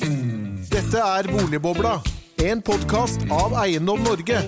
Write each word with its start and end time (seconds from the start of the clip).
Dette 0.00 0.96
er 0.96 1.26
Boligbobla, 1.28 1.98
en 2.44 2.62
podkast 2.64 3.20
av 3.28 3.52
Eiendom 3.60 4.00
Norge. 4.00 4.38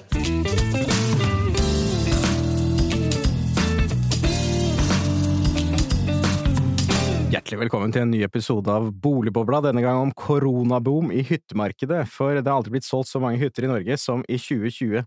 Hjertelig 7.32 7.58
velkommen 7.66 7.92
til 7.92 8.06
en 8.06 8.14
ny 8.14 8.22
episode 8.24 8.72
av 8.72 8.88
Boligbobla, 8.96 9.60
denne 9.68 9.84
gang 9.84 10.00
om 10.00 10.14
koronaboom 10.16 11.12
i 11.12 11.20
hyttemarkedet, 11.28 12.06
for 12.08 12.32
det 12.38 12.48
har 12.48 12.56
aldri 12.56 12.78
blitt 12.78 12.88
solgt 12.88 13.12
så 13.12 13.20
mange 13.20 13.42
hytter 13.42 13.68
i 13.68 13.72
Norge 13.74 14.00
som 14.00 14.24
i 14.32 14.40
2020, 14.40 15.04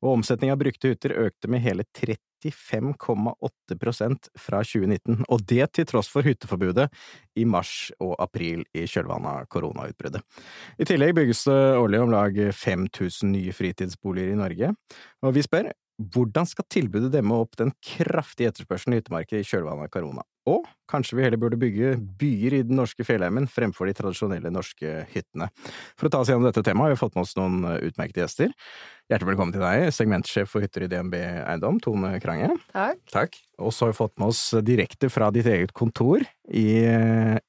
og 0.00 0.14
omsetning 0.16 0.54
av 0.54 0.62
brukte 0.62 0.94
hytter 0.94 1.18
økte 1.26 1.52
med 1.52 1.64
hele 1.66 1.84
35,8% 2.50 4.28
fra 4.38 4.62
2019, 4.66 5.22
og 5.28 5.44
det 5.46 5.72
til 5.76 5.86
tross 5.86 6.10
for 6.10 6.26
hytteforbudet 6.26 6.88
i 7.38 7.44
mars 7.46 7.92
og 8.02 8.16
april 8.22 8.64
i 8.74 8.86
kjølvannet 8.90 9.30
av 9.30 9.46
koronautbruddet. 9.52 10.22
I 10.82 10.84
tillegg 10.88 11.14
bygges 11.20 11.44
det 11.46 11.60
årlig 11.78 12.00
om 12.02 12.10
lag 12.12 12.32
5000 12.56 13.30
nye 13.36 13.52
fritidsboliger 13.54 14.32
i 14.34 14.40
Norge, 14.40 14.74
og 15.22 15.30
vi 15.36 15.42
spør 15.46 15.70
hvordan 16.12 16.48
skal 16.48 16.66
tilbudet 16.72 17.12
demme 17.14 17.36
opp 17.38 17.56
den 17.60 17.72
kraftige 17.84 18.52
etterspørselen 18.52 18.96
i 18.96 19.00
hyttemarkedet 19.00 19.42
i 19.44 19.48
kjølvannet 19.48 19.88
av 19.88 19.92
korona? 19.94 20.24
Og 20.50 20.66
kanskje 20.90 21.14
vi 21.14 21.22
heller 21.22 21.38
burde 21.38 21.58
bygge 21.60 21.92
byer 22.18 22.56
i 22.56 22.62
den 22.66 22.74
norske 22.80 23.04
fjellheimen 23.06 23.46
fremfor 23.50 23.86
de 23.86 23.94
tradisjonelle 23.94 24.50
norske 24.50 25.04
hyttene. 25.12 25.46
For 25.94 26.08
å 26.08 26.12
ta 26.12 26.22
oss 26.22 26.32
gjennom 26.32 26.48
dette 26.48 26.64
temaet 26.66 26.90
har 26.90 26.96
vi 26.96 26.98
fått 26.98 27.14
med 27.14 27.22
oss 27.22 27.36
noen 27.38 27.60
utmerkede 27.76 28.24
gjester. 28.24 28.50
Hjertelig 29.12 29.30
velkommen 29.30 29.54
til 29.54 29.62
deg, 29.62 29.86
segmentsjef 29.94 30.50
for 30.50 30.64
hytter 30.64 30.86
i 30.86 30.90
DNB 30.90 31.14
Eiendom, 31.20 31.78
Tone 31.84 32.10
Krange. 32.22 32.50
Takk. 32.74 32.98
Takk. 33.14 33.38
Og 33.62 33.70
så 33.70 33.86
har 33.86 33.94
vi 33.94 34.00
fått 34.00 34.18
med 34.18 34.32
oss 34.32 34.42
direkte 34.66 35.12
fra 35.12 35.30
ditt 35.34 35.46
eget 35.46 35.76
kontor 35.78 36.26
i 36.50 36.66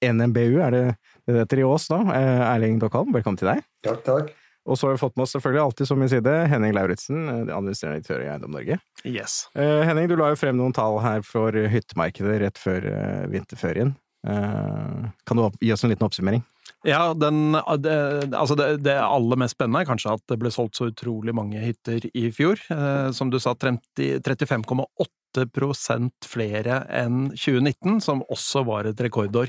NMBU, 0.06 0.62
er 0.62 0.78
det 0.78 0.86
det 1.24 1.40
heter 1.40 1.64
i 1.64 1.66
Ås 1.66 1.88
da, 1.88 2.04
Erling 2.52 2.82
Dokkholm, 2.84 3.14
velkommen 3.16 3.40
til 3.40 3.54
deg. 3.54 3.66
Takk, 3.88 4.02
takk. 4.06 4.34
Og 4.64 4.80
så 4.80 4.88
har 4.88 4.96
vi 4.96 5.02
fått 5.02 5.18
med 5.18 5.26
oss 5.26 5.34
selvfølgelig 5.36 5.64
alltid 5.64 5.90
som 5.90 6.00
min 6.00 6.12
side 6.12 6.34
Henning 6.52 6.76
Lauritzen, 6.76 7.26
administrerende 7.52 8.00
direktør 8.00 8.24
i 8.24 8.30
Eiendom 8.32 8.56
Norge. 8.56 8.80
Yes. 9.04 9.50
Eh, 9.60 9.82
Henning, 9.84 10.08
du 10.08 10.16
la 10.20 10.32
jo 10.32 10.40
frem 10.40 10.56
noen 10.60 10.76
tall 10.76 11.02
her 11.04 11.26
for 11.28 11.52
hyttemarkedet 11.52 12.40
rett 12.46 12.62
før 12.62 12.88
eh, 12.88 13.26
vinterferien. 13.34 13.92
Eh, 14.28 15.10
kan 15.28 15.38
du 15.38 15.42
gi 15.60 15.74
oss 15.76 15.84
en 15.84 15.92
liten 15.92 16.08
oppsummering? 16.08 16.44
Ja, 16.84 17.14
den, 17.16 17.56
det, 17.80 18.36
altså 18.36 18.56
det, 18.60 18.84
det, 18.84 18.98
aller 19.00 19.40
mest 19.40 19.56
spennende 19.56 19.80
er 19.84 19.88
kanskje 19.88 20.12
at 20.18 20.24
det 20.32 20.38
ble 20.40 20.50
solgt 20.52 20.76
så 20.80 20.88
utrolig 20.92 21.34
mange 21.36 21.60
hytter 21.64 22.00
i 22.12 22.32
fjor. 22.36 22.60
Eh, 22.72 23.12
som 23.16 23.30
du 23.32 23.40
sa, 23.40 23.54
35,8% 23.56 26.28
flere 26.28 26.84
enn 26.92 27.32
2019, 27.36 28.02
som 28.04 28.24
også 28.28 28.64
var 28.68 28.84
et 28.92 29.00
rekordår. 29.04 29.48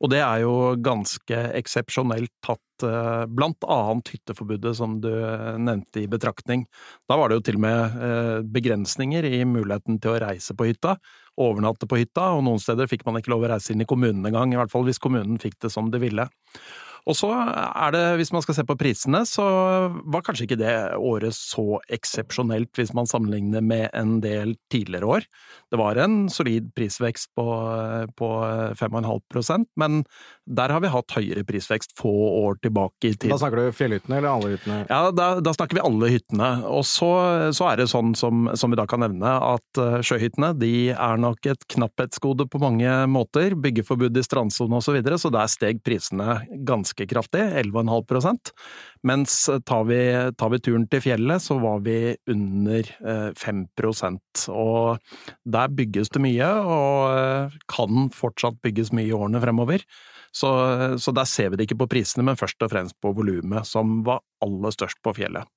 Og 0.00 0.08
det 0.12 0.20
er 0.24 0.42
jo 0.44 0.52
ganske 0.80 1.40
eksepsjonelt 1.58 2.32
tatt 2.44 2.84
eh, 2.88 3.24
blant 3.28 3.66
annet 3.68 4.12
hytteforbudet, 4.14 4.72
som 4.78 4.96
du 5.04 5.10
nevnte, 5.60 6.00
i 6.00 6.08
betraktning. 6.08 6.64
Da 7.10 7.18
var 7.20 7.28
det 7.28 7.40
jo 7.40 7.46
til 7.50 7.58
og 7.60 7.64
med 7.66 7.98
eh, 8.08 8.36
begrensninger 8.56 9.28
i 9.28 9.42
muligheten 9.44 10.00
til 10.00 10.14
å 10.14 10.22
reise 10.24 10.56
på 10.56 10.70
hytta, 10.70 10.96
overnatte 11.40 11.88
på 11.88 12.00
hytta, 12.00 12.30
og 12.36 12.46
noen 12.48 12.62
steder 12.62 12.88
fikk 12.88 13.04
man 13.08 13.20
ikke 13.20 13.34
lov 13.34 13.44
å 13.44 13.52
reise 13.52 13.74
inn 13.74 13.84
i 13.84 13.88
kommunen 13.88 14.24
engang, 14.30 14.54
i 14.54 14.60
hvert 14.60 14.72
fall 14.72 14.88
hvis 14.88 15.02
kommunen 15.02 15.40
fikk 15.42 15.60
det 15.60 15.72
som 15.74 15.92
de 15.92 16.00
ville. 16.00 16.28
Og 17.08 17.16
så 17.16 17.30
er 17.32 17.94
det, 17.94 18.04
hvis 18.20 18.32
man 18.34 18.44
skal 18.44 18.58
se 18.58 18.64
på 18.68 18.76
prisene, 18.80 19.22
så 19.28 19.44
var 20.04 20.24
kanskje 20.26 20.48
ikke 20.48 20.60
det 20.60 20.74
året 20.98 21.36
så 21.36 21.80
eksepsjonelt 21.92 22.76
hvis 22.76 22.92
man 22.96 23.08
sammenligner 23.10 23.64
med 23.64 23.88
en 23.96 24.18
del 24.24 24.56
tidligere 24.72 25.08
år. 25.18 25.28
Det 25.70 25.80
var 25.80 26.00
en 26.02 26.24
solid 26.32 26.72
prisvekst 26.76 27.32
på, 27.38 27.46
på 28.18 28.30
5,5% 28.78 29.70
men 29.80 30.02
der 30.50 30.72
har 30.74 30.82
vi 30.82 30.90
hatt 30.90 31.14
høyere 31.14 31.44
prisvekst 31.46 31.94
få 31.98 32.10
år 32.42 32.58
tilbake 32.64 33.12
i 33.12 33.14
tid. 33.14 33.30
Da 33.30 33.38
snakker 33.38 33.60
du 33.60 33.76
fjellhyttene 33.76 34.18
eller 34.18 34.32
alle 34.32 34.52
hyttene? 34.54 34.78
Ja, 34.90 35.00
da, 35.14 35.28
da 35.42 35.54
snakker 35.54 35.78
vi 35.78 35.84
alle 35.86 36.10
hyttene. 36.10 36.48
Og 36.66 36.82
så, 36.88 37.10
så 37.54 37.68
er 37.70 37.80
det 37.80 37.90
sånn 37.92 38.16
som, 38.18 38.48
som, 38.58 38.72
vi 38.72 38.78
da 38.80 38.86
kan 38.90 39.02
nevne, 39.04 39.30
at 39.30 39.82
sjøhyttene 40.06 40.52
de 40.58 40.90
er 40.94 41.22
nok 41.22 41.46
et 41.52 41.66
knapphetsgode 41.70 42.48
på 42.50 42.62
mange 42.62 42.96
måter. 43.10 43.54
Byggeforbud 43.54 44.18
i 44.18 44.26
strandsone 44.26 44.80
osv., 44.80 44.90
så, 44.90 44.96
videre, 44.96 45.20
så 45.22 45.30
der 45.30 45.46
steg 45.46 45.84
prisene 45.86 46.40
ganske 46.66 47.06
kraftig, 47.10 47.42
11,5% 47.62 48.52
Mens 49.06 49.34
tar 49.66 49.84
vi, 49.88 50.00
tar 50.36 50.52
vi 50.52 50.60
turen 50.60 50.86
til 50.90 51.02
fjellet, 51.04 51.42
så 51.42 51.56
var 51.62 51.80
vi 51.86 52.14
under 52.30 52.90
5% 53.38 54.46
Og 54.52 55.16
der 55.44 55.74
bygges 55.76 56.12
det 56.14 56.22
mye, 56.24 56.50
og 56.60 57.56
kan 57.70 58.10
fortsatt 58.14 58.60
bygges 58.64 58.92
mye 58.96 59.08
i 59.08 59.16
årene 59.16 59.40
fremover. 59.42 59.86
Så, 60.32 60.50
så, 61.00 61.14
der 61.16 61.26
ser 61.26 61.50
vi 61.50 61.58
det 61.58 61.66
ikke 61.66 61.80
på 61.82 61.88
prisene, 61.90 62.24
men 62.26 62.38
først 62.38 62.62
og 62.62 62.70
fremst 62.70 62.96
på 63.02 63.14
volumet, 63.16 63.66
som 63.66 64.00
var 64.06 64.22
aller 64.44 64.76
størst 64.76 65.00
på 65.02 65.14
fjellet. 65.16 65.48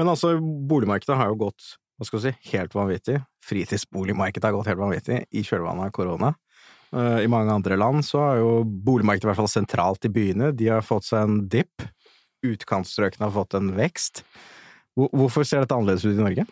Men 0.00 0.10
altså, 0.10 0.34
boligmarkedet 0.40 1.18
har 1.18 1.30
jo 1.30 1.44
gått 1.44 1.76
hva 2.00 2.08
skal 2.08 2.18
vi 2.18 2.30
si, 2.32 2.50
helt 2.56 2.72
vanvittig. 2.74 3.20
Fritidsboligmarkedet 3.46 4.48
har 4.48 4.54
gått 4.56 4.70
helt 4.72 4.80
vanvittig 4.80 5.20
i 5.30 5.44
kjølvannet 5.46 5.86
av 5.86 5.94
korona. 5.94 6.32
I 6.92 7.28
mange 7.30 7.54
andre 7.54 7.78
land 7.80 8.04
så 8.04 8.20
har 8.20 8.40
jo 8.42 8.50
boligmarkedet 8.64 9.24
i 9.24 9.30
hvert 9.30 9.40
fall 9.40 9.48
sentralt 9.48 10.04
i 10.04 10.12
byene, 10.12 10.50
de 10.52 10.68
har 10.68 10.84
fått 10.84 11.06
seg 11.08 11.24
en 11.24 11.38
dipp. 11.48 11.86
Utkantstrøkene 12.44 13.28
har 13.28 13.32
fått 13.32 13.56
en 13.56 13.70
vekst. 13.76 14.24
Hvorfor 14.98 15.46
ser 15.48 15.62
dette 15.62 15.76
annerledes 15.76 16.04
ut 16.04 16.18
i 16.18 16.20
Norge? 16.20 16.44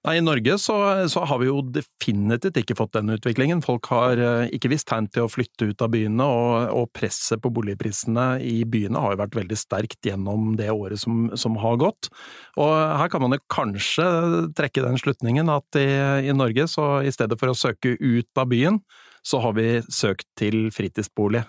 Nei, 0.00 0.14
I 0.16 0.22
Norge 0.24 0.54
så, 0.56 0.74
så, 1.12 1.26
har 1.28 1.40
vi 1.42 1.50
jo 1.50 1.58
definitivt 1.74 2.56
ikke 2.56 2.76
fått 2.78 2.94
den 2.94 3.12
utviklingen. 3.12 3.60
Folk 3.60 3.90
har 3.92 4.16
ikke 4.48 4.70
visst 4.72 4.86
tegn 4.88 5.10
til 5.12 5.26
å 5.26 5.28
flytte 5.28 5.68
ut 5.68 5.84
av 5.84 5.90
byene, 5.92 6.24
og, 6.24 6.54
og, 6.72 6.86
presset 6.96 7.42
på 7.44 7.50
boligprisene 7.52 8.38
i 8.40 8.62
byene 8.64 9.02
har 9.02 9.12
jo 9.12 9.20
vært 9.20 9.36
veldig 9.36 9.58
sterkt 9.60 10.08
gjennom 10.08 10.54
det 10.56 10.70
året 10.72 11.02
som, 11.02 11.26
som 11.36 11.58
har 11.60 11.76
gått. 11.82 12.08
Og 12.56 12.72
her 12.72 13.12
kan 13.12 13.26
man 13.26 13.36
jo 13.36 13.42
kanskje 13.52 14.08
trekke 14.56 14.86
den 14.86 14.96
slutningen 15.02 15.52
at 15.52 15.80
i, 15.80 15.86
i 16.30 16.36
Norge, 16.36 16.64
så 16.72 17.02
i 17.04 17.12
stedet 17.12 17.36
for 17.40 17.52
å 17.52 17.58
søke 17.58 17.92
ut 18.00 18.40
av 18.40 18.48
byen, 18.54 18.80
så 19.26 19.40
har 19.44 19.54
vi 19.56 19.66
søkt 19.92 20.26
til 20.38 20.68
fritidsbolig. 20.74 21.42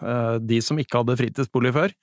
De 0.44 0.60
som 0.64 0.80
ikke 0.82 1.02
hadde 1.02 1.18
fritidsbolig 1.20 1.74
før, 1.76 1.94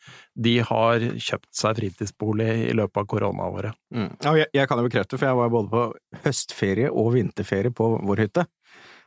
de 0.48 0.54
har 0.64 1.04
kjøpt 1.20 1.50
seg 1.56 1.80
fritidsbolig 1.80 2.48
i 2.70 2.76
løpet 2.76 3.02
av 3.02 3.08
koronaåret. 3.10 3.78
Mm. 3.94 4.10
Ja, 4.24 4.36
jeg, 4.40 4.48
jeg, 4.56 4.70
kan 4.70 4.80
jo 4.80 4.86
bekrefte, 4.88 5.18
for 5.18 5.28
jeg 5.28 5.40
var 5.40 5.52
både 5.52 5.72
på 5.74 6.22
høstferie 6.24 6.92
og 6.92 7.12
vinterferie 7.16 7.74
på 7.74 7.90
vår 8.08 8.24
hytte. 8.24 8.46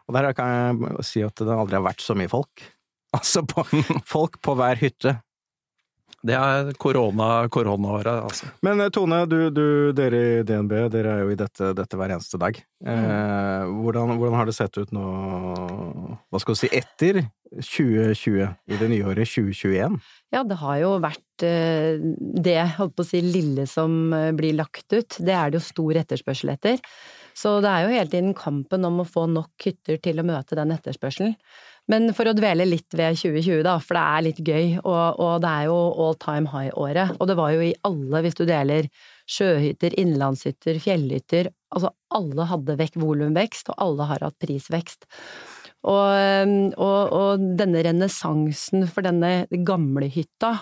Og 0.10 0.18
der 0.18 0.32
kan 0.38 0.54
jeg 0.54 1.08
si 1.08 1.26
at 1.26 1.42
det 1.42 1.56
aldri 1.56 1.80
har 1.80 1.88
vært 1.88 2.06
så 2.06 2.18
mye 2.18 2.32
folk. 2.32 2.68
Altså, 3.12 3.42
på, 3.44 3.66
folk 4.08 4.38
på 4.40 4.54
hver 4.56 4.78
hytte. 4.80 5.12
Det 6.22 6.36
er 6.38 6.72
korona, 6.78 7.48
koronaåret, 7.50 8.26
altså. 8.28 8.50
Men 8.66 8.84
Tone, 8.94 9.24
du, 9.30 9.38
du, 9.54 9.66
dere 9.98 10.20
i 10.22 10.44
DNB, 10.46 10.74
dere 10.94 11.16
er 11.16 11.24
jo 11.24 11.32
i 11.34 11.38
dette, 11.40 11.72
dette 11.78 11.98
hver 11.98 12.14
eneste 12.14 12.38
dag. 12.42 12.60
Eh, 12.86 13.72
hvordan, 13.82 14.16
hvordan, 14.20 14.38
har 14.38 14.50
det 14.50 14.56
sett 14.58 14.78
ut 14.78 14.94
nå, 14.94 15.06
hva 16.30 16.42
skal 16.44 16.58
vi 16.58 16.62
si, 16.62 16.70
etter 16.78 17.24
2020, 17.58 18.44
i 18.70 18.80
det 18.80 18.92
nye 18.92 19.08
året 19.10 19.32
2021? 19.34 19.98
Ja, 20.32 20.44
det 20.48 20.60
har 20.62 20.78
jo 20.84 20.94
vært 21.04 21.26
det, 21.42 22.60
holdt 22.78 22.94
på 22.96 23.04
å 23.04 23.10
si, 23.10 23.24
lille 23.26 23.66
som 23.68 24.14
blir 24.38 24.54
lagt 24.60 24.94
ut. 24.94 25.18
Det 25.18 25.34
er 25.34 25.50
det 25.50 25.58
jo 25.58 25.66
stor 25.72 26.04
etterspørsel 26.04 26.54
etter. 26.54 26.78
Så 27.38 27.58
det 27.64 27.72
er 27.72 27.86
jo 27.86 27.94
hele 27.96 28.12
tiden 28.12 28.34
kampen 28.38 28.86
om 28.88 29.02
å 29.02 29.08
få 29.08 29.26
nok 29.32 29.66
hytter 29.66 30.00
til 30.04 30.22
å 30.22 30.28
møte 30.28 30.58
den 30.60 30.74
etterspørselen. 30.76 31.36
Men 31.92 32.12
for 32.16 32.30
å 32.30 32.36
dvele 32.38 32.68
litt 32.70 32.94
ved 32.96 33.18
2020, 33.20 33.64
da, 33.68 33.76
for 33.84 33.98
det 33.98 34.04
er 34.04 34.26
litt 34.28 34.42
gøy, 34.48 34.68
og, 34.82 35.20
og 35.20 35.34
det 35.44 35.50
er 35.52 35.68
jo 35.68 35.80
all 36.06 36.16
time 36.22 36.52
high-året. 36.52 37.18
Og 37.20 37.28
det 37.28 37.36
var 37.40 37.52
jo 37.56 37.66
i 37.66 37.74
alle, 37.88 38.22
hvis 38.24 38.38
du 38.38 38.46
deler 38.48 38.88
sjøhytter, 39.32 39.98
innlandshytter, 40.00 40.80
fjellhytter 40.84 41.52
Altså 41.72 41.88
alle 42.12 42.44
hadde 42.50 42.74
vekk 42.76 42.98
volumvekst, 43.00 43.70
og 43.72 43.78
alle 43.80 44.08
har 44.10 44.26
hatt 44.26 44.36
prisvekst. 44.44 45.06
Og, 45.88 46.74
og, 46.76 47.14
og 47.16 47.46
denne 47.58 47.84
renessansen 47.88 48.84
for 48.92 49.08
denne 49.08 49.48
gamle 49.64 50.10
hytta, 50.12 50.58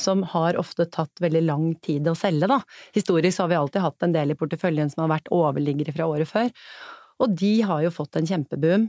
som 0.00 0.22
har 0.32 0.56
ofte 0.56 0.86
tatt 0.88 1.20
veldig 1.20 1.42
lang 1.44 1.66
tid 1.84 2.08
å 2.08 2.16
selge, 2.16 2.48
da. 2.48 2.62
Historisk 2.96 3.42
har 3.42 3.50
vi 3.52 3.58
alltid 3.58 3.84
hatt 3.84 4.06
en 4.06 4.16
del 4.16 4.32
i 4.32 4.38
porteføljen 4.40 4.88
som 4.88 5.04
har 5.04 5.18
vært 5.18 5.28
overliggere 5.36 5.92
fra 5.92 6.08
året 6.08 6.30
før. 6.30 6.48
Og 7.20 7.36
de 7.36 7.52
har 7.68 7.84
jo 7.84 7.92
fått 7.92 8.16
en 8.16 8.28
kjempeboom. 8.32 8.88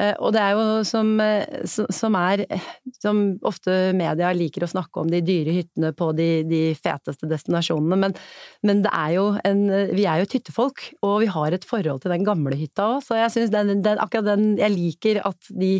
Og 0.00 0.30
det 0.32 0.40
er 0.40 0.54
jo 0.56 0.62
som, 0.88 1.10
som, 1.68 2.14
er 2.16 2.42
Som 2.96 3.18
ofte 3.44 3.92
media 3.96 4.30
liker 4.32 4.64
å 4.64 4.70
snakke 4.70 5.02
om 5.02 5.10
de 5.12 5.20
dyre 5.24 5.52
hyttene 5.52 5.90
på 5.96 6.08
de, 6.16 6.28
de 6.48 6.62
feteste 6.78 7.28
destinasjonene, 7.28 7.98
men, 8.00 8.16
men, 8.64 8.80
det 8.86 8.92
er 8.96 9.12
jo 9.18 9.26
en 9.44 9.60
Vi 9.92 10.06
er 10.08 10.22
jo 10.22 10.28
et 10.28 10.36
hyttefolk, 10.38 10.86
og 11.04 11.18
vi 11.22 11.28
har 11.34 11.52
et 11.52 11.66
forhold 11.68 12.02
til 12.02 12.14
den 12.14 12.24
gamle 12.26 12.56
hytta 12.56 12.88
òg, 12.94 13.04
så 13.04 13.20
jeg 13.20 13.34
syns 13.36 13.52
den, 13.52 13.74
den, 13.84 14.00
akkurat 14.00 14.32
den 14.32 14.56
Jeg 14.60 14.74
liker 14.74 15.20
at 15.28 15.52
de 15.52 15.74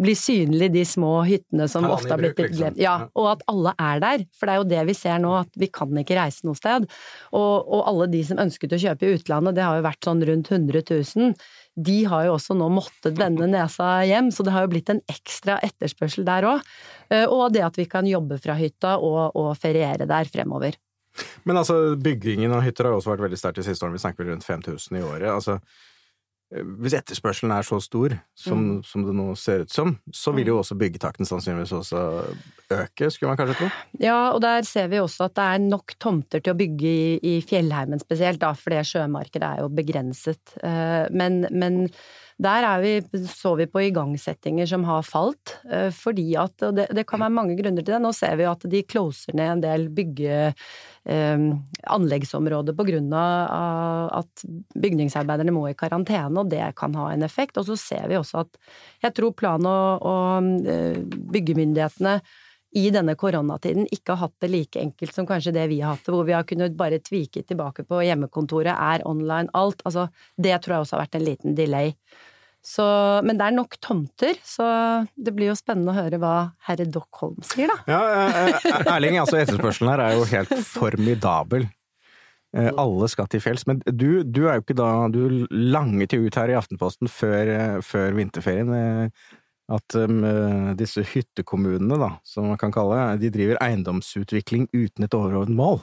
blir 0.00 0.16
synlige, 0.16 0.72
de 0.78 0.84
små 0.88 1.12
hyttene 1.28 1.66
som 1.68 1.88
ofte 1.90 2.12
har 2.14 2.20
blitt 2.22 2.38
glemt. 2.38 2.54
liksom. 2.54 2.80
Ja, 2.80 3.10
og 3.18 3.32
at 3.34 3.44
alle 3.50 3.74
er 3.76 4.02
der, 4.02 4.24
for 4.36 4.48
det 4.48 4.54
er 4.54 4.62
jo 4.62 4.68
det 4.70 4.84
vi 4.88 4.96
ser 4.96 5.18
nå, 5.22 5.34
at 5.42 5.58
vi 5.60 5.68
kan 5.72 5.90
ikke 6.00 6.16
reise 6.18 6.46
noe 6.48 6.58
sted. 6.58 6.86
Og, 7.36 7.54
og 7.60 7.82
alle 7.90 8.08
de 8.14 8.22
som 8.26 8.40
ønsket 8.40 8.76
å 8.76 8.80
kjøpe 8.80 9.06
i 9.08 9.18
utlandet, 9.18 9.58
det 9.58 9.66
har 9.66 9.78
jo 9.78 9.86
vært 9.86 10.08
sånn 10.08 10.24
rundt 10.30 10.52
100 10.52 10.84
000 10.88 11.34
de 11.78 11.98
har 12.10 12.26
jo 12.26 12.34
også 12.34 12.56
nå 12.58 12.66
måttet 12.72 13.18
vende 13.18 13.46
nesa 13.50 14.00
hjem, 14.08 14.30
så 14.34 14.44
det 14.46 14.54
har 14.54 14.66
jo 14.66 14.72
blitt 14.72 14.90
en 14.92 15.02
ekstra 15.10 15.58
etterspørsel 15.64 16.26
der 16.26 16.48
òg. 16.50 16.70
Og 17.30 17.44
det 17.54 17.62
at 17.66 17.78
vi 17.78 17.86
kan 17.90 18.06
jobbe 18.06 18.40
fra 18.42 18.56
hytta 18.58 18.96
og, 18.98 19.36
og 19.38 19.52
feriere 19.58 20.08
der 20.10 20.30
fremover. 20.30 20.76
Men 21.48 21.58
altså, 21.58 21.96
byggingen 21.98 22.52
av 22.54 22.62
hytter 22.66 22.86
har 22.86 22.94
jo 22.94 23.00
også 23.00 23.14
vært 23.14 23.24
veldig 23.26 23.38
sterkt 23.38 23.62
de 23.62 23.66
siste 23.66 23.86
årene. 23.86 23.98
Vi 23.98 24.04
snakker 24.04 24.24
vel 24.24 24.34
rundt 24.34 24.46
5000 24.46 24.98
i 24.98 25.06
året. 25.06 25.30
altså 25.30 25.58
Eh, 25.58 25.89
hvis 26.50 26.96
etterspørselen 26.98 27.52
er 27.54 27.66
så 27.66 27.78
stor 27.82 28.16
som, 28.34 28.58
mm. 28.58 28.78
som, 28.86 29.04
det 29.06 29.14
nå 29.14 29.26
ser 29.38 29.64
ut 29.64 29.74
som, 29.74 29.92
så 30.10 30.32
vil 30.34 30.50
jo 30.50 30.56
mm. 30.58 30.62
også 30.64 30.76
byggetakten 30.80 31.28
sannsynligvis 31.28 31.74
også 31.76 32.00
øke, 32.74 33.10
skulle 33.10 33.30
man 33.30 33.38
kanskje 33.38 33.58
tro? 33.60 33.68
Ja, 34.02 34.18
og 34.34 34.40
der 34.42 34.66
ser 34.66 34.90
vi 34.90 34.98
også 34.98 35.28
at 35.28 35.36
det 35.38 35.46
er 35.46 35.68
nok 35.68 35.94
tomter 36.02 36.42
til 36.42 36.54
å 36.54 36.58
bygge 36.58 36.90
i, 36.90 37.12
i 37.22 37.36
fjellheimen 37.46 38.02
spesielt, 38.02 38.42
da, 38.42 38.50
for 38.58 38.74
det 38.74 38.82
sjømarkedet 38.90 39.46
er 39.46 39.62
jo 39.62 39.70
begrenset. 39.78 40.56
Eh, 40.58 41.06
men, 41.14 41.44
men 41.54 41.84
der 42.40 42.66
vi, 42.80 42.94
så 43.28 43.54
vi 43.58 43.68
på 43.70 43.82
igangsettinger 43.90 44.66
som 44.66 44.84
har 44.88 45.04
falt, 45.04 45.58
eh, 45.70 45.90
fordi 45.92 46.32
at 46.40 46.62
Og 46.66 46.76
det, 46.76 46.88
det, 46.96 47.06
kan 47.06 47.20
være 47.20 47.36
mange 47.36 47.56
grunner 47.58 47.84
til 47.84 47.94
det. 47.94 48.02
Nå 48.02 48.12
ser 48.16 48.36
vi 48.40 48.46
jo 48.46 48.54
at 48.54 48.64
de 48.70 48.82
closer 48.82 49.36
ned 49.36 49.54
en 49.54 49.64
del 49.64 49.88
bygge 49.92 50.52
eh, 51.04 51.46
grunn 52.88 53.12
av 53.16 54.10
at 54.20 54.44
bygningsarbeiderne 54.74 55.54
må 55.54 55.68
i 55.70 55.78
karantene, 55.78 56.42
og 56.42 56.52
det 56.52 56.62
kan 56.76 56.94
ha 56.98 57.10
en 57.12 57.26
effekt. 57.26 57.58
Og 57.60 57.68
så 57.70 57.78
ser 57.78 58.06
vi 58.10 58.18
også 58.20 58.44
at 58.44 58.60
jeg 59.06 59.16
tror 59.16 59.34
plan- 59.36 59.66
og, 59.66 60.06
og 60.06 60.68
eh, 60.68 61.02
byggemyndighetene 61.04 62.20
i 62.78 62.86
denne 62.94 63.16
koronatiden 63.18 63.88
ikke 63.90 64.14
har 64.14 64.28
hatt 64.28 64.44
det 64.44 64.50
like 64.52 64.78
enkelt 64.78 65.14
som 65.14 65.26
kanskje 65.26 65.54
det 65.56 65.66
vi 65.72 65.80
har 65.82 65.96
hatt 65.96 66.04
det, 66.06 66.14
hvor 66.14 66.26
vi 66.26 66.36
har 66.36 66.46
kunnet 66.46 66.76
bare 66.78 67.00
tvike 67.02 67.42
tilbake 67.42 67.82
på 67.88 68.02
hjemmekontoret, 68.06 68.70
er 68.70 69.06
online, 69.08 69.50
alt. 69.58 69.82
Altså, 69.84 70.06
det 70.38 70.54
tror 70.62 70.76
jeg 70.76 70.84
også 70.84 70.96
har 70.96 71.04
vært 71.06 71.18
en 71.18 71.26
liten 71.26 71.56
delay. 71.58 71.94
Så, 72.60 72.84
men 73.24 73.38
det 73.40 73.46
er 73.46 73.56
nok 73.56 73.78
tomter, 73.80 74.36
så 74.44 74.66
det 75.16 75.32
blir 75.32 75.48
jo 75.48 75.56
spennende 75.56 75.94
å 75.94 75.96
høre 75.96 76.18
hva 76.20 76.34
herre 76.68 76.84
Dockholm 76.92 77.38
sier, 77.46 77.70
da. 77.72 77.78
Ja, 77.88 78.00
eh, 78.28 78.56
eh, 78.68 78.80
Erling, 78.92 79.16
altså 79.22 79.38
etterspørselen 79.40 79.88
her 79.94 80.02
er 80.04 80.16
jo 80.18 80.26
helt 80.28 80.52
formidabel. 80.68 81.64
Eh, 82.52 82.68
alle 82.68 83.08
skal 83.08 83.30
til 83.32 83.40
fjells. 83.40 83.64
Men 83.68 83.80
du, 83.86 84.20
du, 84.26 84.42
er 84.44 84.58
jo 84.58 84.64
ikke 84.64 84.76
da 84.76 85.06
Du 85.12 85.46
langet 85.48 86.16
jo 86.16 86.26
ut 86.26 86.36
her 86.36 86.52
i 86.52 86.58
Aftenposten 86.58 87.08
før, 87.08 87.80
før 87.86 88.18
vinterferien 88.18 89.08
at 89.70 89.94
disse 90.74 91.04
hyttekommunene, 91.06 91.94
da, 91.94 92.10
som 92.26 92.48
man 92.50 92.58
kan 92.58 92.74
kalle 92.74 92.98
det, 92.98 93.22
de 93.22 93.32
driver 93.38 93.60
eiendomsutvikling 93.62 94.66
uten 94.74 95.06
et 95.06 95.14
overordnet 95.14 95.56
mål. 95.56 95.78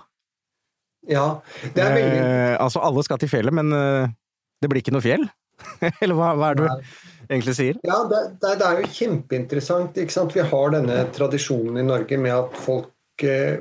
Ja, 1.07 1.39
det 1.63 1.79
er 1.79 1.93
veldig 1.95 2.17
eh, 2.19 2.55
Altså, 2.59 2.81
alle 2.83 3.01
skal 3.07 3.21
til 3.21 3.31
fjellet, 3.31 3.55
men 3.55 3.71
det 3.71 4.69
blir 4.69 4.83
ikke 4.83 4.93
noe 4.93 5.05
fjell? 5.05 5.23
Eller 6.03 6.17
hva, 6.17 6.33
hva, 6.37 6.51
er 6.51 6.59
det 6.59 6.67
du 6.67 7.31
egentlig 7.33 7.55
sier? 7.57 7.79
Ja, 7.87 8.01
det, 8.09 8.21
det, 8.41 8.53
det, 8.59 8.67
er 8.67 8.83
jo 8.83 8.91
kjempeinteressant. 8.99 10.35
Vi 10.35 10.45
har 10.51 10.75
denne 10.75 10.99
tradisjonen 11.15 11.81
i 11.81 11.87
Norge 11.87 12.19
med 12.21 12.35
at 12.35 12.59
folk 12.63 13.25
eh, 13.25 13.57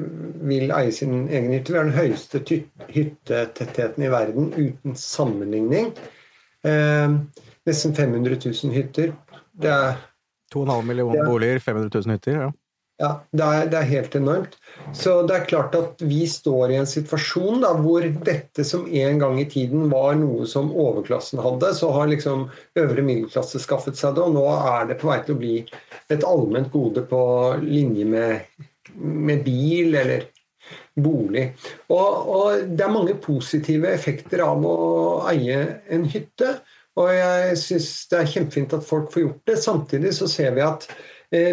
vil 0.50 0.75
eie 0.76 0.93
sin 0.94 1.26
egen 1.26 1.54
hytte. 1.54 1.75
Vi 1.75 1.81
har 1.81 1.88
den 1.88 1.98
høyeste 1.98 2.43
hyttetettheten 2.93 4.06
i 4.06 4.12
verden 4.12 4.52
uten 4.56 4.98
sammenligning. 5.00 5.93
Eh, 6.66 7.16
nesten 7.66 7.96
500 7.96 8.38
000 8.44 8.76
hytter. 8.76 9.16
Det 9.56 9.72
er 9.72 9.99
2,5 10.54 10.87
millioner 10.87 11.26
boliger, 11.26 11.58
500 11.64 11.90
000 12.06 12.16
hytter. 12.19 12.40
ja. 12.46 12.52
Ja, 12.96 13.10
det 13.28 13.44
er, 13.44 13.66
det 13.69 13.76
er, 13.76 13.88
helt 13.90 14.14
enormt. 14.16 14.54
Så 14.96 15.19
det 15.28 15.34
er 15.37 15.48
klart 15.48 15.75
at 15.76 16.00
vi 16.00 16.22
står 16.31 16.72
i 16.72 16.78
en 16.81 16.88
situasjon 16.88 17.60
da, 17.60 17.75
hvor 17.76 18.04
dette 18.25 18.64
som 18.64 18.87
en 18.88 19.19
gang 19.20 19.40
i 19.40 19.48
tiden 19.52 19.90
var 19.90 20.14
noe 20.16 20.46
som 20.48 20.70
overklassen 20.72 21.43
hadde, 21.44 21.75
så 21.76 21.90
har 21.93 22.08
liksom 22.08 22.46
øvre 22.81 23.04
middelklasse 23.04 23.60
skaffet 23.60 24.00
seg 24.00 24.16
det, 24.16 24.25
og 24.25 24.32
nå 24.38 24.46
er 24.54 24.88
det 24.88 24.96
på 25.02 25.10
vei 25.10 25.19
til 25.26 25.37
å 25.37 25.43
bli 25.43 25.58
et 26.08 26.25
allment 26.25 26.72
gode 26.72 27.04
på 27.10 27.20
linje 27.66 28.06
med, 28.08 28.64
med 28.96 29.44
bil 29.44 29.99
eller 30.00 30.25
bolig. 30.96 31.50
Og, 31.92 32.31
og, 32.32 32.62
det 32.78 32.87
er 32.87 32.94
mange 32.94 33.19
positive 33.20 33.92
effekter 33.92 34.40
av 34.46 34.64
å 34.64 34.78
eie 35.34 35.58
en 35.92 36.08
hytte, 36.08 36.54
og 36.96 37.12
jeg 37.12 37.60
syns 37.60 37.90
det 38.08 38.22
er 38.22 38.32
kjempefint 38.32 38.72
at 38.72 38.88
folk 38.88 39.12
får 39.12 39.26
gjort 39.26 39.52
det. 39.52 39.58
Samtidig 39.60 40.14
så 40.16 40.31
ser 40.32 40.56
vi 40.56 40.64
at 40.64 40.88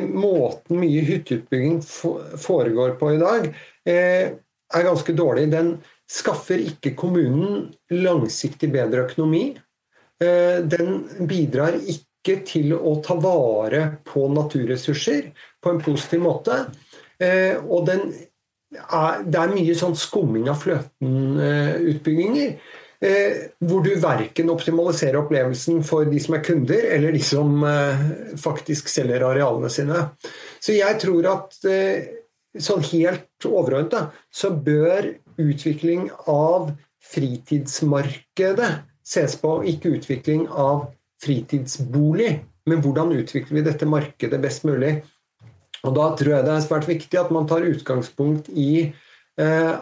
måten 0.06 0.80
mye 0.80 1.02
hytteutbygging 1.02 1.80
foregår 2.40 2.96
på 3.00 3.14
i 3.14 3.20
dag, 3.22 3.48
eh, 3.90 4.34
er 4.74 4.84
ganske 4.86 5.14
dårlig. 5.14 5.52
Den 5.52 5.78
skaffer 6.10 6.62
ikke 6.62 6.96
kommunen 6.98 7.74
langsiktig 7.92 8.72
bedre 8.74 9.08
økonomi. 9.08 9.58
Eh, 10.22 10.60
den 10.62 11.04
bidrar 11.28 11.80
ikke 11.80 12.40
til 12.48 12.74
å 12.78 12.96
ta 13.04 13.18
vare 13.20 13.98
på 14.08 14.28
naturressurser 14.31 15.31
på 15.62 15.74
en 15.74 15.81
positiv 15.84 16.22
måte. 16.24 16.66
Og 17.24 17.90
er, 17.90 19.24
det 19.24 19.40
er 19.40 19.52
mye 19.54 19.75
sånn 19.78 19.96
skumming 19.98 20.50
av 20.52 20.62
fløten-utbygginger 20.64 22.48
eh, 22.50 22.58
hvor 23.03 23.83
du 23.83 23.91
verken 24.00 24.51
optimaliserer 24.53 25.19
opplevelsen 25.19 25.81
for 25.83 26.07
de 26.07 26.19
som 26.23 26.38
er 26.38 26.44
kunder, 26.45 26.85
eller 26.95 27.11
de 27.15 27.23
som 27.25 27.63
eh, 27.67 28.03
faktisk 28.39 28.88
selger 28.91 29.25
arealene 29.27 29.71
sine. 29.73 30.05
Så 30.63 30.77
jeg 30.77 31.00
tror 31.01 31.27
at 31.33 31.57
eh, 31.67 32.07
sånn 32.55 32.85
helt 32.94 33.47
overordnet 33.50 34.13
så 34.31 34.53
bør 34.55 35.09
utvikling 35.41 36.07
av 36.31 36.71
fritidsmarkedet 37.13 38.71
ses 39.03 39.35
på, 39.41 39.57
ikke 39.67 39.97
utvikling 39.97 40.47
av 40.47 40.88
fritidsbolig. 41.23 42.31
Men 42.69 42.83
hvordan 42.83 43.11
utvikler 43.17 43.59
vi 43.59 43.65
dette 43.65 43.89
markedet 43.89 44.39
best 44.44 44.63
mulig? 44.67 45.01
Og 45.83 45.95
Da 45.97 46.13
tror 46.15 46.38
jeg 46.38 46.45
det 46.47 46.53
er 46.53 46.63
svært 46.63 46.88
viktig 46.88 47.19
at 47.19 47.31
man 47.35 47.47
tar 47.50 47.67
utgangspunkt 47.67 48.47
i 48.47 48.94
eh, 49.35 49.73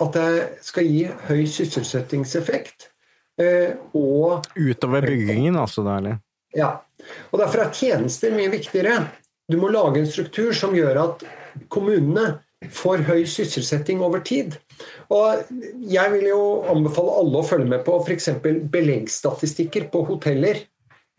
at 0.00 0.16
det 0.16 0.30
skal 0.64 0.86
gi 0.88 1.04
høy 1.28 1.42
sysselsettingseffekt. 1.50 2.90
Eh, 3.40 3.76
og 3.96 4.46
Utover 4.56 5.06
byggingen, 5.06 5.56
altså? 5.60 5.84
Derlig. 5.86 6.18
ja. 6.56 6.78
Og 7.32 7.40
Derfor 7.40 7.64
er 7.64 7.72
tjenester 7.72 8.34
mye 8.36 8.50
viktigere. 8.52 9.06
Du 9.50 9.56
må 9.58 9.70
lage 9.72 10.02
en 10.02 10.08
struktur 10.10 10.52
som 10.52 10.74
gjør 10.76 10.98
at 11.06 11.24
kommunene 11.72 12.40
får 12.76 13.06
høy 13.08 13.22
sysselsetting 13.24 14.02
over 14.04 14.20
tid. 14.20 14.58
Og 15.08 15.48
Jeg 15.80 16.12
vil 16.12 16.28
jo 16.28 16.42
anbefale 16.70 17.16
alle 17.22 17.40
å 17.40 17.46
følge 17.46 17.70
med 17.72 17.84
på 17.86 17.96
f.eks. 18.04 18.28
beleggsstatistikker 18.72 19.88
på 19.92 20.04
hoteller. 20.10 20.60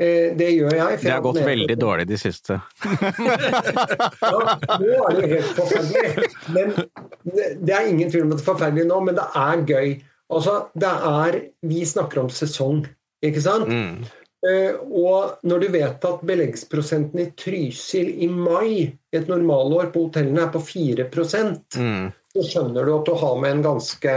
Eh, 0.01 0.31
det 0.37 0.49
gjør 0.55 0.73
jeg. 0.73 0.99
Det 1.03 1.11
har 1.13 1.21
gått 1.21 1.41
veldig 1.45 1.75
dårlig 1.77 2.07
de 2.09 2.17
siste. 2.17 2.57
ja, 4.25 4.31
nå 4.81 4.95
er 4.95 5.17
det 5.17 5.19
jo 5.21 5.27
helt 5.35 5.51
forferdelig. 5.59 6.29
Men 6.55 6.73
det 7.61 7.75
er 7.75 7.89
ingen 7.89 8.09
tvil 8.09 8.25
om 8.25 8.31
at 8.33 8.39
det 8.39 8.41
er 8.41 8.47
forferdelig 8.47 8.87
nå, 8.89 8.97
men 9.05 9.19
det 9.19 9.27
er 9.43 9.61
gøy. 9.69 9.91
Altså, 10.31 10.55
det 10.73 10.95
er 11.11 11.37
Vi 11.67 11.83
snakker 11.85 12.23
om 12.23 12.31
sesong, 12.33 12.81
ikke 13.21 13.43
sant? 13.43 13.69
Mm. 13.69 14.01
Uh, 14.41 14.73
og 14.97 15.43
når 15.45 15.61
du 15.61 15.67
vet 15.75 16.05
at 16.07 16.23
beleggsprosenten 16.25 17.19
i 17.21 17.27
Trysil 17.37 18.07
i 18.25 18.29
mai, 18.31 18.87
et 19.13 19.29
normalår 19.29 19.91
på 19.93 20.07
hotellene, 20.07 20.47
er 20.47 20.49
på 20.49 20.63
4 20.65 21.05
mm. 21.05 22.07
så 22.33 22.45
skjønner 22.47 22.87
du 22.87 22.95
at 22.95 23.05
du 23.05 23.13
har 23.21 23.35
med 23.37 23.59
en 23.59 23.65
ganske 23.67 24.15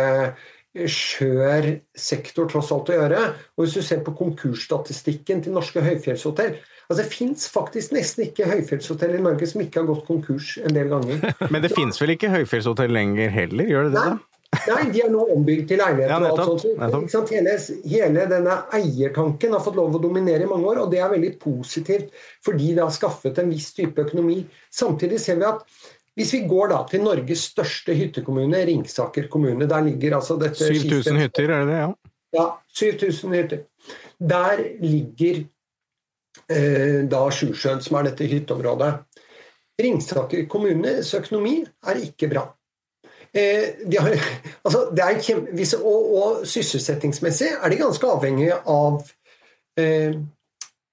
skjør 0.74 1.70
sektor 1.96 2.48
tross 2.50 2.72
alt 2.74 2.90
å 2.90 2.98
gjøre. 2.98 3.24
Og 3.56 3.64
Hvis 3.64 3.78
du 3.78 3.82
ser 3.86 4.04
på 4.06 4.14
konkursstatistikken 4.18 5.44
til 5.44 5.54
norske 5.56 5.82
høyfjellshotell 5.84 6.56
altså 6.84 7.00
Det 7.00 7.08
fins 7.08 7.46
faktisk 7.48 7.94
nesten 7.96 8.26
ikke 8.26 8.44
høyfjellshotell 8.50 9.14
i 9.16 9.22
Norge 9.24 9.46
som 9.48 9.62
ikke 9.64 9.80
har 9.80 9.88
gått 9.88 10.04
konkurs 10.04 10.58
en 10.60 10.74
del 10.76 10.90
ganger. 10.92 11.22
Men 11.52 11.64
det 11.64 11.72
fins 11.72 11.96
vel 12.02 12.12
ikke 12.12 12.28
høyfjellshotell 12.34 12.92
lenger 12.92 13.32
heller, 13.32 13.70
gjør 13.70 13.88
det 13.88 13.94
det? 13.96 14.06
Nei. 14.12 14.18
Nei, 14.70 14.82
de 14.94 15.02
er 15.02 15.10
nå 15.10 15.22
ombygd 15.34 15.64
til 15.70 15.80
leiligheter. 15.80 16.12
Ja, 16.12 16.20
nettopp, 16.22 16.64
og 16.64 16.84
alt 16.84 17.12
sånt. 17.12 17.32
Hele, 17.34 17.54
hele, 17.90 18.26
denne 18.30 18.58
eiertanken 18.76 19.56
har 19.56 19.62
fått 19.64 19.78
lov 19.78 19.96
å 19.98 20.02
dominere 20.02 20.46
i 20.46 20.50
mange 20.50 20.68
år, 20.70 20.84
og 20.84 20.92
det 20.92 21.00
er 21.02 21.10
veldig 21.10 21.32
positivt 21.42 22.12
fordi 22.44 22.74
det 22.76 22.84
har 22.84 22.92
skaffet 22.94 23.40
en 23.40 23.50
viss 23.50 23.72
type 23.76 24.04
økonomi. 24.04 24.42
Samtidig 24.70 25.18
ser 25.22 25.40
vi 25.40 25.48
at 25.48 25.64
hvis 26.14 26.32
vi 26.36 26.44
går 26.48 26.70
da 26.70 26.80
til 26.90 27.02
Norges 27.02 27.48
største 27.50 27.94
hyttekommune, 27.98 28.60
Ringsaker 28.68 29.26
kommune 29.30 29.66
der 29.70 29.86
ligger 29.88 30.18
altså 30.20 30.36
dette 30.38 30.68
7000 30.68 31.18
hytter, 31.18 31.50
er 31.50 31.64
det 31.64 31.72
det? 31.72 31.80
Ja. 31.80 31.88
ja 32.38 32.46
7000 32.78 33.34
hytter. 33.34 33.64
Der 34.18 34.62
ligger 34.82 35.40
eh, 36.48 37.00
da 37.10 37.24
Sjusjøen, 37.34 37.82
som 37.82 37.98
er 37.98 38.10
dette 38.10 38.28
hytteområdet. 38.30 38.92
Ringsaker 39.82 40.46
kommunes 40.46 41.10
økonomi 41.18 41.56
er 41.82 42.04
ikke 42.06 42.30
bra. 42.30 42.46
Eh, 43.34 43.82
har, 43.98 44.14
altså, 44.64 44.84
kjempe, 45.18 45.66
og, 45.82 46.14
og, 46.14 46.46
sysselsettingsmessig 46.46 47.50
er 47.58 47.74
de 47.74 47.80
ganske 47.80 48.06
avhengige 48.06 48.60
av 48.70 49.02
eh, 49.82 50.14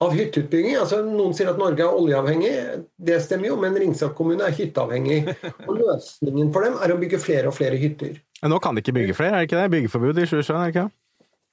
av 0.01 0.15
hytteutbygging. 0.17 0.77
Altså, 0.81 1.01
noen 1.05 1.36
sier 1.38 1.51
at 1.51 1.60
Norge 1.62 1.86
er 1.86 1.98
oljeavhengig, 1.98 2.53
det 2.98 3.20
stemmer 3.25 3.51
jo, 3.51 3.60
men 3.62 3.77
Ringsaker 3.77 4.17
kommune 4.17 4.48
er 4.48 4.55
hytteavhengig. 4.58 5.22
Og 5.67 5.77
løsningen 5.77 6.50
for 6.55 6.65
dem 6.65 6.79
er 6.81 6.93
å 6.93 7.00
bygge 7.01 7.22
flere 7.22 7.51
og 7.51 7.58
flere 7.58 7.79
hytter. 7.81 8.17
Men 8.41 8.55
nå 8.55 8.58
kan 8.63 8.75
de 8.75 8.81
ikke 8.81 8.98
bygge 8.98 9.17
flere, 9.17 9.38
er 9.38 9.43
det 9.43 9.51
ikke 9.51 9.62
det? 9.62 9.72
Byggeforbud 9.75 10.24
i 10.24 10.27
Sjusjøen, 10.29 10.58
er 10.58 10.65
det 10.65 10.74
ikke 10.74 10.88
det? 10.88 10.98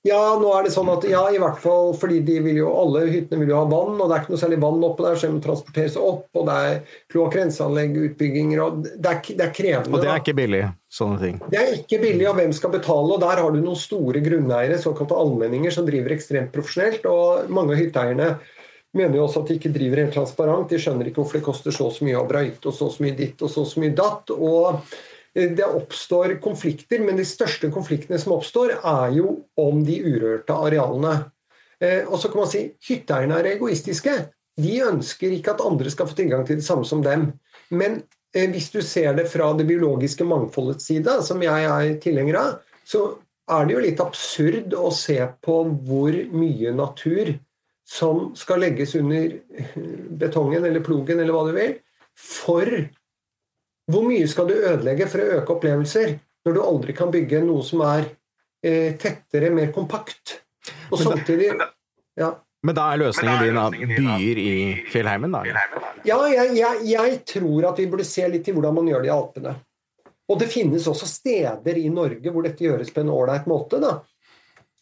Ja, 0.07 0.39
nå 0.39 0.51
er 0.55 0.63
det 0.63 0.71
sånn 0.71 0.89
at 0.93 1.03
ja, 1.11 1.25
i 1.35 1.41
hvert 1.43 1.59
fall 1.59 1.91
fordi 1.99 2.21
de 2.27 2.37
vil 2.45 2.61
jo, 2.61 2.69
alle 2.71 3.03
hyttene 3.11 3.41
vil 3.43 3.51
jo 3.51 3.59
ha 3.59 3.67
vann, 3.67 3.97
og 3.99 4.05
det 4.07 4.15
er 4.15 4.23
ikke 4.23 4.35
noe 4.35 4.43
særlig 4.45 4.59
vann 4.63 4.85
oppå 4.87 5.05
der, 5.05 5.17
så 5.19 5.27
de 5.27 5.35
må 5.35 5.41
transporteres 5.43 5.97
opp, 5.99 6.29
og 6.39 6.47
det 6.47 6.59
er 6.69 6.77
kloakkrenseanlegg, 7.11 7.99
utbygginger 8.07 8.63
og 8.63 8.79
det 8.87 9.11
er, 9.11 9.19
det 9.27 9.47
er, 9.49 9.53
krevende. 9.57 9.97
Og 9.99 10.05
det 10.05 10.13
er 10.13 10.23
ikke 10.23 10.37
billig, 10.39 10.63
sånne 11.01 11.19
ting. 11.25 11.43
Det 11.51 11.59
er 11.59 11.75
ikke 11.81 12.01
billig, 12.05 12.29
og 12.31 12.39
hvem 12.39 12.55
skal 12.55 12.75
betale? 12.77 13.17
og 13.17 13.25
Der 13.27 13.43
har 13.43 13.51
du 13.51 13.59
noen 13.59 13.83
store 13.83 14.23
grunneiere, 14.23 14.79
såkalte 14.81 15.19
allmenninger, 15.19 15.75
som 15.75 15.89
driver 15.89 16.15
ekstremt 16.15 16.55
profesjonelt. 16.55 17.11
og 17.11 17.51
Mange 17.51 17.75
av 17.75 17.83
hytteeierne 17.83 18.31
mener 18.97 19.19
jo 19.19 19.27
også 19.27 19.43
at 19.43 19.51
de 19.51 19.59
ikke 19.59 19.75
driver 19.75 20.05
helt 20.05 20.15
transparent. 20.15 20.71
De 20.71 20.81
skjønner 20.81 21.11
ikke 21.11 21.25
hvorfor 21.25 21.41
det 21.41 21.47
koster 21.51 21.75
så 21.75 21.91
og 21.91 21.99
så 21.99 22.07
mye 22.07 22.23
å 22.23 22.27
brøyte 22.29 22.71
og 22.71 22.75
så 22.75 22.89
og 22.89 22.95
så 22.95 23.05
mye 23.05 23.19
ditt 23.19 23.43
og 23.43 23.51
så 23.53 23.67
og 23.67 23.73
så 23.75 23.83
mye 23.83 23.97
datt. 23.99 24.33
og 24.33 24.85
det 25.39 25.67
oppstår 25.67 26.39
konflikter, 26.43 27.03
men 27.05 27.19
de 27.19 27.27
største 27.27 27.71
konfliktene 27.75 28.19
som 28.19 28.35
oppstår, 28.35 28.79
er 28.79 29.13
jo 29.19 29.35
om 29.61 29.85
de 29.87 30.01
urørte 30.03 30.57
arealene. 30.57 31.31
Eh, 31.79 32.03
og 32.09 32.19
så 32.19 32.31
kan 32.31 32.43
man 32.43 32.51
si 32.51 32.65
hytteeierne 32.89 33.39
er 33.39 33.53
egoistiske. 33.55 34.17
De 34.59 34.75
ønsker 34.89 35.37
ikke 35.37 35.55
at 35.55 35.63
andre 35.63 35.93
skal 35.95 36.09
få 36.11 36.19
tilgang 36.19 36.47
til 36.47 36.59
det 36.59 36.67
samme 36.67 36.87
som 36.89 37.05
dem. 37.05 37.31
Men 37.71 38.01
eh, 38.35 38.49
hvis 38.51 38.71
du 38.75 38.81
ser 38.83 39.15
det 39.19 39.29
fra 39.31 39.53
det 39.59 39.69
biologiske 39.69 40.27
mangfoldets 40.27 40.91
side, 40.91 41.21
som 41.27 41.43
jeg 41.45 41.69
er 41.71 41.99
tilhenger 42.03 42.41
av, 42.41 42.55
så 42.89 43.05
er 43.49 43.67
det 43.69 43.77
jo 43.77 43.85
litt 43.85 44.01
absurd 44.03 44.75
å 44.77 44.91
se 44.93 45.21
på 45.45 45.61
hvor 45.87 46.17
mye 46.35 46.75
natur 46.77 47.37
som 47.89 48.33
skal 48.37 48.61
legges 48.61 48.93
under 48.99 49.39
betongen 50.21 50.67
eller 50.69 50.85
plogen 50.85 51.23
eller 51.23 51.33
hva 51.33 51.47
du 51.47 51.55
vil, 51.57 51.79
for 52.19 52.67
hvor 53.89 54.05
mye 54.05 54.27
skal 54.29 54.51
du 54.51 54.57
ødelegge 54.57 55.09
for 55.11 55.23
å 55.23 55.39
øke 55.39 55.55
opplevelser 55.57 56.13
når 56.47 56.57
du 56.57 56.61
aldri 56.63 56.97
kan 56.97 57.13
bygge 57.13 57.41
noe 57.45 57.65
som 57.67 57.83
er 57.87 58.05
eh, 58.65 58.95
tettere, 59.01 59.51
mer 59.55 59.73
kompakt? 59.75 60.39
Og 60.93 61.01
samtidig 61.01 61.53
ja. 62.19 62.35
Men 62.67 62.75
da 62.75 62.89
er 62.91 63.01
løsningen 63.05 63.45
din 63.47 63.61
at 63.61 63.77
byer 63.79 64.41
i 64.43 64.53
fjellheimen, 64.91 65.33
da? 65.33 65.45
Ja, 66.07 66.19
jeg, 66.27 66.57
jeg, 66.59 66.85
jeg 66.91 67.21
tror 67.31 67.69
at 67.71 67.79
vi 67.79 67.87
burde 67.91 68.07
se 68.07 68.27
litt 68.29 68.45
til 68.49 68.57
hvordan 68.57 68.75
man 68.81 68.91
gjør 68.91 69.05
det 69.05 69.11
i 69.11 69.15
Alpene. 69.15 69.53
Og 70.29 70.41
det 70.43 70.51
finnes 70.53 70.89
også 70.91 71.07
steder 71.09 71.79
i 71.81 71.87
Norge 71.93 72.33
hvor 72.35 72.45
dette 72.45 72.67
gjøres 72.67 72.91
på 72.93 73.05
en 73.05 73.13
ålreit 73.15 73.47
måte. 73.49 73.79
da. 73.81 73.95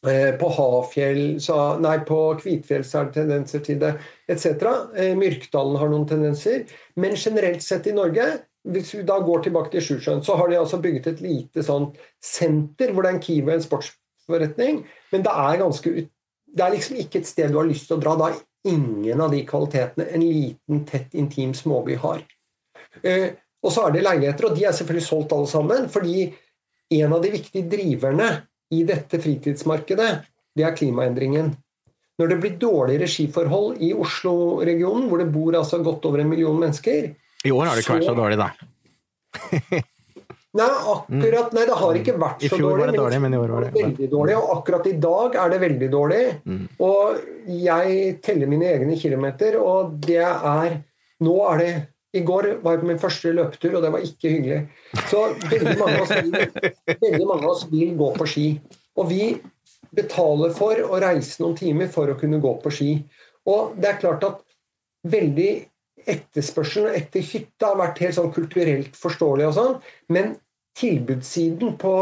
Eh, 0.06 0.32
På 0.40 0.48
Hafjell, 0.56 1.40
så, 1.40 1.76
nei, 1.82 1.98
på 2.08 2.18
Kvitfjell 2.40 2.84
så 2.86 3.00
er 3.02 3.10
det 3.10 3.16
tendenser 3.20 3.62
til 3.68 3.78
det, 3.82 3.92
etc. 4.30 4.66
Eh, 4.96 5.14
Myrkdalen 5.18 5.78
har 5.80 5.92
noen 5.92 6.08
tendenser. 6.08 6.64
Men 6.96 7.16
generelt 7.20 7.62
sett 7.62 7.86
i 7.90 7.94
Norge, 7.96 8.26
hvis 8.72 8.92
vi 8.96 9.04
da 9.06 9.18
går 9.22 9.46
tilbake 9.46 9.70
til 9.72 9.84
Sjusjøen, 9.84 10.24
så 10.26 10.36
har 10.38 10.50
de 10.50 10.58
altså 10.58 10.80
bygget 10.82 11.12
et 11.12 11.22
lite 11.24 11.62
sånn 11.66 11.90
senter 12.24 12.92
hvor 12.92 13.06
det 13.06 13.12
er 13.12 13.18
en 13.18 13.22
Kiwi 13.22 13.46
og 13.46 13.54
en 13.56 13.64
sportsforretning. 13.64 14.80
Men 15.12 15.26
det 15.26 15.34
er 15.46 15.60
ganske 15.62 15.94
det 16.56 16.64
er 16.64 16.72
liksom 16.72 17.00
ikke 17.02 17.20
et 17.20 17.28
sted 17.28 17.52
du 17.52 17.58
har 17.60 17.68
lyst 17.68 17.90
til 17.90 17.98
å 17.98 18.02
dra. 18.02 18.14
Da 18.16 18.30
er 18.30 18.72
ingen 18.72 19.20
av 19.20 19.34
de 19.34 19.42
kvalitetene 19.48 20.08
en 20.08 20.24
liten, 20.24 20.84
tett, 20.88 21.12
intim 21.18 21.52
småby 21.56 21.98
har. 22.00 22.22
Eh, 23.02 23.34
og 23.60 23.72
så 23.74 23.86
er 23.86 23.96
det 23.96 24.06
leiligheter, 24.06 24.48
og 24.48 24.56
de 24.56 24.64
er 24.64 24.76
selvfølgelig 24.76 25.06
solgt 25.06 25.34
alle 25.36 25.50
sammen. 25.50 25.90
Fordi 25.92 26.30
en 26.96 27.12
av 27.12 27.22
de 27.24 27.34
viktige 27.34 27.68
driverne 27.68 28.30
i 28.72 28.82
dette 28.88 29.20
fritidsmarkedet, 29.20 30.10
det 30.56 30.64
er 30.64 30.76
klimaendringen. 30.78 31.52
Når 32.16 32.32
det 32.32 32.38
blir 32.40 32.56
dårligere 32.60 33.10
skiforhold 33.10 33.82
i 33.84 33.92
Oslo-regionen, 33.92 35.10
hvor 35.10 35.20
det 35.20 35.28
bor 35.34 35.58
altså 35.58 35.82
godt 35.84 36.08
over 36.08 36.22
en 36.22 36.30
million 36.32 36.56
mennesker 36.56 37.10
I 37.44 37.52
år 37.52 37.66
har 37.66 37.76
det 37.76 37.84
ikke 37.84 37.98
vært 37.98 38.08
så 38.08 38.16
dårlig, 38.16 38.38
da. 38.40 38.50
Nei, 40.56 40.66
akkurat, 40.88 41.50
nei, 41.52 41.64
det 41.68 41.74
har 41.76 41.98
ikke 41.98 42.14
vært 42.16 42.40
så 42.40 42.48
dårlig. 42.48 42.56
I 42.56 42.60
fjor 42.62 42.78
var 42.78 42.90
det 42.90 42.96
dårlig, 42.96 43.18
men 43.20 43.34
i 43.34 43.40
år 43.40 43.50
var 43.52 43.64
det- 43.66 43.72
veldig 43.76 44.08
dårlig. 44.10 44.36
Og 44.36 44.52
akkurat 44.56 44.86
i 44.86 44.92
dag 44.92 45.34
er 45.42 45.50
det 45.50 45.58
veldig 45.60 45.90
dårlig. 45.92 46.22
Mm. 46.46 46.62
Og 46.80 47.20
jeg 47.66 48.22
teller 48.22 48.46
mine 48.46 48.64
egne 48.64 48.96
kilometer, 49.00 49.60
og 49.60 50.00
det 50.00 50.22
er 50.24 50.82
Nå 51.18 51.34
er 51.50 51.58
det 51.58 51.88
I 52.12 52.20
går 52.20 52.60
var 52.62 52.72
jeg 52.74 52.80
på 52.80 52.86
min 52.86 52.98
første 52.98 53.32
løpetur, 53.32 53.76
og 53.76 53.82
det 53.82 53.92
var 53.92 54.00
ikke 54.00 54.28
hyggelig. 54.32 54.68
Så 55.08 55.22
veldig 55.48 55.78
mange 55.78 55.96
av 55.96 56.02
oss 56.02 56.10
vil, 56.10 56.32
veldig 57.00 57.26
mange 57.26 57.44
av 57.44 57.50
oss 57.50 57.64
vil 57.70 57.96
gå 57.96 58.08
på 58.16 58.26
ski. 58.26 58.60
Og 58.96 59.08
vi 59.08 59.40
betaler 59.94 60.52
for 60.56 60.74
å 60.76 61.00
reise 61.00 61.40
noen 61.40 61.56
timer 61.56 61.88
for 61.88 62.06
å 62.08 62.18
kunne 62.18 62.40
gå 62.40 62.52
på 62.62 62.72
ski. 62.72 63.04
Og 63.46 63.76
det 63.80 63.90
er 63.90 64.00
klart 64.00 64.24
at 64.24 64.40
veldig 65.08 65.66
etterspørselen 66.06 66.94
etter 66.96 67.24
hytte 67.24 67.66
har 67.66 67.78
vært 67.80 68.00
helt 68.04 68.16
sånn 68.18 68.32
kulturelt 68.34 68.96
forståelig 68.98 69.48
og 69.48 69.56
sånn, 69.56 69.76
men 70.14 70.36
tilbudssiden 70.76 71.76
på 71.80 71.94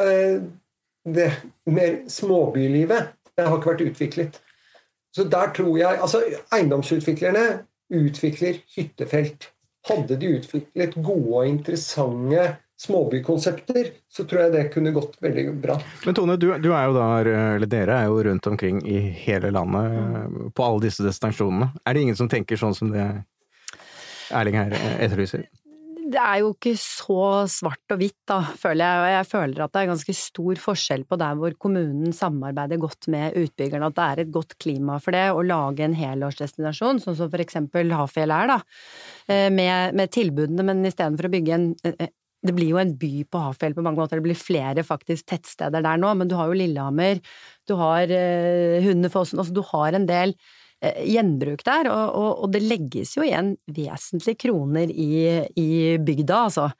eh, 0.00 0.40
det 1.08 1.28
mer 1.70 2.02
småbylivet, 2.12 3.14
det 3.36 3.46
har 3.46 3.58
ikke 3.58 3.72
vært 3.72 3.86
utviklet. 3.86 4.40
Så 5.14 5.24
der 5.24 5.52
tror 5.56 5.78
jeg 5.78 5.98
Altså, 5.98 6.22
eiendomsutviklerne 6.52 7.44
utvikler 7.94 8.60
hyttefelt. 8.76 9.50
Hadde 9.88 10.18
de 10.20 10.34
utviklet 10.36 10.96
gode 11.00 11.36
og 11.40 11.48
interessante 11.48 12.42
småbykonsepter, 12.78 13.90
så 14.06 14.24
tror 14.24 14.44
jeg 14.44 14.54
det 14.54 14.64
kunne 14.74 14.92
gått 14.94 15.16
veldig 15.22 15.46
bra. 15.62 15.78
Men 16.06 16.14
Tone, 16.14 16.36
du, 16.38 16.50
du 16.62 16.70
er 16.70 17.32
eller 17.32 17.66
dere 17.66 17.96
er 18.04 18.10
jo 18.10 18.22
rundt 18.28 18.46
omkring 18.46 18.80
i 18.86 19.00
hele 19.26 19.50
landet 19.50 20.52
på 20.54 20.66
alle 20.66 20.86
disse 20.86 21.02
destinasjonene. 21.06 21.72
Er 21.82 21.96
det 21.96 22.06
ingen 22.06 22.18
som 22.18 22.30
tenker 22.30 22.60
sånn 22.60 22.76
som 22.78 22.94
det 22.94 23.08
Erling 24.28 24.58
her 24.58 24.76
etterlyser? 25.00 25.46
Det 26.08 26.20
er 26.20 26.38
jo 26.40 26.54
ikke 26.54 26.72
så 26.80 27.22
svart 27.52 27.92
og 27.92 27.98
hvitt, 28.00 28.16
da, 28.28 28.38
føler 28.56 28.80
jeg. 28.80 29.00
Og 29.00 29.10
jeg 29.12 29.26
føler 29.28 29.62
at 29.64 29.72
det 29.74 29.80
er 29.82 29.90
ganske 29.90 30.14
stor 30.16 30.60
forskjell 30.62 31.02
på 31.04 31.18
der 31.20 31.34
hvor 31.36 31.56
kommunen 31.60 32.14
samarbeider 32.16 32.80
godt 32.80 33.10
med 33.12 33.36
utbyggerne, 33.36 33.90
at 33.90 33.96
det 33.98 34.06
er 34.06 34.22
et 34.22 34.32
godt 34.32 34.54
klima 34.62 34.96
for 35.04 35.16
det 35.16 35.26
å 35.34 35.42
lage 35.44 35.84
en 35.84 35.96
helårsdestinasjon, 35.98 37.02
sånn 37.04 37.18
som 37.18 37.28
for 37.28 37.44
eksempel 37.44 37.92
Hafjell 37.92 38.32
er, 38.32 38.54
da. 38.54 38.58
eh, 39.28 39.50
Med, 39.52 39.98
med 40.00 40.14
tilbudene, 40.16 40.64
men 40.70 40.80
istedenfor 40.88 41.28
å 41.28 41.34
bygge 41.34 41.58
en 41.58 41.68
eh, 41.84 42.08
det 42.46 42.54
blir 42.54 42.70
jo 42.72 42.78
en 42.80 42.94
by 42.98 43.24
på 43.30 43.40
Hafjell 43.42 43.74
på 43.74 43.82
mange 43.84 43.98
måter, 43.98 44.20
det 44.20 44.28
blir 44.28 44.38
flere 44.38 44.84
faktisk 44.86 45.26
tettsteder 45.32 45.82
der 45.84 45.98
nå, 46.00 46.12
men 46.18 46.30
du 46.30 46.36
har 46.38 46.50
jo 46.50 46.58
Lillehammer, 46.58 47.20
du 47.66 47.74
har 47.80 48.14
eh, 48.14 48.78
Hundefossen, 48.84 49.40
altså 49.42 49.56
du 49.56 49.64
har 49.72 49.96
en 49.98 50.06
del 50.08 50.34
eh, 50.82 51.02
gjenbruk 51.10 51.64
der, 51.66 51.90
og, 51.90 52.14
og, 52.14 52.30
og 52.44 52.54
det 52.54 52.62
legges 52.64 53.16
jo 53.18 53.26
igjen 53.26 53.56
vesentlige 53.66 54.38
kroner 54.46 54.92
i, 54.94 55.10
i 55.58 55.70
bygda, 55.98 56.44
altså. 56.48 56.70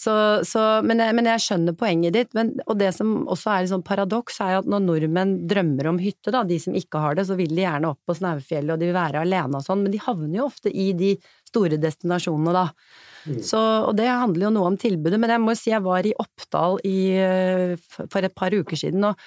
Så, 0.00 0.12
så, 0.48 0.60
men, 0.86 1.02
jeg, 1.02 1.12
men 1.18 1.26
jeg 1.28 1.42
skjønner 1.44 1.74
poenget 1.76 2.14
ditt, 2.16 2.30
men, 2.36 2.54
og 2.64 2.78
det 2.80 2.88
som 2.96 3.26
også 3.28 3.50
er 3.52 3.66
et 3.66 3.72
sånn 3.72 3.84
paradoks, 3.84 4.38
er 4.40 4.60
at 4.62 4.70
når 4.70 4.86
nordmenn 4.86 5.34
drømmer 5.50 5.90
om 5.90 5.98
hytte, 6.00 6.32
da, 6.32 6.40
de 6.48 6.56
som 6.62 6.76
ikke 6.78 7.02
har 7.02 7.18
det, 7.18 7.26
så 7.28 7.36
vil 7.36 7.52
de 7.52 7.66
gjerne 7.66 7.90
opp 7.92 8.00
på 8.08 8.16
Snaufjellet, 8.16 8.72
og 8.72 8.80
de 8.80 8.88
vil 8.88 8.96
være 8.96 9.26
alene 9.26 9.60
og 9.60 9.66
sånn, 9.66 9.84
men 9.84 9.92
de 9.92 10.00
havner 10.00 10.38
jo 10.38 10.48
ofte 10.48 10.72
i 10.72 10.90
de 10.96 11.12
store 11.50 11.76
destinasjonene, 11.82 12.54
da. 12.56 12.66
Så, 13.44 13.60
og 13.60 13.92
det 13.98 14.08
handler 14.08 14.46
jo 14.46 14.54
noe 14.54 14.70
om 14.70 14.80
tilbudet, 14.80 15.20
men 15.20 15.34
jeg 15.34 15.44
må 15.44 15.54
si 15.58 15.74
jeg 15.74 15.84
var 15.84 16.06
i 16.08 16.16
Oppdal 16.22 16.80
i, 16.88 16.98
eh, 17.20 17.74
for 18.00 18.24
et 18.24 18.36
par 18.36 18.56
uker 18.56 18.80
siden, 18.80 19.04
og, 19.10 19.20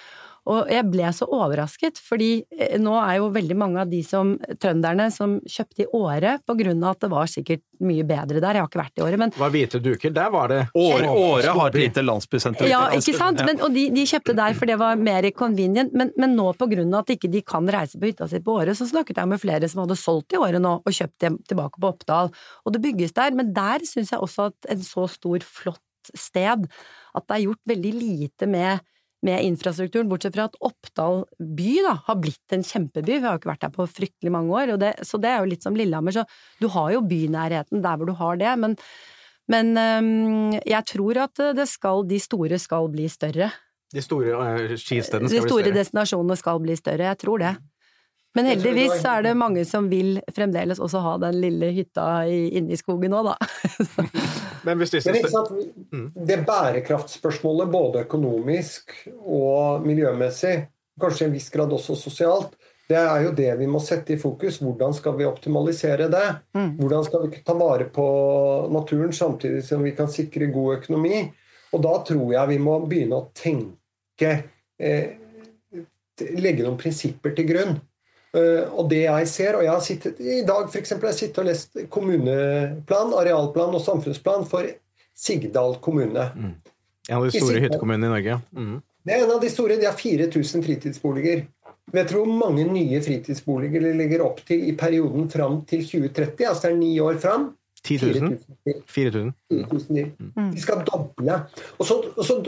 og 0.44 0.72
jeg 0.72 0.84
ble 0.92 1.08
så 1.16 1.28
overrasket, 1.32 2.00
fordi 2.04 2.32
eh, 2.52 2.76
nå 2.82 2.98
er 3.00 3.20
jo 3.22 3.30
veldig 3.32 3.56
mange 3.56 3.84
av 3.84 3.92
de 3.92 4.02
som, 4.04 4.34
trønderne 4.60 5.08
som 5.14 5.38
kjøpte 5.48 5.86
i 5.86 5.88
Åre, 5.96 6.36
på 6.44 6.56
grunn 6.60 6.84
av 6.84 6.98
at 6.98 7.06
det 7.06 7.10
var 7.14 7.30
sikkert 7.32 7.64
mye 7.84 8.04
bedre 8.08 8.42
der, 8.44 8.58
jeg 8.60 8.66
har 8.66 8.70
ikke 8.72 8.82
vært 8.82 9.00
i 9.00 9.06
Åre, 9.06 9.20
men 9.22 9.34
var 9.40 9.54
hvite 9.54 9.80
duker, 9.84 10.12
der 10.16 10.34
var 10.34 10.52
det 10.52 10.60
Åre, 10.76 11.08
Åre 11.08 11.56
har 11.56 11.72
et 11.72 11.80
lite 11.80 12.04
landsbysenter. 12.04 12.68
ja, 12.68 12.84
ikke 12.98 13.16
sant? 13.16 13.44
Men, 13.48 13.62
og 13.64 13.72
de, 13.76 13.88
de 13.96 14.06
kjøpte 14.10 14.36
der 14.38 14.58
for 14.58 14.70
det 14.70 14.78
var 14.82 15.00
mer 15.00 15.30
convenient, 15.38 15.96
men, 15.96 16.12
men 16.20 16.36
nå 16.36 16.50
på 16.60 16.68
grunn 16.76 16.92
av 16.92 17.06
at 17.06 17.16
ikke 17.16 17.32
de 17.32 17.44
kan 17.48 17.70
reise 17.72 18.00
på 18.00 18.12
hytta 18.12 18.28
si 18.28 18.44
på 18.44 18.60
Åre, 18.60 18.76
så 18.76 18.90
snakket 18.90 19.24
jeg 19.24 19.32
med 19.32 19.42
flere 19.42 19.72
som 19.72 19.86
hadde 19.86 20.00
solgt 20.00 20.36
i 20.36 20.42
Åre 20.42 20.60
nå 20.64 20.76
og 20.84 20.92
kjøpt 20.92 21.18
dem 21.24 21.40
tilbake 21.48 21.80
på 21.80 21.94
Oppdal. 21.94 22.34
Og 22.68 22.76
det 22.76 22.84
bygges 22.84 23.16
der, 23.16 23.32
men 23.38 23.56
der 23.56 23.86
syns 23.88 24.12
jeg 24.12 24.20
også 24.24 24.52
at 24.52 24.72
en 24.76 24.84
så 24.84 25.08
stor, 25.12 25.44
flott 25.44 25.82
sted, 26.12 26.68
at 27.16 27.28
det 27.30 27.36
er 27.36 27.46
gjort 27.46 27.70
veldig 27.70 27.94
lite 27.96 28.50
med 28.50 28.84
med 29.24 29.46
infrastrukturen, 29.48 30.10
bortsett 30.12 30.36
fra 30.36 30.48
at 30.50 30.58
Oppdal 30.63 31.24
by 31.39 31.74
da, 31.86 31.96
har 32.08 32.20
blitt 32.22 32.56
en 32.56 32.65
kjempeby. 32.65 33.18
Vi 33.18 33.25
har 33.25 33.36
jo 33.36 33.42
ikke 33.42 33.51
vært 33.53 33.65
der 33.65 33.74
på 33.74 33.88
fryktelig 33.89 34.34
mange 34.36 34.53
år, 34.53 34.75
og 34.75 34.82
det, 34.84 34.94
så 35.08 35.20
det 35.22 35.32
er 35.32 35.42
jo 35.42 35.51
litt 35.53 35.65
som 35.65 35.77
Lillehammer. 35.80 36.15
Så 36.15 36.25
du 36.62 36.70
har 36.75 36.94
jo 36.96 37.03
bynærheten 37.08 37.84
der 37.84 38.00
hvor 38.00 38.10
du 38.10 38.15
har 38.20 38.39
det, 38.42 38.53
men, 38.60 38.77
men 39.51 39.75
øhm, 39.80 40.56
jeg 40.60 40.89
tror 40.92 41.24
at 41.25 41.46
det 41.58 41.68
skal, 41.72 42.06
de 42.10 42.20
store 42.24 42.60
skal 42.62 42.92
bli 42.94 43.08
større. 43.12 43.51
De 43.94 44.01
store 44.01 44.34
uh, 44.34 44.74
skistedene 44.75 45.30
skal 45.30 45.30
bli 45.30 45.30
større. 45.30 45.46
De 45.46 45.53
store 45.53 45.77
destinasjonene 45.77 46.39
skal 46.39 46.63
bli 46.63 46.77
større, 46.80 47.12
jeg 47.13 47.24
tror 47.24 47.46
det. 47.46 47.56
Men 48.34 48.48
tror 48.48 48.50
det 48.50 48.63
heldigvis 48.63 49.01
så 49.03 49.18
er 49.20 49.27
det 49.27 49.36
mange 49.38 49.65
som 49.70 49.88
vil 49.92 50.18
fremdeles 50.34 50.82
også 50.82 51.03
ha 51.06 51.18
den 51.22 51.38
lille 51.44 51.70
hytta 51.75 52.25
inne 52.25 52.74
i 52.74 52.80
skogen 52.80 53.13
òg, 53.13 53.30
da. 53.30 53.38
Men 54.63 54.79
hvis 54.79 54.93
disse 54.93 55.12
Men 55.12 55.20
ikke 55.20 55.32
sant, 55.32 55.51
det 56.27 56.39
bærekraftspørsmålet, 56.48 57.72
både 57.72 58.03
økonomisk 58.05 58.96
og 59.20 59.86
miljømessig, 59.88 60.55
kanskje 61.01 61.25
i 61.25 61.29
en 61.29 61.36
viss 61.36 61.50
grad 61.53 61.74
også 61.74 61.98
sosialt, 62.00 62.55
det 62.89 63.00
er 63.00 63.24
jo 63.25 63.32
det 63.36 63.50
vi 63.60 63.67
må 63.70 63.79
sette 63.82 64.13
i 64.15 64.20
fokus. 64.20 64.60
Hvordan 64.62 64.93
skal 64.96 65.15
vi 65.17 65.27
optimalisere 65.27 66.10
det? 66.12 66.25
Hvordan 66.79 67.05
skal 67.08 67.24
vi 67.25 67.39
ta 67.46 67.55
vare 67.58 67.88
på 67.91 68.08
naturen 68.74 69.13
samtidig 69.15 69.63
som 69.65 69.84
vi 69.84 69.96
kan 69.96 70.12
sikre 70.12 70.51
god 70.53 70.82
økonomi? 70.82 71.24
Og 71.74 71.82
da 71.82 71.93
tror 72.05 72.34
jeg 72.36 72.51
vi 72.51 72.60
må 72.62 72.77
begynne 72.86 73.17
å 73.17 73.29
tenke 73.34 74.34
eh, 74.77 75.15
legge 76.38 76.65
noen 76.65 76.77
prinsipper 76.77 77.34
til 77.38 77.50
grunn. 77.50 77.79
Uh, 78.34 78.66
og 78.74 78.88
det 78.90 79.04
jeg 79.04 79.28
ser, 79.30 79.58
og 79.60 79.66
jeg 79.66 79.70
har 79.70 79.84
sittet 79.86 80.22
i 80.22 80.40
dag 80.48 80.66
for 80.66 80.80
eksempel, 80.80 81.12
jeg 81.12 81.20
sitter 81.20 81.44
og 81.44 81.50
lest 81.52 81.84
kommuneplan, 81.94 83.13
arealplan 83.20 83.75
og 83.78 83.84
samfunnsplan 83.86 84.48
for 84.50 84.66
Sigdal 85.13 85.78
kommune. 85.84 86.25
Mm. 86.34 86.56
En 87.10 87.18
av 87.20 87.28
de 87.28 87.36
store 87.36 87.62
hyttekommunene 87.62 88.10
i 88.10 88.13
Norge. 88.16 88.40
Mm. 88.58 88.80
Det 89.04 89.13
er 89.13 89.25
en 89.25 89.34
av 89.36 89.42
de 89.44 89.50
store. 89.52 89.78
De 89.78 89.86
har 89.86 89.98
4000 90.00 90.63
fritidsboliger. 90.66 91.44
Vet 91.94 92.10
du 92.10 92.16
hvor 92.16 92.30
mange 92.32 92.63
nye 92.66 93.02
fritidsboliger 93.04 93.84
de 93.84 93.92
legger 94.00 94.24
opp 94.25 94.40
til 94.48 94.63
i 94.70 94.74
perioden 94.80 95.28
fram 95.30 95.60
til 95.70 95.84
2030? 95.86 96.48
Altså 96.48 96.70
det 96.70 96.72
er 96.72 96.80
ni 96.80 96.94
år 97.04 97.20
fram. 97.22 97.52
10 97.84 97.98
000? 98.24 98.38
4000? 98.88 99.34
De 100.56 100.62
skal 100.63 100.86
doble. 100.88 101.40
Og, 101.78 101.86
så, 101.86 102.00
og, 102.16 102.24
så, 102.25 102.40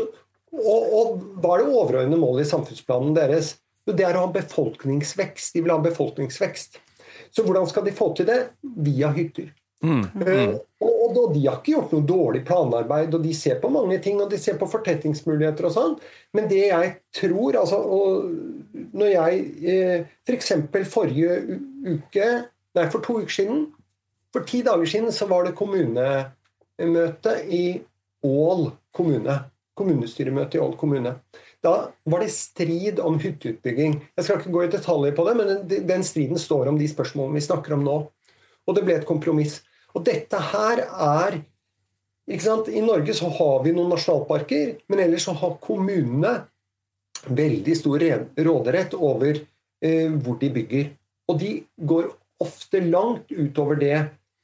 og, 0.56 0.96
og 0.96 1.18
hva 1.44 1.58
er 1.58 1.66
det 1.66 1.74
overordnede 1.76 2.22
målet 2.22 2.46
i 2.46 2.50
samfunnsplanen 2.54 3.14
deres? 3.18 3.58
Det 3.86 4.06
er 4.06 4.18
å 4.18 4.26
ha 4.26 4.34
befolkningsvekst. 4.34 5.54
De 5.54 5.62
vil 5.62 5.74
ha 5.74 5.78
befolkningsvekst. 5.84 6.80
Så 7.36 7.44
hvordan 7.46 7.68
skal 7.70 7.86
de 7.86 7.94
få 7.96 8.10
til 8.18 8.28
det? 8.30 8.40
Via 8.62 9.12
hytter. 9.14 9.52
Mm. 9.84 10.06
Mm. 10.16 10.54
Og, 10.82 10.92
og, 11.18 11.34
De 11.36 11.42
har 11.46 11.60
ikke 11.60 11.74
gjort 11.76 11.94
noe 11.94 12.08
dårlig 12.08 12.42
planarbeid, 12.48 13.14
og 13.16 13.24
de 13.24 13.34
ser 13.38 13.60
på 13.62 13.70
mange 13.74 13.98
ting, 14.04 14.20
og 14.22 14.32
de 14.32 14.40
ser 14.42 14.58
på 14.60 14.70
fortettingsmuligheter 14.72 15.68
og 15.68 15.74
sånn, 15.76 15.96
men 16.36 16.48
det 16.52 16.64
jeg 16.64 16.92
tror 17.16 17.60
altså, 17.62 17.80
Når 18.96 19.12
jeg 19.12 19.42
eh, 19.72 20.06
f.eks. 20.26 20.54
For 20.72 20.92
forrige 20.98 21.60
uke, 21.86 22.30
nei, 22.78 22.86
for 22.92 23.04
to 23.06 23.20
uker 23.22 23.36
siden 23.36 23.66
For 24.34 24.48
ti 24.48 24.64
dager 24.66 24.90
siden 24.90 25.14
så 25.16 25.28
var 25.32 25.46
det 25.46 25.56
kommunemøte 25.60 27.36
i 27.48 27.66
Ål 28.26 28.72
kommune. 28.96 29.36
Kommunestyremøte 29.78 30.58
i 30.58 30.64
Ål 30.64 30.74
kommune. 30.80 31.14
Da 31.66 31.76
var 32.06 32.22
det 32.22 32.30
strid 32.30 33.00
om 33.02 33.18
hytteutbygging. 33.20 33.98
Jeg 34.16 34.26
skal 34.26 34.38
ikke 34.38 34.54
gå 34.54 34.66
i 34.66 34.72
detaljer 34.74 35.16
på 35.18 35.26
det, 35.26 35.36
men 35.40 35.48
den, 35.50 35.88
den 35.90 36.04
striden 36.06 36.38
står 36.38 36.70
om 36.70 36.78
de 36.78 36.90
spørsmålene 36.90 37.40
vi 37.40 37.46
snakker 37.48 37.74
om 37.74 37.86
nå. 37.86 37.96
Og 38.66 38.78
det 38.78 38.84
ble 38.86 39.00
et 39.00 39.08
kompromiss. 39.08 39.64
Og 39.98 40.06
dette 40.06 40.42
her 40.52 40.84
er 40.86 41.40
I 42.30 42.82
Norge 42.82 43.14
så 43.14 43.30
har 43.38 43.64
vi 43.66 43.74
noen 43.74 43.92
nasjonalparker, 43.94 44.76
men 44.90 45.02
ellers 45.04 45.26
så 45.28 45.34
har 45.38 45.58
kommunene 45.62 46.36
veldig 47.26 47.76
stor 47.78 48.06
råderett 48.46 48.94
over 48.98 49.38
eh, 49.38 50.10
hvor 50.14 50.38
de 50.42 50.50
bygger. 50.54 50.88
Og 51.30 51.40
de 51.42 51.52
går 51.78 52.10
ofte 52.42 52.82
langt 52.82 53.32
utover 53.32 53.78
det 53.82 54.00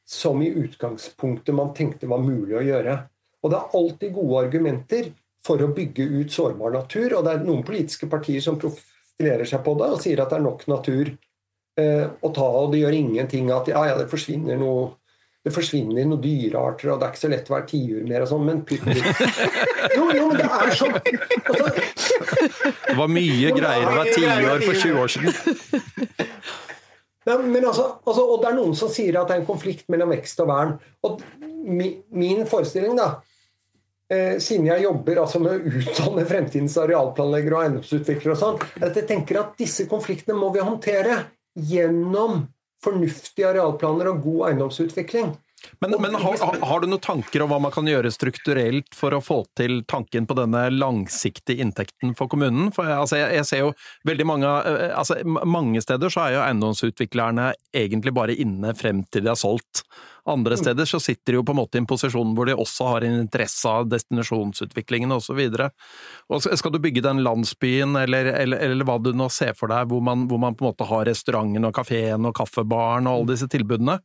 som 0.08 0.42
i 0.42 0.50
utgangspunktet 0.50 1.56
man 1.56 1.74
tenkte 1.78 2.10
var 2.10 2.22
mulig 2.24 2.58
å 2.58 2.66
gjøre. 2.66 2.98
Og 3.42 3.52
det 3.52 3.58
er 3.58 3.76
alltid 3.78 4.16
gode 4.16 4.46
argumenter 4.46 5.12
for 5.46 5.62
å 5.64 5.72
bygge 5.74 6.06
ut 6.22 6.34
sårbar 6.34 6.76
natur, 6.76 7.18
og 7.18 7.26
det 7.26 7.34
er 7.34 7.44
noen 7.46 7.66
politiske 7.66 8.10
partier 8.12 8.44
som 8.44 8.60
profilerer 8.62 9.48
seg 9.50 9.64
på 9.66 9.76
det 9.80 9.90
og 9.96 10.02
sier 10.04 10.22
at 10.22 10.32
det 10.32 10.38
er 10.38 10.46
nok 10.46 10.66
natur 10.70 11.12
eh, 11.12 12.06
å 12.06 12.34
ta, 12.34 12.48
og 12.62 12.74
det 12.74 12.84
gjør 12.84 12.98
ingenting 12.98 13.50
at 13.54 13.72
ja, 13.72 13.86
ja, 13.90 14.00
det 14.00 14.10
forsvinner 14.12 14.60
noe 14.62 14.92
det 15.42 15.50
forsvinner 15.56 16.06
noen 16.06 16.22
dyrearter, 16.22 16.92
og 16.94 17.00
det 17.02 17.08
er 17.08 17.14
ikke 17.16 17.24
så 17.24 17.30
lett 17.32 17.48
å 17.50 17.56
være 17.56 17.66
tiur 17.72 18.04
mer 18.06 18.22
og 18.22 18.30
sånn, 18.30 18.44
men 18.46 18.60
pytt 18.62 18.84
jo, 19.98 20.04
jo, 20.14 20.28
men 20.30 20.38
det 20.38 20.46
er 20.46 20.74
sånn 20.78 20.94
altså, 20.94 21.72
Det 22.86 22.98
var 23.00 23.10
mye 23.10 23.54
greier 23.56 23.88
å 23.88 23.96
være 23.96 24.14
tiår 24.20 24.68
for 24.68 24.84
20 24.84 25.00
år 25.02 25.16
siden. 25.16 25.32
Ja, 27.22 27.36
men 27.38 27.66
altså, 27.66 27.84
altså, 28.02 28.24
og 28.26 28.40
det 28.42 28.50
er 28.50 28.56
noen 28.58 28.72
som 28.78 28.90
sier 28.90 29.20
at 29.20 29.30
det 29.30 29.36
er 29.36 29.42
en 29.44 29.50
konflikt 29.50 29.86
mellom 29.94 30.10
vekst 30.10 30.40
og 30.42 30.48
vern. 30.50 30.72
Og 31.06 31.20
mi, 31.70 31.92
min 32.18 32.48
forestilling, 32.50 32.96
da, 32.98 33.20
eh, 34.12 34.38
siden 34.44 34.68
jeg 34.70 34.86
jobber 34.86 35.22
altså, 35.24 35.42
med 35.44 35.54
å 35.56 35.76
utdanne 35.82 36.26
fremtidens 36.30 36.78
arealplanleggere 36.82 37.58
og 37.58 37.66
eiendomsutviklere, 37.66 38.36
og 38.36 38.42
sånn, 38.42 38.82
at 38.84 38.98
jeg 39.00 39.08
tenker 39.10 39.42
at 39.42 39.56
disse 39.60 39.88
konfliktene 39.92 40.38
må 40.40 40.52
vi 40.56 40.66
håndtere 40.66 41.24
gjennom 41.56 42.46
fornuftige 42.82 43.50
arealplaner 43.52 44.10
og 44.12 44.24
god 44.26 44.52
eiendomsutvikling. 44.52 45.34
Men, 45.80 45.96
men 46.02 46.16
har, 46.16 46.38
har, 46.66 46.82
du 46.82 46.88
noen 46.90 47.02
tanker 47.02 47.44
om 47.44 47.52
hva 47.52 47.60
man 47.62 47.74
kan 47.74 47.88
gjøre 47.90 48.12
strukturelt 48.14 48.96
for 48.98 49.14
å 49.14 49.22
få 49.24 49.42
til 49.58 49.82
tanken 49.90 50.28
på 50.30 50.38
denne 50.38 50.68
langsiktige 50.74 51.62
inntekten 51.64 52.16
for 52.18 52.32
kommunen? 52.32 52.72
For 52.76 52.90
altså, 52.90 53.20
jeg, 53.22 53.40
jeg, 53.40 53.50
ser 53.50 53.64
jo 53.66 53.74
veldig 54.08 54.28
mange 54.30 54.54
eh, 54.70 54.88
altså, 54.98 55.20
Mange 55.26 55.82
steder 55.84 56.14
så 56.14 56.26
er 56.26 56.36
jo 56.36 56.46
eiendomsutviklerne 56.46 57.52
egentlig 57.76 58.16
bare 58.16 58.38
inne 58.38 58.74
frem 58.78 59.06
til 59.12 59.26
de 59.26 59.34
har 59.34 59.40
solgt. 59.40 59.86
Andre 60.30 60.54
mm. 60.54 60.62
steder 60.62 60.86
så 60.86 61.00
sitter 61.02 61.34
de 61.34 61.40
jo 61.40 61.46
på 61.46 61.54
en 61.56 61.60
måte 61.62 61.80
i 61.80 61.82
en 61.82 61.90
posisjon 61.90 62.36
hvor 62.38 62.46
de 62.46 62.54
også 62.54 62.90
har 62.92 63.06
en 63.06 63.22
interesse 63.24 63.70
av 63.70 63.88
destinasjonsutviklingen 63.90 65.14
osv. 65.16 65.40
Skal 66.38 66.76
du 66.76 66.82
bygge 66.82 67.02
den 67.06 67.24
landsbyen, 67.26 67.96
eller, 68.04 68.30
eller, 68.44 68.62
eller, 68.62 68.86
hva 68.86 69.00
du 69.02 69.12
nå 69.18 69.32
ser 69.34 69.56
for 69.58 69.74
deg, 69.74 69.90
hvor 69.90 70.04
man, 70.06 70.28
hvor 70.30 70.42
man 70.42 70.58
på 70.58 70.66
en 70.66 70.72
måte 70.72 70.90
har 70.90 71.08
restauranten 71.10 71.66
og 71.66 71.74
kafeen 71.76 72.30
og 72.30 72.38
kaffebaren 72.38 73.10
og 73.10 73.22
alle 73.22 73.34
disse 73.34 73.50
tilbudene, 73.52 73.98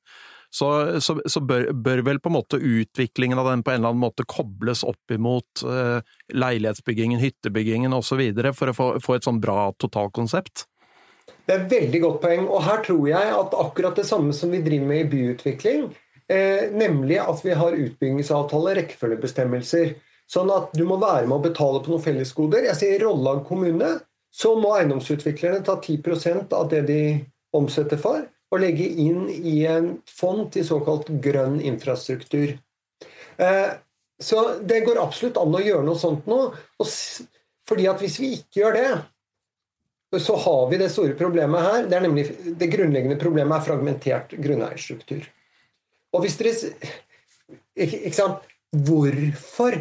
så, 0.56 0.70
så, 1.04 1.18
så 1.28 1.42
bør, 1.44 1.68
bør, 1.72 2.00
vel 2.06 2.20
på 2.22 2.30
en 2.30 2.36
måte 2.38 2.60
utviklingen 2.60 3.40
av 3.42 3.50
den 3.50 3.64
på 3.66 3.74
en 3.74 3.82
eller 3.82 3.92
annen 3.92 4.04
måte 4.06 4.24
kobles 4.28 4.84
opp 4.88 5.12
imot 5.12 5.66
uh, 5.66 5.98
leilighetsbyggingen, 6.32 7.20
hyttebyggingen 7.20 7.92
osv. 7.96 8.22
for 8.56 8.72
å 8.72 8.76
få, 8.76 8.88
få 9.04 9.18
et 9.18 9.28
sånn 9.28 9.42
bra 9.42 9.68
totalkonsept? 9.82 10.64
Det 11.46 11.54
er 11.54 11.60
et 11.60 11.70
veldig 11.70 12.00
godt 12.02 12.22
poeng. 12.24 12.48
Og 12.48 12.64
her 12.64 12.80
tror 12.86 13.04
jeg 13.10 13.36
at 13.36 13.60
akkurat 13.60 14.00
det 14.00 14.06
samme 14.08 14.32
som 14.34 14.54
vi 14.54 14.64
driver 14.64 14.88
med 14.88 15.04
i 15.04 15.10
byutvikling, 15.12 15.90
Eh, 16.28 16.72
nemlig 16.72 17.18
at 17.18 17.44
vi 17.44 17.54
har 17.54 17.72
utbyggingsavtale, 17.72 18.74
rekkefølgebestemmelser. 18.80 19.94
Sånn 20.26 20.50
at 20.50 20.72
du 20.74 20.82
må 20.88 20.98
være 20.98 21.28
med 21.28 21.38
å 21.38 21.44
betale 21.44 21.82
på 21.84 21.92
noen 21.92 22.02
fellesgoder. 22.02 22.66
Jeg 22.66 22.78
sier 22.80 23.04
Rollag 23.04 23.44
kommune, 23.46 23.92
så 24.34 24.56
må 24.58 24.74
eiendomsutviklerne 24.74 25.62
ta 25.64 25.76
10% 25.78 26.54
av 26.56 26.66
det 26.72 26.82
de 26.88 27.02
omsetter 27.54 28.00
for, 28.00 28.26
og 28.52 28.62
legge 28.62 28.86
inn 28.86 29.26
i 29.30 29.58
en 29.68 29.96
fond 30.06 30.46
til 30.54 30.66
såkalt 30.66 31.10
grønn 31.22 31.58
infrastruktur. 31.60 32.54
Eh, 33.42 33.72
så 34.22 34.44
det 34.62 34.84
går 34.86 35.00
absolutt 35.02 35.40
an 35.40 35.56
å 35.56 35.62
gjøre 35.62 35.84
noe 35.84 35.98
sånt 36.00 36.28
nå. 36.30 36.54
fordi 37.68 37.88
at 37.90 38.00
hvis 38.00 38.20
vi 38.22 38.32
ikke 38.38 38.60
gjør 38.62 38.76
det, 38.78 38.90
så 40.22 40.36
har 40.36 40.68
vi 40.70 40.78
det 40.80 40.88
store 40.92 41.16
problemet 41.18 41.60
her. 41.60 41.88
Det, 41.90 41.96
er 41.96 42.06
nemlig, 42.06 42.24
det 42.56 42.70
grunnleggende 42.72 43.18
problemet 43.20 43.58
er 43.58 43.66
fragmentert 43.66 44.32
grunneierstruktur. 44.38 45.26
Og 46.14 46.22
hvis 46.24 46.38
dere 46.40 46.54
ikke 47.76 48.14
sant 48.16 48.52
Hvorfor 48.76 49.76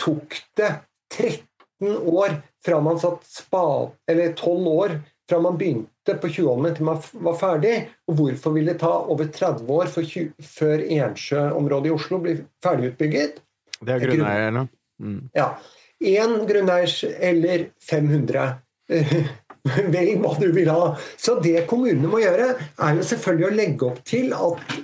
tok 0.00 0.34
det 0.58 0.70
13 1.14 1.94
år 2.10 2.34
fra 2.64 2.80
man 2.82 2.98
satt 3.00 3.22
spade 3.28 3.92
Eller 4.10 4.32
12 4.34 4.66
år 4.68 4.96
fra 5.30 5.40
man 5.42 5.58
begynte 5.58 6.16
på 6.20 6.30
Tjuvholmen 6.34 6.74
til 6.76 6.88
man 6.88 6.98
var 7.26 7.36
ferdig? 7.40 7.74
Og 8.10 8.18
hvorfor 8.18 8.54
ville 8.56 8.74
det 8.74 8.82
ta 8.82 8.90
over 9.00 9.30
30 9.30 9.70
år 9.76 9.92
20, 9.94 10.32
før 10.44 10.82
Ensjø-området 10.84 11.90
i 11.90 11.94
Oslo 11.94 12.18
blir 12.24 12.42
ferdigutbygget? 12.64 13.38
Det 13.80 13.94
er 13.94 14.04
grunneierne. 14.04 14.66
Mm. 15.00 15.20
Ja. 15.34 15.52
Én 16.00 16.34
grunneiers 16.48 17.04
eller 17.04 17.70
500. 17.90 18.48
Velg 19.94 20.22
hva 20.24 20.34
du 20.40 20.48
vil 20.56 20.70
ha. 20.72 20.94
Så 21.20 21.36
det 21.44 21.66
kommunene 21.70 22.08
må 22.10 22.22
gjøre, 22.22 22.54
er 22.58 22.96
jo 22.96 23.06
selvfølgelig 23.06 23.48
å 23.48 23.56
legge 23.56 23.90
opp 23.90 24.00
til 24.08 24.32
at 24.36 24.78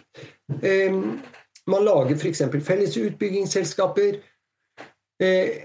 um, 0.63 1.01
man 1.67 1.87
lager 1.87 2.17
f.eks. 2.17 2.45
felles 2.65 2.99
utbyggingsselskaper. 3.01 4.21
Eh, 5.23 5.65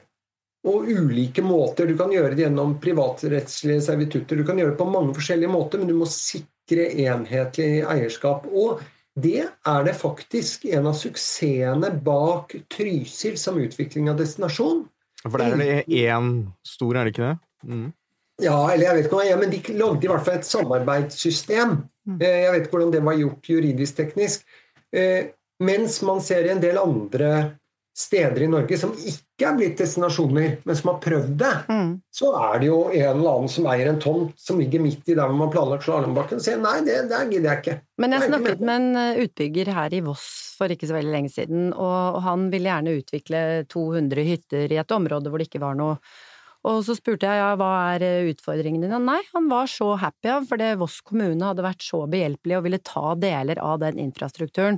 og 0.67 0.89
ulike 0.89 1.41
måter. 1.41 1.89
Du 1.89 1.97
kan 1.97 2.11
gjøre 2.13 2.35
det 2.35 2.45
gjennom 2.45 2.75
privatrettslige 2.81 3.81
servitutter. 3.85 4.37
Du 4.37 4.45
kan 4.45 4.59
gjøre 4.61 4.75
det 4.75 4.81
på 4.81 4.89
mange 4.89 5.15
forskjellige 5.17 5.51
måter, 5.51 5.81
men 5.81 5.89
du 5.89 5.95
må 5.97 6.09
sikre 6.09 6.89
enhetlig 7.01 7.81
eierskap. 7.81 8.45
Og 8.45 8.83
det 9.17 9.47
er 9.47 9.87
det 9.87 9.95
faktisk 9.97 10.67
en 10.71 10.91
av 10.91 10.97
suksessene 10.99 11.89
bak 12.05 12.53
Trysil 12.71 13.39
som 13.41 13.57
utvikling 13.59 14.11
av 14.11 14.21
destinasjon. 14.21 14.85
For 15.25 15.41
der 15.41 15.55
er 15.55 15.61
det 15.61 16.03
én 16.05 16.31
stor, 16.65 16.95
er 16.95 17.05
det 17.05 17.15
ikke 17.15 17.27
det? 17.27 17.35
Mm. 17.67 17.89
Ja, 18.41 18.57
eller 18.71 18.87
jeg 18.87 18.97
vet 18.97 19.07
ikke 19.07 19.19
hva 19.19 19.25
er, 19.27 19.41
men 19.41 19.51
de 19.51 19.59
lagde 19.77 20.07
i 20.07 20.09
hvert 20.09 20.25
fall 20.25 20.39
et 20.39 20.49
samarbeidssystem. 20.49 21.75
Mm. 22.09 22.17
Eh, 22.17 22.37
jeg 22.45 22.53
vet 22.53 22.63
ikke 22.63 22.77
hvordan 22.77 22.93
det 22.95 23.03
var 23.05 23.19
gjort 23.19 23.49
juridisk-teknisk. 23.53 24.45
Eh, 24.97 25.33
mens 25.61 25.99
man 26.07 26.23
ser 26.25 26.47
i 26.47 26.53
en 26.55 26.63
del 26.63 26.79
andre 26.81 27.33
steder 27.97 28.45
i 28.45 28.47
Norge 28.47 28.77
som 28.79 28.93
ikke 28.95 29.47
er 29.49 29.57
blitt 29.57 29.81
destinasjoner, 29.81 30.53
men 30.63 30.77
som 30.77 30.93
har 30.93 30.99
prøvd 31.03 31.33
det, 31.41 31.51
mm. 31.67 31.91
så 32.13 32.31
er 32.39 32.61
det 32.61 32.69
jo 32.69 32.79
en 32.87 33.07
eller 33.09 33.31
annen 33.33 33.51
som 33.51 33.67
eier 33.71 33.91
en 33.91 33.99
tomt 34.01 34.39
som 34.39 34.61
ligger 34.61 34.83
midt 34.83 35.11
i 35.11 35.17
der 35.17 35.27
hvor 35.27 35.37
man 35.37 35.51
planlagt 35.53 35.85
Slalåmbakken, 35.87 36.39
og 36.39 36.45
sier 36.45 36.61
nei, 36.61 36.77
det 36.87 37.03
der 37.11 37.27
gidder 37.27 37.51
jeg 37.51 37.63
ikke. 37.63 37.77
Men 38.01 38.15
jeg 38.15 38.31
snakket 38.31 38.63
med 38.63 38.75
en 38.79 39.03
eh, 39.03 39.21
utbygger 39.25 39.73
her 39.75 39.97
i 39.97 40.01
Voss 40.05 40.27
for 40.61 40.71
ikke 40.71 40.87
så 40.89 40.97
veldig 40.97 41.15
lenge 41.15 41.33
siden, 41.33 41.71
og 41.73 42.21
han 42.25 42.49
ville 42.53 42.69
gjerne 42.69 42.97
utvikle 43.01 43.45
200 43.71 44.27
hytter 44.29 44.75
i 44.75 44.81
et 44.81 44.93
område 44.95 45.31
hvor 45.31 45.41
det 45.41 45.49
ikke 45.51 45.63
var 45.63 45.79
noe 45.79 45.97
og 46.67 46.83
så 46.85 46.93
spurte 46.93 47.25
jeg 47.25 47.41
ja, 47.41 47.53
hva 47.57 47.71
er 47.95 48.27
utfordringen 48.29 48.83
din? 48.85 48.93
Nei, 49.07 49.17
han 49.33 49.47
var 49.49 49.69
så 49.69 49.95
happy 49.97 50.29
av, 50.29 50.45
fordi 50.49 50.75
Voss 50.77 50.99
kommune 51.01 51.47
hadde 51.47 51.65
vært 51.65 51.81
så 51.81 52.03
behjelpelig 52.09 52.59
og 52.59 52.67
ville 52.67 52.81
ta 52.85 53.15
deler 53.17 53.61
av 53.65 53.79
den 53.81 53.97
infrastrukturen. 54.01 54.77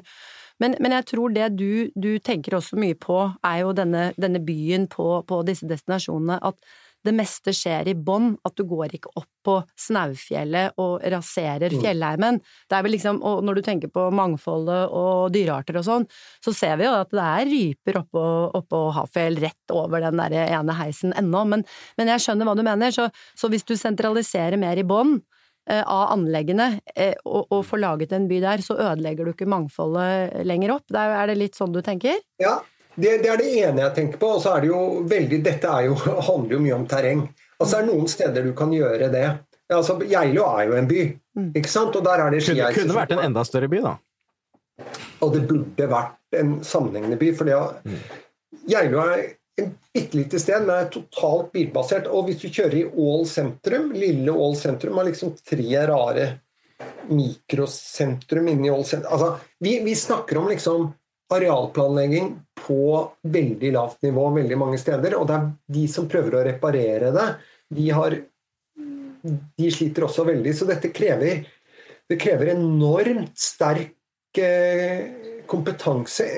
Men, 0.62 0.78
men 0.84 0.96
jeg 1.00 1.10
tror 1.13 1.34
det 1.34 1.50
du, 1.58 1.89
du, 1.96 2.16
tenker 2.24 2.58
også 2.60 2.78
mye 2.80 2.98
på, 3.00 3.20
er 3.46 3.63
jo 3.63 3.74
denne, 3.78 4.12
denne 4.20 4.42
byen 4.44 4.88
på, 4.92 5.08
på, 5.28 5.44
disse 5.48 5.68
destinasjonene, 5.70 6.39
at 6.44 6.60
det 7.04 7.12
meste 7.12 7.52
skjer 7.52 7.89
i 7.92 7.96
bånn, 8.00 8.30
at 8.48 8.54
du 8.56 8.63
går 8.68 8.94
ikke 8.96 9.12
opp 9.20 9.28
på 9.44 9.58
Snaufjellet 9.76 10.78
og 10.80 11.04
raserer 11.12 11.74
Mm. 11.74 11.82
fjellheimen. 11.82 12.39
Det 12.70 12.78
er 12.78 12.86
vel 12.86 12.96
liksom, 12.96 13.20
og 13.28 13.44
når 13.44 13.56
du 13.56 13.62
tenker 13.62 13.92
på 13.92 14.06
mangfoldet 14.16 14.88
og 14.88 15.34
dyrearter 15.36 15.82
og 15.82 15.84
sånn, 15.84 16.08
så 16.39 16.54
ser 16.56 16.78
vi 16.80 16.88
jo 16.88 16.94
at 16.96 17.12
det 17.12 17.26
er 17.28 17.52
ryper 17.52 18.00
oppå, 18.06 18.24
oppå 18.56 18.82
Hafjell 18.96 19.36
rett 19.44 19.76
over 19.76 20.00
den 20.00 20.16
der 20.22 20.48
ene 20.48 20.78
heisen 20.80 21.12
ennå, 21.20 21.44
men, 21.44 21.66
men 21.98 22.13
jeg 22.13 22.24
skjønner 22.24 22.48
hva 22.48 22.56
du 22.56 22.63
mener, 22.63 22.96
så, 22.96 23.10
så 23.36 23.52
hvis 23.52 23.68
du 23.68 23.76
sentraliserer 23.76 24.56
mer 24.56 24.80
i 24.80 24.88
bånn, 24.88 25.20
av 25.71 26.12
anleggene, 26.13 26.80
eh, 26.95 27.15
og, 27.23 27.47
og 27.54 27.63
får 27.67 27.82
laget 27.84 28.13
en 28.15 28.28
by 28.28 28.41
der, 28.43 28.63
så 28.65 28.76
ødelegger 28.76 29.26
du 29.26 29.34
ikke 29.34 29.49
mangfoldet 29.49 30.43
lenger 30.47 30.76
opp. 30.76 30.86
Det 30.91 30.99
er, 30.99 31.26
det 31.32 31.38
litt 31.39 31.60
sånn 31.60 31.73
du 31.76 31.82
tenker? 31.86 32.19
Ja, 32.41 32.58
det, 32.95 33.17
det 33.23 33.32
er 33.32 33.39
det 33.41 33.49
ene 33.63 33.86
jeg 33.86 33.95
tenker 33.97 34.21
på. 34.21 34.36
Og 34.38 34.43
så 34.43 34.58
er 34.58 34.65
det 34.65 34.71
jo 34.73 34.82
veldig 35.10 35.39
Dette 35.45 35.71
er 35.71 35.88
jo, 35.89 35.97
handler 36.30 36.58
jo 36.58 36.62
mye 36.65 36.78
om 36.78 36.88
terreng. 36.89 37.26
Altså 37.60 37.78
det 37.78 37.82
er 37.82 37.89
noen 37.91 38.10
steder 38.12 38.47
du 38.47 38.54
kan 38.58 38.73
gjøre 38.76 39.10
det. 39.13 39.28
Altså, 39.73 39.95
Geilo 40.06 40.43
er 40.60 40.67
jo 40.67 40.76
en 40.78 40.89
by, 40.89 41.04
ikke 41.58 41.71
sant? 41.71 41.95
Og 41.97 42.04
der 42.06 42.21
er 42.21 42.34
det 42.34 42.43
Kunne, 42.45 42.73
kunne 42.76 42.97
vært 42.97 43.13
en 43.15 43.23
enda 43.23 43.45
større 43.47 43.69
by, 43.71 43.80
da. 43.82 43.93
Og 45.23 45.32
det 45.34 45.45
burde 45.47 45.88
vært 45.89 46.38
en 46.38 46.58
sammenhengende 46.67 47.17
by. 47.21 47.30
For 47.38 47.47
det, 47.47 47.95
Geilo 48.69 48.99
er 49.06 49.23
et 49.62 49.70
bitte 49.94 50.18
lite 50.18 50.39
sted, 50.42 50.66
men 50.66 50.76
er 50.76 50.89
totalt 50.94 51.52
bilbasert. 51.54 52.10
Og 52.10 52.28
hvis 52.28 52.42
du 52.42 52.50
kjører 52.50 52.80
i 52.80 52.88
Ål 52.89 53.28
sentrum, 53.30 53.92
lille 53.98 54.34
Ål 54.34 54.58
sentrum, 54.58 54.98
har 54.98 55.10
liksom 55.10 55.36
tre 55.46 55.86
rare 55.89 56.28
mikrosentrum 57.12 58.50
inni 58.50 58.72
Ål 58.74 58.86
sentrum. 58.89 59.13
Altså, 59.13 59.54
vi, 59.62 59.78
vi 59.86 59.96
snakker 59.98 60.42
om 60.42 60.50
liksom 60.50 60.92
arealplanlegging 61.34 62.34
på 62.66 63.12
veldig 63.22 63.72
lavt 63.74 64.02
nivå 64.06 64.28
veldig 64.36 64.58
mange 64.60 64.80
steder. 64.82 65.18
Og 65.18 65.28
det 65.30 65.38
er 65.38 65.50
de 65.78 65.88
som 65.92 66.10
prøver 66.10 66.38
å 66.38 66.46
reparere 66.48 67.12
det, 67.16 67.28
de, 67.74 67.89
har, 67.96 68.18
de 69.24 69.72
sliter 69.74 70.08
også 70.08 70.26
veldig. 70.30 70.56
Så 70.58 70.70
dette 70.70 70.94
krever, 70.94 71.46
det 72.10 72.20
krever 72.22 72.54
enormt 72.56 73.38
sterk 73.39 74.42
eh, 74.42 75.44
kompetanse 75.50 76.30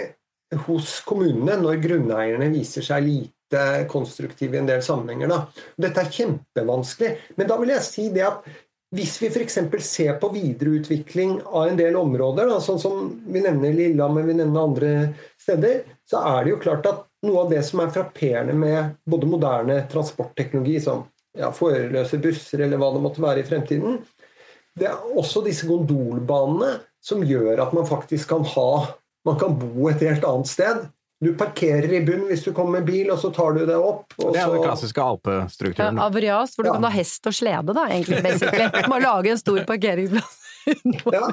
hos 0.68 1.00
kommunene 1.08 1.58
når 1.62 1.82
grunneierne 1.84 2.52
viser 2.54 2.86
seg 2.86 3.08
lite 3.08 3.64
konstruktive 3.92 4.58
i 4.58 4.62
en 4.62 4.70
del 4.70 4.84
sammenhenger. 4.86 5.32
Da. 5.32 5.66
Dette 5.88 6.04
er 6.04 6.14
kjempevanskelig. 6.14 7.12
Men 7.40 7.50
da 7.50 7.58
vil 7.62 7.74
jeg 7.76 7.88
si 7.88 8.08
det 8.14 8.26
at 8.28 8.46
hvis 8.96 9.16
vi 9.20 9.28
f.eks. 9.28 9.58
ser 9.84 10.14
på 10.22 10.30
videreutvikling 10.32 11.40
av 11.46 11.68
en 11.68 11.80
del 11.80 11.98
områder, 12.00 12.48
da, 12.48 12.62
sånn 12.64 12.80
som 12.80 13.10
vi 13.28 13.42
nevner 13.44 13.74
Lillehammer, 13.76 14.24
vi 14.24 14.38
nevner 14.38 14.68
andre 14.70 14.92
steder, 15.42 15.82
så 16.08 16.22
er 16.30 16.46
det 16.46 16.54
jo 16.54 16.62
klart 16.62 16.88
at 16.88 17.04
noe 17.26 17.44
av 17.44 17.52
det 17.52 17.64
som 17.66 17.82
er 17.84 17.92
frapperende 17.92 18.56
med 18.56 18.96
både 19.10 19.28
moderne 19.28 19.80
transportteknologi, 19.92 20.78
som 20.86 21.04
ja, 21.36 21.50
førerløse 21.52 22.22
busser 22.24 22.64
eller 22.64 22.80
hva 22.80 22.94
det 22.94 23.02
måtte 23.04 23.24
være 23.24 23.42
i 23.42 23.48
fremtiden, 23.48 23.98
det 24.76 24.88
er 24.90 25.18
også 25.18 25.44
disse 25.44 25.68
gondolbanene 25.68 26.78
som 27.04 27.24
gjør 27.24 27.62
at 27.64 27.74
man 27.76 27.88
faktisk 27.88 28.32
kan 28.34 28.46
ha 28.56 28.70
Man 29.26 29.40
kan 29.42 29.56
bo 29.60 29.90
et 29.90 30.02
helt 30.06 30.24
annet 30.28 30.48
sted. 30.52 30.86
Du 31.24 31.32
parkerer 31.40 31.88
i 31.96 32.02
bunnen 32.06 32.28
hvis 32.30 32.44
du 32.46 32.52
kommer 32.54 32.80
med 32.82 32.90
bil, 32.90 33.08
og 33.14 33.18
så 33.22 33.32
tar 33.34 33.56
du 33.56 33.64
det 33.66 33.76
opp. 33.80 34.12
og 34.20 34.34
Det 34.36 34.42
er 34.44 34.52
den 34.52 34.66
klassiske 34.66 35.00
Ja, 35.02 35.14
alpestrukturen. 35.16 36.00
Avrias, 36.04 36.56
hvor 36.56 36.64
du 36.68 36.70
Ja. 36.70 36.74
kan 36.76 36.84
ha 36.84 36.90
hest 36.94 37.26
og 37.28 37.34
slede, 37.34 37.74
da, 37.74 37.86
egentlig, 37.88 38.22
basically. 38.24 38.68
Bare 38.92 39.02
lage 39.02 39.32
en 39.32 39.38
stor 39.42 39.64
parkeringsplass. 39.66 40.42
Ja, 41.14 41.28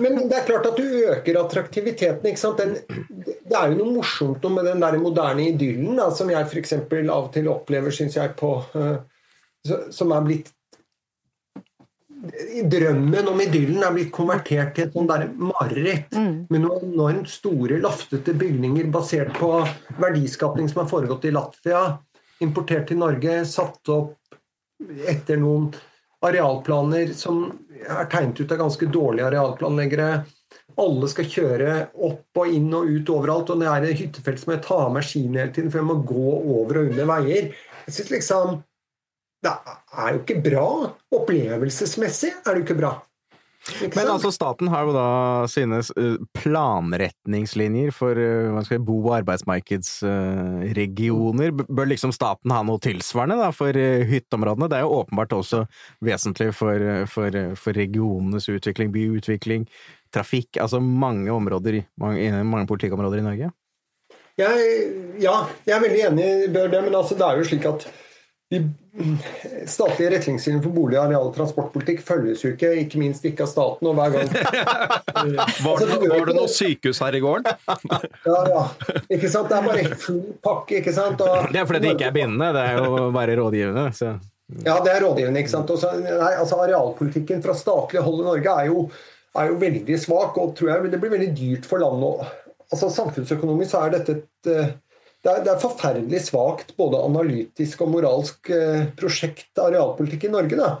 men 0.00 0.14
det 0.28 0.38
er 0.38 0.44
klart 0.46 0.64
at 0.66 0.76
du 0.80 0.84
øker 1.10 1.36
attraktiviteten. 1.42 2.24
ikke 2.30 2.40
sant? 2.40 2.56
Den, 2.56 2.78
det 3.44 3.52
er 3.58 3.68
jo 3.74 3.76
noe 3.82 3.92
morsomt 3.98 4.40
noe 4.42 4.54
med 4.56 4.64
den 4.70 4.80
der 4.80 4.96
moderne 4.96 5.44
idyllen 5.50 5.98
da, 6.00 6.06
som 6.16 6.30
jeg 6.32 6.46
f.eks. 6.48 6.72
av 6.72 7.10
og 7.18 7.28
til 7.34 7.48
opplever, 7.52 7.92
syns 7.92 8.16
jeg, 8.16 8.32
på 8.40 8.54
eh, 8.74 8.96
Som 9.92 10.12
er 10.16 10.24
blitt 10.24 10.48
Drømmen 12.24 13.28
om 13.28 13.40
idyllen 13.42 13.82
er 13.84 13.92
blitt 13.94 14.12
konvertert 14.14 14.74
til 14.76 14.86
et 14.86 14.94
sånn 14.96 15.08
der 15.10 15.26
mareritt 15.36 16.14
med 16.16 16.62
noen 16.62 16.92
enormt 16.92 17.30
store, 17.30 17.76
loftete 17.82 18.32
bygninger 18.40 18.88
basert 18.94 19.34
på 19.36 19.50
verdiskapning 20.00 20.70
som 20.70 20.82
har 20.82 20.90
foregått 20.90 21.26
i 21.28 21.34
Latvia, 21.34 21.82
importert 22.44 22.88
til 22.88 23.00
Norge, 23.02 23.42
satt 23.48 23.92
opp 23.92 24.16
etter 25.08 25.38
noen 25.40 25.68
arealplaner 26.24 27.12
som 27.16 27.44
er 27.84 28.08
tegnet 28.12 28.40
ut 28.40 28.52
av 28.54 28.62
ganske 28.64 28.88
dårlige 28.88 29.28
arealplanleggere. 29.28 30.10
Alle 30.80 31.08
skal 31.10 31.28
kjøre 31.30 31.74
opp 32.08 32.40
og 32.40 32.52
inn 32.56 32.70
og 32.74 32.88
ut 32.88 33.10
overalt, 33.12 33.52
og 33.52 33.60
det 33.60 33.68
er 33.70 33.88
et 33.90 34.00
hyttefelt 34.00 34.40
som 34.40 34.54
jeg 34.54 34.64
tar 34.64 34.88
med 34.94 35.06
skiene 35.06 35.42
hele 35.42 35.54
tiden, 35.54 35.70
for 35.70 35.82
jeg 35.82 35.90
må 35.90 35.98
gå 36.08 36.30
over 36.56 36.80
og 36.80 36.92
under 36.92 37.10
veier. 37.10 37.50
Jeg 37.84 37.96
synes 37.98 38.14
liksom 38.14 38.62
Det 39.44 39.52
er 40.00 40.08
jo 40.14 40.18
ikke 40.22 40.40
bra. 40.44 40.68
Opplevelsesmessig 41.14 42.30
er 42.32 42.50
det 42.50 42.58
jo 42.62 42.66
ikke 42.68 42.80
bra. 42.80 42.92
Ikke 43.80 43.96
Men 43.96 44.10
altså, 44.12 44.28
staten 44.32 44.68
har 44.68 44.84
jo 44.84 44.92
da 44.92 45.46
sine 45.48 45.78
eh, 45.80 46.16
planretningslinjer 46.36 47.90
for 47.96 48.12
eh, 48.20 48.64
jeg, 48.68 48.80
bo- 48.84 49.06
og 49.06 49.14
arbeidsmarkedsregioner. 49.22 51.48
Bør 51.64 51.86
liksom 51.88 52.12
staten 52.12 52.52
ha 52.52 52.60
noe 52.66 52.78
tilsvarende 52.84 53.40
da, 53.40 53.48
for 53.56 53.72
eh, 53.80 54.04
hytteområdene? 54.10 54.68
Det 54.68 54.76
er 54.78 54.84
jo 54.84 54.98
åpenbart 55.00 55.32
også 55.38 55.58
vesentlig 56.04 56.50
for, 56.58 56.76
for, 57.08 57.30
for 57.56 57.72
regionenes 57.80 58.44
utvikling, 58.52 58.92
byutvikling, 58.92 59.62
trafikk, 60.12 60.60
altså 60.60 60.76
mange 60.84 61.32
områder, 61.32 61.88
mange, 62.00 62.44
mange 62.44 62.66
politikkområder 62.68 63.18
i 63.24 63.28
Norge. 63.30 63.48
Jeg, 64.36 64.52
ja, 65.22 65.46
jeg 65.64 65.76
er 65.76 65.80
veldig 65.88 66.02
enig 66.10 66.24
i 66.26 66.48
det, 66.52 66.80
men 66.82 66.94
altså, 66.94 67.14
det 67.16 67.24
er 67.24 67.36
jo 67.38 67.44
slik 67.48 67.64
at 67.70 67.86
de 68.52 68.58
statlige 69.66 70.10
retningslinjer 70.12 70.62
for 70.62 70.74
bolig-, 70.74 70.98
areal- 71.00 71.26
og 71.26 71.32
transportpolitikk 71.34 72.02
følges 72.06 72.44
jo 72.44 72.52
ikke, 72.54 72.70
ikke 72.84 73.00
minst 73.00 73.24
ikke 73.26 73.42
av 73.46 73.50
staten. 73.50 73.88
og 73.90 73.96
hver 73.98 74.12
gang... 74.14 74.28
Var 75.64 75.80
det, 75.80 75.88
Altså, 75.94 75.98
var 76.10 76.28
det 76.28 76.34
noe 76.36 76.50
sykehus 76.50 77.00
her 77.02 77.16
i 77.16 77.22
gården? 77.22 77.48
Ja, 78.28 78.38
ja. 78.50 78.62
Ikke 79.14 79.30
sant? 79.30 79.48
Det 79.50 79.56
er 79.56 79.66
bare 79.66 79.98
full 80.00 80.22
pakke, 80.44 80.78
ikke 80.80 80.94
sant? 80.94 81.22
Og, 81.24 81.48
Det 81.52 81.60
er 81.60 81.66
fordi 81.68 81.80
det 81.84 81.94
ikke 81.96 82.08
er 82.10 82.14
bindende, 82.16 82.52
det 82.56 82.62
er 82.70 82.78
jo 82.82 83.10
bare 83.14 83.36
rådgivende. 83.40 83.84
Så. 83.96 84.12
Ja, 84.66 84.78
det 84.84 84.92
er 84.94 85.02
rådgivende. 85.06 85.42
ikke 85.42 85.54
sant? 85.54 85.70
Også, 85.74 85.90
nei, 86.04 86.30
altså 86.38 86.60
Arealpolitikken 86.62 87.42
fra 87.44 87.56
statlig 87.58 88.02
hold 88.04 88.22
i 88.22 88.28
Norge 88.28 88.56
er 88.62 88.70
jo, 88.70 88.86
er 89.34 89.50
jo 89.50 89.58
veldig 89.62 89.98
svak, 90.00 90.38
og 90.38 90.54
tror 90.58 90.70
jeg 90.74 90.94
det 90.94 91.02
blir 91.02 91.14
veldig 91.16 91.30
dyrt 91.38 91.68
for 91.70 91.82
landet. 91.82 92.26
Altså 92.70 92.90
Samfunnsøkonomisk 92.94 93.74
så 93.74 93.84
er 93.86 93.96
dette 93.98 94.18
et 94.20 94.50
eh, 94.54 94.72
det 95.24 95.32
er, 95.32 95.44
det 95.46 95.54
er 95.54 95.62
forferdelig 95.62 96.20
svakt 96.26 96.74
både 96.76 97.00
analytisk 97.06 97.80
og 97.86 97.94
moralsk 97.96 98.50
eh, 98.52 98.84
prosjekt 99.00 99.56
arealpolitikk 99.64 100.28
i 100.28 100.34
Norge. 100.36 100.58
da. 100.60 100.74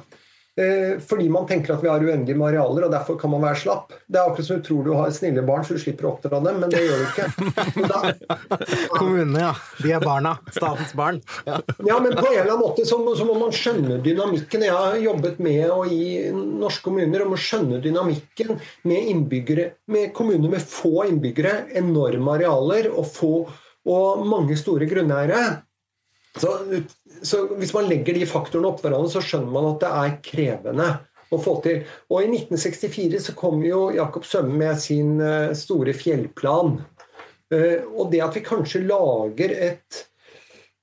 Eh, 0.54 1.00
fordi 1.02 1.24
man 1.34 1.48
tenker 1.50 1.72
at 1.74 1.80
vi 1.82 1.88
har 1.90 1.98
uendelig 2.04 2.36
med 2.38 2.52
arealer, 2.52 2.84
og 2.86 2.92
derfor 2.92 3.16
kan 3.18 3.32
man 3.32 3.42
være 3.42 3.58
slapp. 3.64 3.88
Det 4.06 4.20
er 4.20 4.28
akkurat 4.28 4.46
som 4.46 4.60
du 4.60 4.66
tror 4.68 4.84
du 4.86 4.92
har 4.94 5.08
snille 5.16 5.42
barn, 5.42 5.64
så 5.66 5.74
du 5.74 5.80
slipper 5.82 6.06
å 6.06 6.12
oppdra 6.12 6.38
dem, 6.44 6.60
men 6.62 6.70
det 6.70 6.82
gjør 6.84 7.00
du 7.00 7.06
ikke. 7.08 7.88
Da, 7.90 8.12
Kommunene, 9.00 9.40
ja. 9.48 9.50
De 9.82 9.90
er 9.96 10.04
barna. 10.04 10.36
Statens 10.54 10.92
barn. 10.94 11.18
Ja. 11.48 11.58
Ja, 11.88 11.96
men 12.04 12.14
på 12.14 12.22
en 12.28 12.36
eller 12.36 12.52
annen 12.52 12.62
måte 12.62 12.84
så, 12.86 13.00
må- 13.02 13.16
så 13.18 13.26
må 13.26 13.34
man 13.40 13.50
skjønne 13.56 13.98
dynamikken. 14.04 14.62
Jeg 14.68 14.76
har 14.78 14.94
jobbet 15.02 15.40
med 15.42 15.64
og 15.74 15.90
i 15.90 16.30
norske 16.36 16.86
kommuner 16.86 17.24
om 17.26 17.34
å 17.34 17.40
skjønne 17.48 17.80
dynamikken 17.84 18.54
med 18.86 19.10
innbyggere, 19.10 19.70
med 19.90 20.12
kommuner 20.14 20.54
med 20.54 20.62
få 20.62 21.08
innbyggere, 21.10 21.64
enorme 21.82 22.36
arealer 22.38 22.92
og, 22.94 23.08
få, 23.10 23.34
og 23.84 24.24
mange 24.28 24.56
store 24.58 24.88
grunneiere. 24.90 25.42
Så, 26.34 26.50
så 27.22 27.44
hvis 27.60 27.74
man 27.76 27.86
legger 27.90 28.16
de 28.16 28.26
faktorene 28.26 28.72
opp 28.72 28.80
hverandre, 28.82 29.12
så 29.12 29.22
skjønner 29.22 29.52
man 29.54 29.68
at 29.74 29.84
det 29.84 29.90
er 29.90 30.16
krevende 30.24 30.88
å 31.34 31.38
få 31.42 31.58
til. 31.64 31.84
Og 32.10 32.24
i 32.24 32.30
1964 32.30 33.20
så 33.28 33.36
kom 33.38 33.62
jo 33.64 33.86
Jakob 33.94 34.26
Sømme 34.26 34.56
med 34.64 34.80
sin 34.82 35.20
eh, 35.22 35.52
store 35.58 35.94
fjellplan. 35.96 36.80
Eh, 37.54 37.86
Og 37.86 38.10
det 38.12 38.24
at 38.24 38.34
vi 38.36 38.44
kanskje 38.46 38.82
lager 38.88 39.54
et 39.54 40.02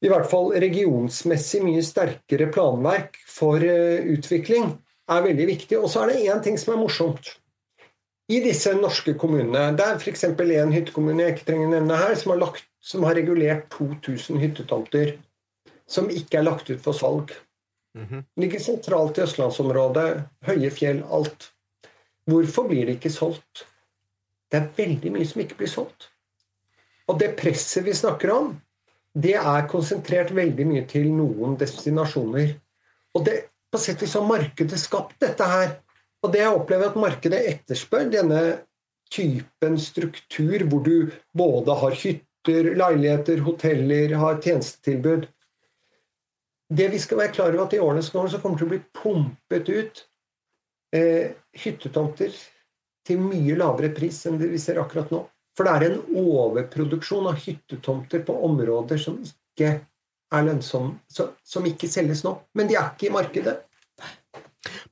i 0.02 0.10
hvert 0.10 0.26
fall 0.32 0.50
regionsmessig 0.58 1.62
mye 1.62 1.84
sterkere 1.86 2.48
planverk 2.54 3.20
for 3.30 3.62
eh, 3.62 4.02
utvikling, 4.16 4.74
er 5.12 5.28
veldig 5.28 5.48
viktig. 5.52 5.78
Og 5.78 5.92
så 5.92 6.04
er 6.04 6.12
det 6.12 6.26
én 6.32 6.42
ting 6.44 6.58
som 6.58 6.74
er 6.74 6.82
morsomt. 6.82 7.36
I 8.32 8.40
disse 8.42 8.72
norske 8.78 9.14
kommunene, 9.20 9.74
det 9.76 9.86
er 9.86 10.00
f.eks. 10.00 10.24
en 10.32 10.74
hyttekommune 10.74 11.26
jeg 11.26 11.36
ikke 11.36 11.50
trenger 11.52 11.74
nevne 11.74 11.98
her, 12.00 12.16
som 12.16 12.32
har, 12.32 12.40
lagt, 12.46 12.64
som 12.82 13.06
har 13.06 13.16
regulert 13.16 13.70
2000 13.74 14.42
hyttetomter 14.42 15.16
som 15.92 16.10
ikke 16.10 16.40
er 16.40 16.48
lagt 16.48 16.70
ut 16.72 16.82
for 16.84 16.98
salg. 16.98 17.34
Ligger 18.40 18.64
sentralt 18.64 19.20
i 19.20 19.26
østlandsområdet, 19.26 20.08
høye 20.48 20.72
fjell, 20.72 21.04
alt. 21.12 21.52
Hvorfor 22.30 22.70
blir 22.70 22.88
det 22.88 23.00
ikke 23.00 23.12
solgt? 23.14 23.66
Det 24.52 24.60
er 24.60 24.72
veldig 24.78 25.14
mye 25.16 25.28
som 25.28 25.44
ikke 25.44 25.60
blir 25.60 25.72
solgt. 25.72 26.10
Og 27.12 27.20
det 27.20 27.34
presset 27.40 27.84
vi 27.86 27.96
snakker 27.98 28.32
om, 28.32 28.54
det 29.12 29.36
er 29.36 29.68
konsentrert 29.68 30.32
veldig 30.36 30.66
mye 30.70 30.86
til 30.88 31.10
noen 31.12 31.58
destinasjoner. 31.60 32.54
Og 33.18 33.26
det, 33.28 33.38
på 33.72 33.80
sett 33.80 34.00
og 34.00 34.08
vis 34.08 34.16
har 34.16 34.28
markedet 34.28 34.80
skapt 34.80 35.18
dette 35.20 35.48
her. 35.48 35.74
Og 36.24 36.32
det 36.32 36.44
jeg 36.44 36.56
opplever 36.56 36.92
at 36.92 37.00
markedet 37.00 37.42
etterspør, 37.50 38.08
denne 38.14 38.42
typen 39.12 39.76
struktur 39.82 40.64
hvor 40.70 40.86
du 40.86 41.12
både 41.36 41.76
har 41.82 41.98
hytter, 41.98 42.31
leiligheter, 42.48 43.38
hoteller, 43.46 44.16
har 44.16 44.42
tjenestetilbud. 44.42 45.28
det 46.72 46.88
vi 46.88 47.00
skal 47.00 47.18
være 47.18 47.34
klar 47.36 47.52
over 47.54 47.66
at 47.66 47.74
i 47.74 47.80
årene 47.80 48.02
som 48.02 48.12
kommer, 48.12 48.30
så 48.32 48.40
kommer 48.40 48.56
det 48.56 48.64
til 48.64 48.68
å 48.68 48.72
bli 48.72 48.82
pumpet 48.96 49.70
ut 49.70 50.06
eh, 50.96 51.32
hyttetomter 51.52 52.32
til 53.08 53.20
mye 53.20 53.58
lavere 53.60 53.92
pris 53.92 54.26
enn 54.26 54.40
det 54.40 54.48
vi 54.52 54.60
ser 54.62 54.80
akkurat 54.80 55.12
nå. 55.12 55.26
For 55.58 55.68
det 55.68 55.74
er 55.74 55.86
en 55.90 56.22
overproduksjon 56.22 57.28
av 57.28 57.40
hyttetomter 57.44 58.24
på 58.24 58.38
områder 58.48 59.02
som 59.02 59.20
ikke 59.20 59.74
er 60.32 60.46
lønnsomme, 60.48 60.96
som 61.12 61.68
ikke 61.68 61.90
selges 61.92 62.24
nå. 62.24 62.38
Men 62.56 62.70
de 62.70 62.78
er 62.80 62.94
ikke 62.94 63.10
i 63.10 63.16
markedet. 63.18 63.58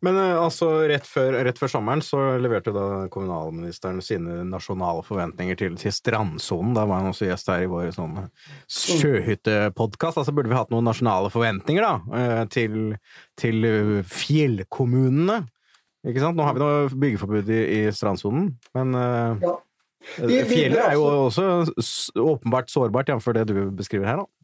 Men 0.06 0.18
eh, 0.18 0.36
altså, 0.40 0.70
rett 0.90 1.06
før, 1.08 1.36
rett 1.46 1.60
før, 1.62 1.72
sommeren 1.76 2.02
så 2.06 2.20
leverte 2.42 2.74
da 2.74 3.06
kommunalministeren 3.14 4.02
sine 4.06 4.42
nasjonale 4.50 5.04
forventninger 5.06 5.60
til, 5.60 5.78
til 5.80 5.94
strandsonen. 5.94 6.74
Da 6.78 6.88
var 6.90 7.04
han 7.04 7.12
også 7.14 7.30
gjest 7.30 7.52
her 7.54 7.66
i 7.66 7.70
vår 7.70 7.92
sånn 7.98 8.18
sjøhyttepodkast. 8.66 10.22
Altså 10.22 10.34
burde 10.36 10.52
vi 10.52 10.58
hatt 10.58 10.74
noen 10.74 10.90
nasjonale 10.90 11.32
forventninger, 11.34 11.86
da, 11.86 12.20
eh, 12.20 12.44
til, 12.54 12.98
til 13.40 13.70
fjellkommunene. 14.10 15.44
Ikke 16.08 16.24
sant? 16.24 16.40
Nå 16.40 16.46
har 16.48 16.56
vi 16.56 16.64
noe 16.64 16.92
byggeforbud 16.96 17.50
i, 17.52 17.64
i 17.76 17.80
strandsonen, 17.94 18.54
men 18.78 18.96
eh, 18.96 19.46
ja. 19.46 19.56
fjellet 20.48 20.82
er 20.82 20.96
jo 20.96 21.06
også 21.28 21.50
åpenbart 22.24 22.72
sårbart, 22.72 23.12
jf. 23.12 23.32
det 23.36 23.50
du 23.52 23.58
beskriver 23.76 24.08
her. 24.08 24.24
da. 24.24 24.39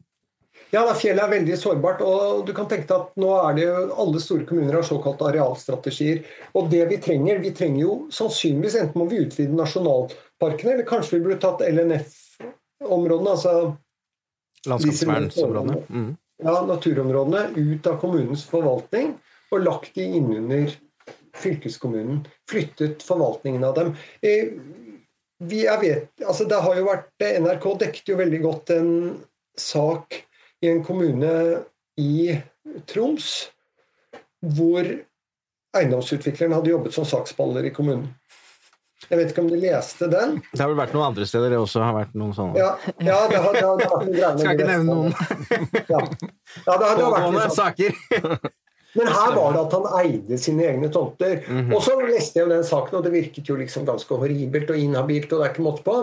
Ja, 0.76 0.82
da, 0.84 0.92
fjellet 0.92 1.24
er 1.24 1.30
veldig 1.32 1.56
sårbart. 1.56 2.02
og 2.04 2.42
du 2.44 2.52
kan 2.56 2.66
tenke 2.68 2.84
deg 2.90 2.96
at 2.98 3.14
nå 3.16 3.30
er 3.40 3.54
det 3.56 3.64
jo 3.64 3.76
Alle 4.02 4.20
store 4.20 4.44
kommuner 4.48 4.76
har 4.76 4.84
såkalte 4.84 5.24
arealstrategier. 5.30 6.20
og 6.52 6.68
det 6.70 6.84
Vi 6.90 6.98
trenger 7.00 7.40
vi 7.40 7.52
trenger 7.56 7.80
jo 7.80 7.94
sannsynligvis 8.12 8.76
enten 8.82 9.00
må 9.00 9.06
vi 9.08 9.22
utvide 9.24 9.56
nasjonalparkene, 9.56 10.74
eller 10.74 10.88
kanskje 10.88 11.16
vi 11.16 11.24
burde 11.24 11.40
tatt 11.40 11.64
LNF-områdene. 11.64 13.30
altså 13.30 13.76
Landskapsvernsområdene. 14.66 15.80
Mm. 15.88 16.10
Ja, 16.44 16.58
naturområdene 16.68 17.46
ut 17.56 17.86
av 17.86 17.96
kommunens 18.02 18.44
forvaltning 18.44 19.14
og 19.54 19.62
lagt 19.62 19.94
de 19.96 20.04
innunder 20.18 20.74
fylkeskommunen. 21.36 22.26
Flyttet 22.50 23.04
forvaltningen 23.06 23.64
av 23.64 23.74
dem. 23.78 23.94
Eh, 24.20 24.52
vi, 25.38 25.64
jeg 25.64 25.80
vet, 25.80 26.12
altså 26.24 26.44
det 26.48 26.60
har 26.64 26.76
jo 26.76 26.86
vært, 26.88 27.10
NRK 27.20 27.66
dekket 27.80 28.12
jo 28.12 28.20
veldig 28.20 28.40
godt 28.44 28.72
en 28.76 28.92
sak 29.56 30.22
i 30.64 30.70
en 30.70 30.84
kommune 30.84 31.32
i 32.00 32.36
Troms 32.88 33.48
hvor 34.46 34.86
eiendomsutvikleren 35.76 36.54
hadde 36.56 36.72
jobbet 36.72 36.94
som 36.94 37.06
saksballer 37.08 37.66
i 37.68 37.72
kommunen. 37.74 38.08
Jeg 39.06 39.20
vet 39.20 39.30
ikke 39.30 39.42
om 39.44 39.50
du 39.50 39.56
leste 39.60 40.08
den? 40.10 40.38
Det 40.50 40.58
har 40.58 40.70
vel 40.70 40.78
vært 40.80 40.94
noen 40.96 41.10
andre 41.12 41.26
steder 41.28 41.52
det 41.52 41.58
også 41.60 41.82
har 41.84 41.94
vært 41.94 42.14
noen 42.18 42.32
sånne 42.34 42.58
Ja, 42.58 42.70
ja 43.04 43.18
det, 43.30 43.38
har, 43.38 43.54
det, 43.54 43.62
har, 43.62 43.76
det 43.78 43.86
har 43.86 44.00
vært 44.00 44.06
noen 44.08 44.40
Skal 44.40 44.56
ikke 44.56 44.70
nevne 44.70 44.94
noen. 44.96 45.12
ja. 45.92 46.00
ja, 46.00 46.72
det 46.72 46.72
har, 46.72 46.96
det 46.96 47.04
har 47.04 47.12
vært 47.12 47.36
litt 47.36 47.44
sånn. 47.44 47.58
saker. 47.60 48.54
Men 48.96 49.10
her 49.12 49.34
var 49.36 49.52
det 49.52 49.60
at 49.60 49.74
han 49.76 49.86
eide 50.00 50.38
sine 50.40 50.64
egne 50.70 50.88
tomter. 50.88 51.42
Mm 51.44 51.58
-hmm. 51.58 51.74
Og 51.76 51.82
så 51.84 51.98
leste 52.00 52.38
jeg 52.38 52.46
jo 52.46 52.54
den 52.54 52.64
saken, 52.64 52.98
og 52.98 53.04
det 53.04 53.12
virket 53.12 53.48
jo 53.48 53.56
liksom 53.56 53.84
ganske 53.84 54.14
horribelt 54.14 54.70
og 54.72 54.76
inhabilt. 54.76 55.32
og 55.32 55.38
det 55.38 55.46
er 55.46 55.52
ikke 55.52 55.66
måte 55.68 55.84
på. 55.84 55.96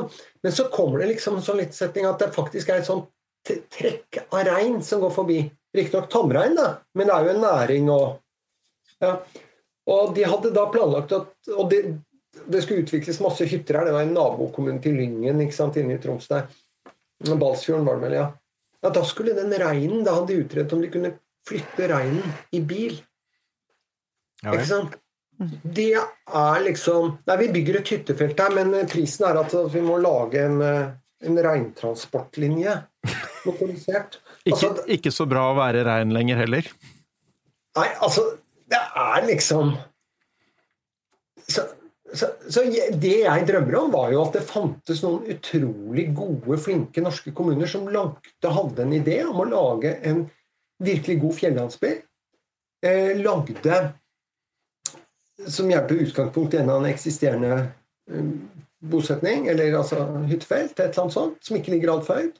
Men 0.43 0.51
så 0.51 0.63
kommer 0.69 0.99
det 0.99 1.07
liksom 1.07 1.35
en 1.35 1.41
sånn 1.41 1.57
litt 1.57 1.73
setning 1.73 2.05
at 2.05 2.19
det 2.19 2.35
faktisk 2.35 2.69
er 2.69 2.83
et 2.83 2.85
sånt 2.85 3.09
trekk 3.43 4.21
av 4.29 4.43
rein 4.47 4.81
som 4.83 5.01
går 5.03 5.13
forbi. 5.13 5.39
Riktignok 5.73 6.09
tamrein, 6.11 6.55
da, 6.55 6.75
men 6.93 7.09
det 7.09 7.15
er 7.15 7.25
jo 7.25 7.33
en 7.33 7.43
næring 7.43 7.89
og 7.93 8.05
ja. 9.03 9.17
Og 9.89 10.13
de 10.15 10.23
hadde 10.23 10.53
da 10.55 10.67
planlagt 10.71 11.11
at 11.11 11.49
Og 11.57 11.65
det, 11.71 11.81
det 12.47 12.61
skulle 12.63 12.85
utvikles 12.85 13.19
masse 13.23 13.45
hytter 13.49 13.79
her. 13.79 13.89
Det 13.89 13.95
var 13.95 14.05
en 14.05 14.15
nabokommune 14.15 14.79
til 14.83 14.95
Lyngen 14.95 15.41
ikke 15.43 15.57
sant, 15.57 15.79
inne 15.79 15.97
i 15.97 16.01
Troms 16.01 16.29
der. 16.31 16.47
Balsfjorden 17.23 17.87
var 17.87 17.99
det 17.99 18.07
vel, 18.07 18.17
ja. 18.19 18.27
ja. 18.83 18.91
Da 18.95 19.03
skulle 19.07 19.35
den 19.35 19.53
reinen 19.59 20.03
Da 20.03 20.17
hadde 20.17 20.33
de 20.33 20.41
utredet 20.43 20.75
om 20.75 20.81
de 20.83 20.91
kunne 20.93 21.13
flytte 21.47 21.89
reinen 21.91 22.35
i 22.55 22.61
bil. 22.63 22.97
Ja, 24.43 24.53
ikke 24.53 24.69
sant? 24.69 24.97
Det 25.63 25.91
er 25.97 26.63
liksom 26.63 27.17
Nei, 27.27 27.37
vi 27.41 27.51
bygger 27.55 27.79
et 27.79 27.89
hyttefelt 27.91 28.39
her, 28.39 28.53
men 28.55 28.87
prisen 28.87 29.25
er 29.27 29.39
at 29.41 29.55
vi 29.73 29.81
må 29.83 29.97
lage 29.99 30.43
en, 30.45 30.61
en 30.63 31.39
reintransportlinje 31.47 32.75
motorisert. 33.47 34.19
Altså, 34.45 34.73
ikke, 34.73 34.87
ikke, 34.97 35.13
så 35.13 35.27
bra 35.29 35.47
å 35.51 35.57
være 35.57 35.85
rein 35.87 36.13
lenger 36.15 36.43
heller? 36.43 36.67
Nei, 37.77 37.87
altså 38.05 38.25
Det 38.69 38.79
er 38.79 39.25
liksom 39.25 39.73
så, 41.49 41.63
så, 42.13 42.29
så, 42.47 42.63
Det 43.01 43.15
jeg 43.23 43.47
drømmer 43.49 43.79
om, 43.79 43.91
var 43.93 44.13
jo 44.13 44.21
at 44.23 44.37
det 44.37 44.45
fantes 44.47 45.01
noen 45.03 45.27
utrolig 45.33 46.07
gode, 46.15 46.59
flinke 46.61 47.03
norske 47.03 47.33
kommuner 47.35 47.69
som 47.69 47.89
lagde, 47.91 48.53
hadde 48.57 48.85
en 48.85 48.95
idé 48.95 49.19
om 49.25 49.41
å 49.43 49.49
lage 49.49 49.97
en 50.07 50.23
virkelig 50.83 51.19
god 51.21 51.37
fjellandsby. 51.39 51.91
Eh, 52.83 53.11
lagde 53.19 53.81
som 55.47 55.69
hjelper 55.71 56.03
utgangspunkt 56.03 56.53
i 56.53 56.57
en 56.57 56.69
av 56.69 56.81
en 56.81 56.89
eksisterende 56.91 57.55
um, 58.11 58.33
bosetning, 58.83 59.47
eller 59.51 59.75
altså 59.79 60.05
hyttefelt, 60.29 60.75
et 60.77 60.85
eller 60.85 61.05
annet 61.05 61.15
sånt, 61.15 61.39
som 61.45 61.57
ikke 61.57 61.73
ligger 61.73 61.93
altfor 61.95 62.21
høyt. 62.21 62.39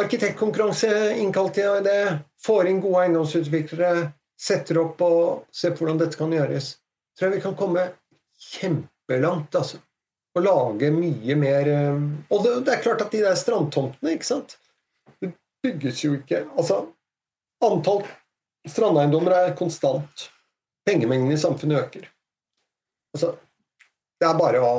Arkitektkonkurranse 0.00 1.14
innkalt 1.22 1.54
til 1.54 1.82
det. 1.86 2.18
Får 2.42 2.70
inn 2.70 2.82
gode 2.82 3.04
eiendomsutviklere. 3.04 4.10
Setter 4.40 4.80
opp 4.82 5.02
og 5.06 5.44
ser 5.54 5.76
hvordan 5.78 6.00
dette 6.00 6.18
kan 6.18 6.32
gjøres. 6.34 6.74
Tror 7.14 7.30
jeg 7.30 7.36
vi 7.36 7.44
kan 7.44 7.54
komme 7.58 7.84
kjempelangt, 8.50 9.54
altså. 9.54 9.78
Og 10.34 10.42
lage 10.42 10.90
mye 10.90 11.36
mer 11.38 11.68
eh, 11.70 11.98
Og 12.34 12.40
det, 12.42 12.54
det 12.66 12.72
er 12.74 12.82
klart 12.82 13.04
at 13.04 13.12
de 13.14 13.20
der 13.22 13.36
strandtomtene, 13.38 14.16
ikke 14.16 14.26
sant 14.26 14.56
Det 15.22 15.30
bygges 15.62 16.00
jo 16.02 16.16
ikke 16.16 16.40
Altså, 16.58 16.80
antall 17.62 18.02
strandeiendommer 18.66 19.36
er 19.36 19.54
konstant. 19.54 20.24
Pengemengden 20.88 21.34
i 21.36 21.38
samfunnet 21.38 21.82
øker. 21.84 22.08
Altså, 23.14 23.34
det 24.18 24.26
er 24.26 24.38
bare 24.38 24.62
å 24.64 24.74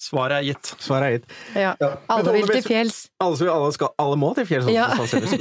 Svaret 0.00 0.40
er 0.40 0.48
gitt. 0.48 0.72
Svaret 0.80 1.06
er 1.06 1.16
gitt. 1.18 1.38
Ja. 1.54 1.74
ja. 1.80 1.92
Alle 2.08 2.34
vil 2.38 2.48
til 2.48 2.64
fjells. 2.64 3.02
Alle, 3.20 3.52
alle, 3.52 3.72
skal, 3.76 3.92
alle 4.00 4.18
må 4.20 4.32
til 4.38 4.48
fjells. 4.48 4.70
Ja. 4.72 4.90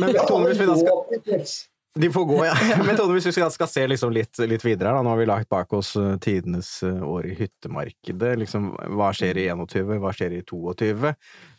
Men 0.01 0.17
Tone, 0.29 0.49
hvis 0.51 0.59
vi 0.59 0.67
da 0.67 0.79
skal 0.81 1.69
de 1.95 2.11
får 2.13 2.25
gå, 2.25 2.45
ja. 2.45 2.53
Men 2.85 2.97
Tone, 2.97 3.15
hvis 3.17 3.25
vi 3.25 3.31
skal, 3.33 3.49
skal 3.51 3.67
se 3.67 3.83
liksom 3.89 4.11
litt, 4.13 4.37
litt, 4.45 4.63
videre, 4.63 4.91
da. 4.93 5.01
nå 5.03 5.09
har 5.09 5.17
vi 5.19 5.25
lagt 5.25 5.49
bak 5.49 5.71
oss 5.73 5.95
uh, 5.97 6.13
tidenes 6.21 6.69
uh, 6.85 7.01
år 7.01 7.25
i 7.31 7.33
hyttemarkedet. 7.39 8.35
Liksom, 8.43 8.69
hva 8.93 9.09
skjer 9.15 9.39
i 9.41 9.47
21, 9.49 9.95
hva 10.03 10.13
skjer 10.13 10.37
i 10.37 10.43
22? 10.45 11.13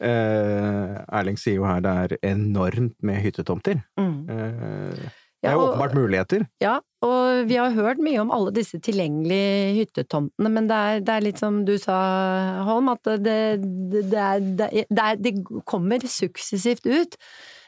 Eh, 0.07 0.95
Erling 1.19 1.41
sier 1.41 1.59
jo 1.59 1.67
her 1.67 1.83
det 1.85 1.97
er 2.05 2.15
enormt 2.31 2.95
med 3.05 3.21
hyttetomter. 3.25 3.83
Mm. 3.99 4.15
Uh, 4.31 5.20
det 5.41 5.49
er 5.49 5.57
jo 5.57 5.69
åpenbart 5.71 5.95
muligheter. 5.97 6.43
Ja, 6.61 6.79
og 7.07 7.47
vi 7.49 7.57
har 7.57 7.73
hørt 7.73 8.01
mye 8.05 8.21
om 8.21 8.33
alle 8.35 8.53
disse 8.53 8.81
tilgjengelige 8.85 9.71
hyttetomtene, 9.79 10.51
men 10.53 10.69
det 10.69 10.81
er, 10.89 11.05
det 11.07 11.15
er 11.15 11.25
litt 11.25 11.41
som 11.41 11.63
du 11.65 11.77
sa, 11.81 12.01
Holm, 12.69 12.91
at 12.93 13.09
det, 13.25 13.39
det, 13.63 14.21
er, 14.21 15.17
det 15.17 15.33
kommer 15.69 16.05
suksessivt 16.05 16.85
ut. 16.91 17.17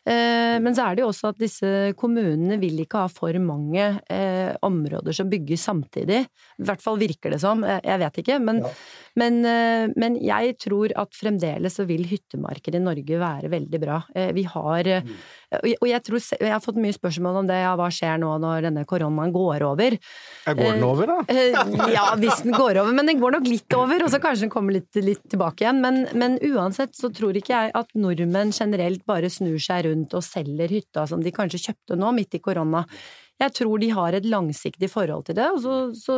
Eh, 0.02 0.56
men 0.58 0.74
så 0.74 0.88
er 0.88 0.96
det 0.98 1.04
jo 1.04 1.10
også 1.12 1.30
at 1.30 1.38
disse 1.38 1.68
kommunene 1.98 2.56
vil 2.58 2.80
ikke 2.82 3.04
ha 3.04 3.10
for 3.12 3.36
mange 3.38 3.84
eh, 4.10 4.50
områder 4.66 5.14
som 5.14 5.30
bygges 5.30 5.62
samtidig. 5.68 6.24
I 6.26 6.66
hvert 6.66 6.82
fall 6.82 6.98
virker 6.98 7.30
det 7.30 7.38
som, 7.42 7.62
jeg 7.62 8.00
vet 8.02 8.18
ikke. 8.24 8.40
Men, 8.42 8.64
ja. 8.64 8.72
men, 9.22 9.38
eh, 9.46 9.84
men, 9.94 10.18
jeg 10.22 10.56
tror 10.66 10.94
at 10.98 11.14
fremdeles 11.14 11.78
så 11.78 11.86
vil 11.86 12.08
hyttemarkedet 12.10 12.80
i 12.80 12.82
Norge 12.82 13.22
være 13.22 13.52
veldig 13.52 13.82
bra. 13.82 14.00
Eh, 14.16 14.32
vi 14.34 14.44
har 14.50 14.90
mm. 15.06 15.14
Og 15.60 15.86
jeg, 15.88 16.00
tror, 16.06 16.22
jeg 16.22 16.52
har 16.52 16.62
fått 16.64 16.78
mye 16.80 16.94
spørsmål 16.96 17.42
om 17.42 17.48
det, 17.50 17.58
ja, 17.62 17.72
hva 17.78 17.88
skjer 17.92 18.20
nå 18.22 18.30
når 18.42 18.68
denne 18.68 18.84
koronaen 18.88 19.34
går 19.34 19.64
over? 19.66 19.96
Jeg 20.46 20.58
går 20.58 20.70
den 20.76 20.86
over, 20.86 21.12
da? 21.12 21.18
Eh, 21.32 21.92
ja, 21.92 22.06
hvis 22.20 22.44
den 22.46 22.56
går 22.56 22.80
over. 22.82 22.92
Men 22.96 23.10
den 23.10 23.20
går 23.22 23.36
nok 23.36 23.48
litt 23.50 23.76
over, 23.76 24.04
og 24.04 24.12
så 24.12 24.20
kanskje 24.22 24.46
den 24.46 24.54
kommer 24.54 24.76
litt, 24.78 24.90
litt 24.96 25.24
tilbake 25.32 25.66
igjen. 25.66 25.82
Men, 25.84 26.04
men, 26.18 26.38
uansett 26.52 26.96
så 26.98 27.12
tror 27.14 27.36
ikke 27.38 27.54
jeg 27.54 27.74
at 27.78 27.92
nordmenn 27.98 28.54
generelt 28.56 29.04
bare 29.08 29.30
snur 29.32 29.60
seg 29.62 29.86
rundt 29.88 30.16
og 30.16 30.24
selger 30.26 30.72
hytta 30.72 31.06
som 31.10 31.22
de 31.24 31.34
kanskje 31.34 31.66
kjøpte 31.68 31.98
nå, 32.00 32.14
midt 32.16 32.38
i 32.38 32.42
korona. 32.42 32.86
Jeg 33.42 33.54
tror 33.58 33.82
de 33.82 33.88
har 33.90 34.14
et 34.14 34.26
langsiktig 34.28 34.88
forhold 34.92 35.26
til 35.26 35.36
det, 35.38 35.48
og 35.50 35.58
så, 35.64 35.76
så, 35.98 36.16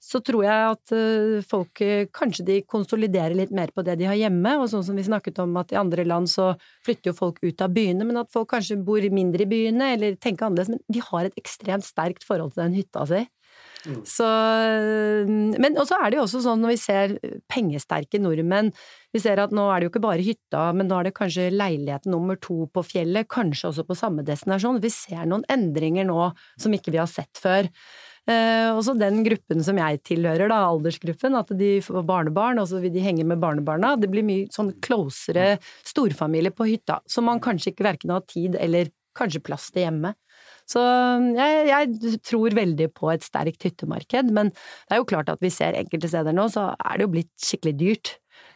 så 0.00 0.20
tror 0.24 0.46
jeg 0.46 0.70
at 0.70 0.94
uh, 0.96 1.44
folk 1.44 1.82
uh, 1.84 2.06
kanskje 2.14 2.46
de 2.48 2.58
konsoliderer 2.64 3.36
litt 3.36 3.52
mer 3.54 3.72
på 3.74 3.84
det 3.86 3.98
de 4.00 4.08
har 4.08 4.18
hjemme, 4.18 4.56
og 4.60 4.70
sånn 4.72 4.86
som 4.86 4.96
vi 4.96 5.04
snakket 5.06 5.42
om 5.44 5.54
at 5.60 5.74
i 5.74 5.80
andre 5.80 6.06
land 6.08 6.30
så 6.32 6.52
flytter 6.86 7.12
jo 7.12 7.18
folk 7.18 7.42
ut 7.44 7.64
av 7.64 7.74
byene, 7.76 8.08
men 8.08 8.22
at 8.22 8.32
folk 8.32 8.50
kanskje 8.54 8.80
bor 8.84 9.04
mindre 9.12 9.44
i 9.44 9.50
byene, 9.50 9.92
eller 9.98 10.16
tenker 10.16 10.48
annerledes, 10.48 10.72
men 10.72 10.82
de 10.88 11.04
har 11.04 11.28
et 11.28 11.40
ekstremt 11.40 11.86
sterkt 11.86 12.24
forhold 12.26 12.54
til 12.54 12.64
den 12.64 12.78
hytta 12.80 13.04
si. 13.10 13.24
Mm. 13.84 14.00
Så 14.08 14.26
Men 15.60 15.76
også 15.80 15.98
er 16.00 16.10
det 16.10 16.16
jo 16.16 16.24
også 16.24 16.40
sånn 16.44 16.62
når 16.64 16.72
vi 16.72 16.78
ser 16.80 17.16
pengesterke 17.52 18.20
nordmenn 18.22 18.70
Vi 19.12 19.20
ser 19.20 19.42
at 19.42 19.52
nå 19.54 19.66
er 19.68 19.80
det 19.80 19.88
jo 19.88 19.92
ikke 19.92 20.04
bare 20.06 20.24
hytta, 20.24 20.70
men 20.74 20.88
nå 20.90 20.96
er 20.98 21.08
det 21.08 21.16
kanskje 21.18 21.50
leilighet 21.52 22.08
nummer 22.10 22.38
to 22.40 22.64
på 22.74 22.82
fjellet, 22.86 23.28
kanskje 23.30 23.68
også 23.70 23.84
på 23.86 23.98
samme 23.98 24.24
destinasjon. 24.26 24.80
Vi 24.82 24.90
ser 24.90 25.28
noen 25.30 25.44
endringer 25.52 26.08
nå 26.08 26.32
som 26.58 26.74
ikke 26.74 26.90
vi 26.94 26.98
har 26.98 27.10
sett 27.10 27.38
før. 27.38 27.70
Eh, 28.24 28.70
også 28.72 28.94
den 28.96 29.20
gruppen 29.26 29.60
som 29.64 29.76
jeg 29.76 30.00
tilhører, 30.08 30.48
da, 30.48 30.62
aldersgruppen, 30.70 31.36
at 31.36 31.50
de 31.58 31.76
får 31.84 32.06
barnebarn, 32.08 32.60
og 32.62 32.70
så 32.70 32.80
vil 32.80 32.94
de 32.94 33.04
henge 33.04 33.26
med 33.28 33.42
barnebarna. 33.42 33.94
Det 34.00 34.08
blir 34.12 34.24
mye 34.24 34.48
sånn 34.54 34.72
closere 34.84 35.58
storfamilie 35.84 36.54
på 36.56 36.66
hytta, 36.70 37.02
som 37.10 37.28
man 37.28 37.42
kanskje 37.44 37.74
ikke 37.74 37.86
verken 37.90 38.14
har 38.16 38.24
tid 38.30 38.56
eller 38.58 38.90
kanskje 39.14 39.44
plass 39.44 39.68
til 39.74 39.86
hjemme. 39.86 40.14
Så 40.70 40.80
jeg, 41.36 41.64
jeg 41.68 42.18
tror 42.24 42.56
veldig 42.56 42.88
på 42.96 43.10
et 43.12 43.24
sterkt 43.26 43.66
hyttemarked, 43.66 44.30
men 44.32 44.52
det 44.54 44.96
er 44.96 45.02
jo 45.02 45.08
klart 45.08 45.32
at 45.32 45.42
vi 45.44 45.52
ser 45.52 45.76
enkelte 45.76 46.08
steder 46.08 46.36
nå, 46.36 46.48
så 46.52 46.70
er 46.72 46.96
det 46.96 47.06
jo 47.06 47.14
blitt 47.18 47.32
skikkelig 47.44 47.74
dyrt. 47.80 48.14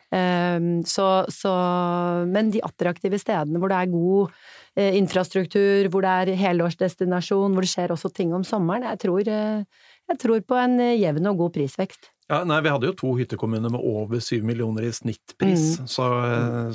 Um, 0.09 0.81
så, 0.89 1.27
så, 1.29 1.51
men 2.25 2.49
de 2.49 2.63
attraktive 2.65 3.19
stedene 3.21 3.61
hvor 3.61 3.69
det 3.69 3.77
er 3.77 3.91
god 3.93 4.31
eh, 4.81 4.95
infrastruktur, 4.97 5.91
hvor 5.93 6.05
det 6.07 6.13
er 6.23 6.39
helårsdestinasjon, 6.41 7.53
hvor 7.53 7.67
det 7.67 7.69
skjer 7.75 7.93
også 7.93 8.09
ting 8.17 8.33
om 8.33 8.47
sommeren, 8.47 8.87
jeg 8.89 9.03
tror, 9.03 9.29
eh, 9.29 9.91
jeg 10.09 10.21
tror 10.23 10.41
på 10.49 10.57
en 10.63 10.79
eh, 10.81 10.95
jevn 10.97 11.29
og 11.29 11.43
god 11.43 11.53
prisvekst. 11.59 12.09
Ja, 12.29 12.41
nei, 12.49 12.63
Vi 12.65 12.73
hadde 12.73 12.89
jo 12.89 12.97
to 12.97 13.13
hyttekommuner 13.21 13.73
med 13.73 13.85
over 13.85 14.21
syv 14.25 14.49
millioner 14.49 14.89
i 14.89 14.95
snittpris, 14.97 15.67
mm. 15.83 15.93
så, 15.93 16.09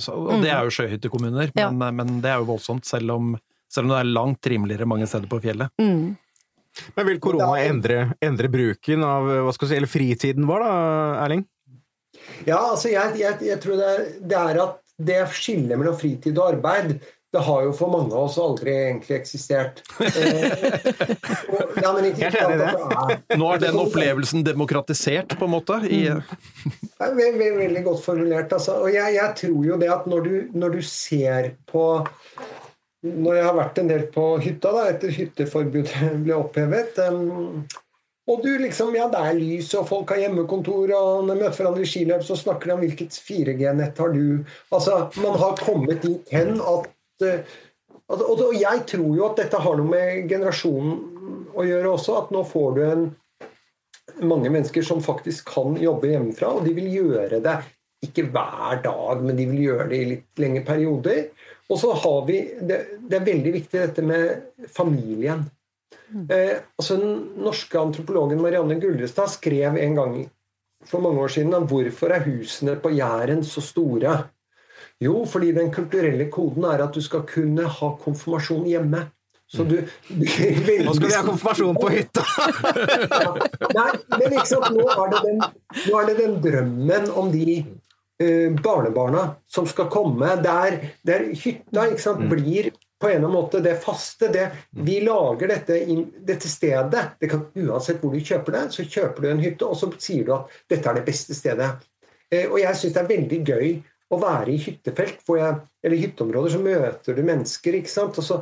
så, 0.02 0.13
og 0.13 0.46
det 0.46 0.54
er 0.54 0.69
jo 0.69 0.78
sjøhyttekommuner, 0.78 1.50
ja. 1.58 1.72
men, 1.74 1.98
men, 1.98 2.15
det 2.22 2.36
er 2.36 2.41
jo 2.41 2.52
voldsomt, 2.54 2.86
selv 2.89 3.17
om, 3.17 3.34
selv 3.73 3.88
om, 3.88 3.93
det 3.93 4.01
er 4.01 4.12
langt 4.19 4.51
rimeligere 4.53 4.89
mange 4.89 5.07
steder 5.09 5.29
på 5.31 5.41
fjellet. 5.43 5.73
Mm. 5.81 6.13
Men 6.97 7.09
vil 7.09 7.19
korona 7.21 7.51
endre, 7.62 7.97
endre, 8.23 8.49
bruken 8.49 9.03
av 9.05 9.27
hva 9.45 9.53
skal 9.53 9.69
si, 9.69 9.77
eller 9.77 9.91
fritiden 9.91 10.47
vår, 10.49 10.63
da, 10.65 10.77
Erling? 11.25 11.43
Ja, 12.47 12.59
altså 12.59 12.93
jeg, 12.93 13.17
jeg, 13.19 13.38
jeg 13.45 13.59
tror 13.62 13.77
det 13.77 13.89
er, 13.89 14.07
det 14.21 14.39
er, 14.39 14.62
at 14.63 14.79
det 15.03 15.19
skillet 15.33 15.77
mellom 15.77 15.97
fritid 15.97 16.38
og 16.38 16.53
arbeid 16.53 16.97
det 17.33 17.41
har 17.41 17.63
jo 17.65 17.71
for 17.73 17.89
mange 17.89 18.13
av 18.13 18.27
oss 18.27 18.36
aldri 18.38 18.73
egentlig 18.77 19.15
eksistert. 19.17 19.79
ja, 21.81 21.93
ikke, 22.05 22.29
er, 22.29 23.15
Nå 23.39 23.47
er 23.49 23.63
den 23.63 23.79
opplevelsen 23.81 24.43
demokratisert, 24.45 25.33
på 25.39 25.47
en 25.47 25.53
måte? 25.55 25.79
I... 25.89 26.03
veldig, 27.01 27.47
veldig, 27.57 27.83
godt 27.88 28.03
formulert. 28.05 28.53
Altså. 28.53 28.77
Og 28.86 28.93
jeg, 28.93 29.15
jeg, 29.17 29.33
tror 29.39 29.65
jo 29.65 29.79
det 29.81 29.89
at 29.95 30.05
når 30.12 30.27
du, 30.27 30.36
når 30.53 30.77
du, 30.77 30.83
ser 30.86 31.49
på 31.71 31.88
Når 33.04 33.36
jeg 33.36 33.48
har 33.48 33.56
vært 33.58 33.80
en 33.82 33.89
del 33.89 34.06
på 34.13 34.28
hytta 34.44 34.72
da, 34.76 34.84
etter 34.92 35.12
hytteforbudet 35.12 36.12
ble 36.24 36.38
opphevet 36.38 37.02
um, 37.10 37.66
og 38.32 38.39
du 38.39 38.54
liksom, 38.56 38.94
ja, 38.96 39.10
det 39.12 39.20
er 39.20 39.36
lys, 39.36 39.74
og 39.76 39.89
folk 39.89 40.13
har 40.13 40.22
hjemmekontor, 40.22 40.94
og 40.96 41.26
når 41.28 41.36
de 41.36 41.42
møter 41.42 41.58
hverandre 41.60 41.84
i 41.84 41.89
skiløp, 41.92 42.22
så 42.24 42.38
snakker 42.39 42.70
de 42.70 42.76
om 42.78 42.84
hvilket 42.86 43.18
4G-nett 43.20 44.00
har 44.00 44.13
du 44.16 44.46
Altså, 44.72 45.10
man 45.20 45.36
har 45.42 45.60
kommet 45.60 46.06
dit 46.08 46.32
hen 46.32 46.56
at 46.56 47.26
uh, 47.28 47.58
og, 48.12 48.24
og 48.32 48.56
jeg 48.56 48.86
tror 48.89 49.12
jo 49.18 49.28
at 49.30 49.39
dette 49.39 49.60
har 49.63 49.78
noe 49.80 49.89
med 49.89 50.30
generasjonen 50.32 51.52
å 51.56 51.66
gjøre 51.68 51.94
også. 51.96 52.18
At 52.20 52.34
nå 52.36 52.44
får 52.48 52.74
du 52.76 52.82
en, 52.88 53.06
mange 54.28 54.52
mennesker 54.52 54.86
som 54.86 55.02
faktisk 55.04 55.48
kan 55.54 55.78
jobbe 55.80 56.12
hjemmefra, 56.12 56.52
og 56.58 56.68
de 56.68 56.76
vil 56.76 56.92
gjøre 56.92 57.39
det 57.44 57.58
ikke 58.04 58.28
hver 58.34 58.82
dag, 58.84 59.24
men 59.24 59.38
de 59.39 59.48
vil 59.50 59.66
gjøre 59.70 59.89
det 59.92 60.00
i 60.00 60.10
litt 60.12 60.44
lengre 60.44 60.63
perioder. 60.68 61.26
Og 61.72 61.80
så 61.80 61.94
har 62.04 62.24
vi 62.28 62.39
det, 62.62 62.80
det 63.08 63.18
er 63.18 63.28
veldig 63.28 63.54
viktig 63.56 63.80
dette 63.80 64.06
med 64.06 64.68
familien. 64.72 65.46
Eh, 66.30 66.60
altså 66.78 66.98
Den 67.02 67.16
norske 67.42 67.80
antropologen 67.80 68.42
Marianne 68.42 68.78
Gullestad 68.82 69.32
skrev 69.34 69.80
en 69.82 69.96
gang 69.98 70.16
for 70.86 71.02
mange 71.02 71.24
år 71.24 71.32
siden 71.32 71.56
om 71.58 71.68
hvorfor 71.68 72.13
er 72.13 72.26
husene 72.28 72.76
på 72.76 72.92
Jæren 72.94 73.44
så 73.48 73.63
store. 73.63 74.18
Jo, 75.02 75.26
fordi 75.26 75.52
den 75.56 75.72
kulturelle 75.72 76.30
koden 76.32 76.68
er 76.68 76.84
at 76.84 76.96
du 76.96 77.02
skal 77.02 77.24
kunne 77.28 77.68
ha 77.68 77.89
konfirmasjon 78.04 78.68
hjemme. 78.68 79.06
Så 79.54 79.63
du, 79.63 79.76
du 80.10 80.24
Nå 80.24 80.94
skal 80.96 81.08
vi 81.08 81.13
ha 81.13 81.24
konfirmasjon 81.26 81.78
på 81.78 81.89
hytta! 81.94 82.24
nei, 83.78 83.89
men 84.16 84.28
ikke 84.32 84.48
sant, 84.50 84.72
nå 84.74 84.86
er, 84.88 85.13
den, 85.13 85.42
nå 85.44 86.00
er 86.00 86.08
det 86.10 86.16
den, 86.18 86.38
drømmen 86.42 87.10
om 87.12 87.30
de 87.34 87.60
barnebarna 88.63 89.27
som 89.49 89.67
skal 89.69 89.89
komme, 89.91 90.36
der, 90.43 90.79
der 91.05 91.29
hytta 91.38 91.88
ikke 91.91 92.03
sant, 92.03 92.25
mm. 92.25 92.33
blir 92.33 92.71
på 93.03 93.09
en 93.12 93.25
måte 93.31 93.59
det 93.59 93.75
faste. 93.83 94.29
Det, 94.31 94.47
vi 94.83 94.99
lager 95.03 95.51
dette, 95.51 95.79
dette 96.23 96.47
stedet. 96.49 97.05
Det 97.19 97.29
kan, 97.31 97.47
uansett 97.59 98.03
hvor 98.03 98.13
du 98.15 98.23
kjøper 98.23 98.55
det, 98.55 98.67
så 98.75 98.86
kjøper 98.88 99.25
du 99.25 99.31
en 99.31 99.43
hytte, 99.43 99.67
og 99.67 99.79
så 99.79 99.91
sier 99.99 100.27
du 100.27 100.36
at 100.38 100.53
dette 100.71 100.89
er 100.89 101.01
det 101.01 101.07
beste 101.07 101.36
stedet. 101.36 101.73
Eh, 102.31 102.45
og 102.47 102.62
jeg 102.62 102.79
syns 102.79 102.95
det 102.95 103.01
er 103.03 103.09
veldig 103.12 103.41
gøy 103.43 103.73
å 104.13 104.19
være 104.21 104.53
i 104.53 104.62
hyttefelt, 104.62 105.23
jeg, 105.25 105.57
eller 105.83 106.03
hytteområder, 106.05 106.53
så 106.53 106.62
møter 106.63 107.17
du 107.17 107.25
mennesker, 107.27 107.79
ikke 107.79 107.91
sant. 107.91 108.19
Og 108.21 108.27
så 108.27 108.39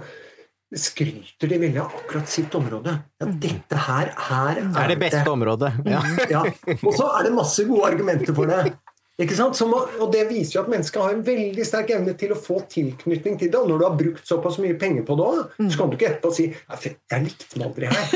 skryter 0.72 1.50
de 1.52 1.58
veldig 1.60 1.82
av 1.82 1.98
akkurat 1.98 2.30
sitt 2.32 2.54
område. 2.56 2.94
Ja, 3.20 3.28
dette 3.44 3.82
her, 3.88 4.14
her 4.30 4.62
er 4.62 4.62
det 4.62 4.84
er 4.84 4.94
det 4.94 5.00
beste 5.02 5.26
det. 5.26 5.34
området. 5.34 5.72
Ja. 5.90 6.06
ja. 6.32 6.44
Og 6.78 6.94
så 6.96 7.10
er 7.18 7.28
det 7.28 7.34
masse 7.36 7.66
gode 7.68 7.90
argumenter 7.92 8.38
for 8.38 8.52
det. 8.52 8.76
Ikke 9.22 9.38
sant? 9.38 9.58
Som, 9.58 9.74
og 9.76 10.08
Det 10.14 10.24
viser 10.30 10.58
jo 10.58 10.64
at 10.64 10.72
mennesket 10.72 11.02
har 11.02 11.14
en 11.14 11.24
veldig 11.26 11.66
sterk 11.68 11.92
evne 11.96 12.16
til 12.18 12.34
å 12.34 12.38
få 12.40 12.62
tilknytning 12.72 13.38
til 13.40 13.52
det. 13.54 13.60
Og 13.60 13.70
når 13.70 13.82
du 13.82 13.86
har 13.86 13.98
brukt 14.00 14.28
såpass 14.28 14.58
mye 14.64 14.78
penger 14.82 15.06
på 15.08 15.18
det 15.20 15.28
òg, 15.28 15.42
så 15.62 15.80
kan 15.80 15.92
du 15.92 15.98
ikke 15.98 16.10
etterpå 16.10 16.34
si 16.36 16.48
'jeg 16.52 17.24
likte 17.26 17.60
meg 17.60 17.68
aldri 17.68 17.92
her'. 17.92 18.12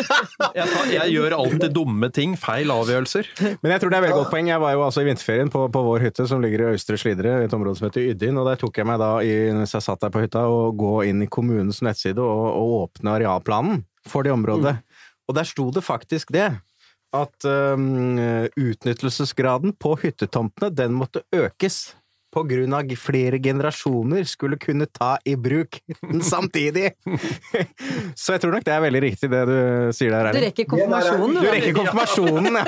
jeg, 0.58 0.66
tar, 0.74 0.92
jeg, 0.92 1.12
gjør 1.14 1.36
alltid 1.38 1.74
dumme 1.74 2.10
ting. 2.12 2.36
Feil 2.40 2.70
avgjørelser. 2.74 3.30
Men 3.62 3.72
jeg 3.74 3.80
tror 3.80 3.90
det 3.90 3.98
er 3.98 4.06
veldig 4.06 4.20
godt 4.20 4.32
poeng. 4.34 4.48
Jeg 4.52 4.60
var 4.60 4.72
jo 4.76 4.84
altså 4.84 5.04
i 5.04 5.08
vinterferien 5.08 5.50
på, 5.50 5.66
på 5.72 5.84
vår 5.86 6.06
hytte 6.06 6.26
som 6.28 6.42
ligger 6.44 6.66
i 6.66 6.72
Øystre 6.74 6.98
Slidre, 7.00 7.36
et 7.44 7.56
område 7.56 7.80
som 7.80 7.88
heter 7.88 8.10
Ydin. 8.12 8.38
Og 8.40 8.48
der 8.48 8.60
tok 8.60 8.76
jeg 8.76 8.86
meg 8.86 9.00
da, 9.00 9.12
i, 9.24 9.34
mens 9.56 9.74
jeg 9.76 9.86
satt 9.86 10.02
der 10.04 10.12
på 10.12 10.24
hytta, 10.24 10.44
å 10.44 10.72
gå 10.76 11.04
inn 11.08 11.22
i 11.24 11.30
kommunens 11.30 11.80
nettside 11.86 12.20
og, 12.20 12.46
og 12.52 12.76
åpne 12.84 13.16
arealplanen 13.18 13.84
for 14.08 14.26
det 14.26 14.34
området. 14.34 14.76
Mm. 14.76 15.06
Og 15.30 15.36
der 15.38 15.46
sto 15.46 15.70
det 15.70 15.86
faktisk 15.86 16.32
det 16.34 16.50
at 17.16 17.46
um, 17.48 18.18
utnyttelsesgraden 18.54 19.74
på 19.80 19.96
hyttetomtene 20.04 20.70
den 20.74 20.94
måtte 20.94 21.24
økes 21.34 21.88
på 22.30 22.42
grunn 22.46 22.74
av 22.74 22.90
flere 22.98 23.38
generasjoner 23.42 24.24
skulle 24.28 24.58
kunne 24.60 24.86
ta 24.86 25.16
i 25.24 25.34
bruk 25.36 25.80
den 26.00 26.22
samtidig. 26.22 26.92
Så 28.20 28.36
jeg 28.36 28.44
tror 28.44 28.54
nok 28.54 28.66
det 28.66 28.74
er 28.74 28.84
veldig 28.84 29.02
riktig 29.02 29.30
det 29.32 29.40
du 29.48 29.56
sier 29.96 30.14
der. 30.14 30.30
Du 30.34 30.44
rekker 30.44 30.68
konfirmasjonen, 30.70 31.40
du. 31.40 31.48
rekker 31.48 31.74
konfirmasjonen, 31.80 32.60
ja. 32.60 32.64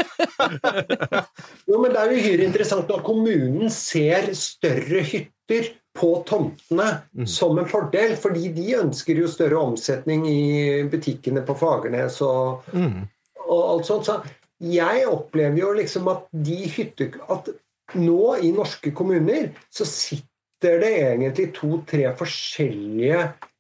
jo, 1.71 1.79
men 1.79 1.95
det 1.95 2.03
er 2.03 2.17
uhyre 2.17 2.49
interessant 2.49 2.91
når 2.91 3.07
kommunen 3.07 3.71
ser 3.75 4.33
større 4.39 5.07
hytter 5.07 5.71
på 5.93 6.11
tomtene 6.27 6.89
mm. 7.13 7.27
som 7.29 7.59
en 7.61 7.69
fordel, 7.69 8.17
fordi 8.19 8.51
de 8.57 8.71
ønsker 8.81 9.21
jo 9.21 9.31
større 9.31 9.61
omsetning 9.61 10.25
i 10.27 10.45
butikkene 10.91 11.45
på 11.47 11.59
Fagernes 11.61 12.19
og, 12.27 12.73
mm 12.73 13.03
og 13.47 13.61
alt 13.73 13.89
sånt. 13.89 14.09
Så 14.09 14.21
jeg 14.63 15.07
opplever 15.11 15.59
jo 15.59 15.75
liksom 15.77 16.11
at 16.13 16.27
de 16.31 16.59
hytte... 16.71 17.13
At 17.33 17.51
nå 17.99 18.37
i 18.41 18.53
norske 18.55 18.93
kommuner 18.97 19.51
så 19.69 19.85
sitter 19.89 20.79
det 20.81 20.93
egentlig 20.97 21.51
to-tre 21.57 22.07
forskjellige 22.17 23.19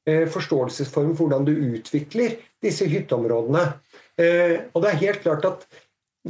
eh, 0.09 0.25
forståelsesformer 0.33 1.17
for 1.19 1.27
hvordan 1.27 1.45
du 1.49 1.53
utvikler 1.53 2.39
disse 2.63 2.87
hytteområdene. 2.89 3.65
Eh, 4.17 4.55
og 4.73 4.85
det 4.85 4.93
er 4.93 5.03
helt 5.03 5.25
klart 5.27 5.49
at 5.51 5.67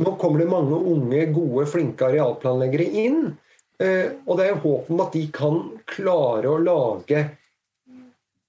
nå 0.00 0.16
kommer 0.18 0.42
det 0.42 0.48
mange 0.50 0.78
unge, 0.78 1.26
gode, 1.36 1.68
flinke 1.70 2.08
arealplanleggere 2.08 2.88
inn. 3.04 3.20
Eh, 3.82 4.16
og 4.24 4.40
det 4.40 4.48
er 4.48 4.62
håp 4.64 4.90
om 4.90 5.04
at 5.04 5.14
de 5.14 5.26
kan 5.34 5.60
klare 5.92 6.50
å 6.50 6.58
lage 6.62 7.26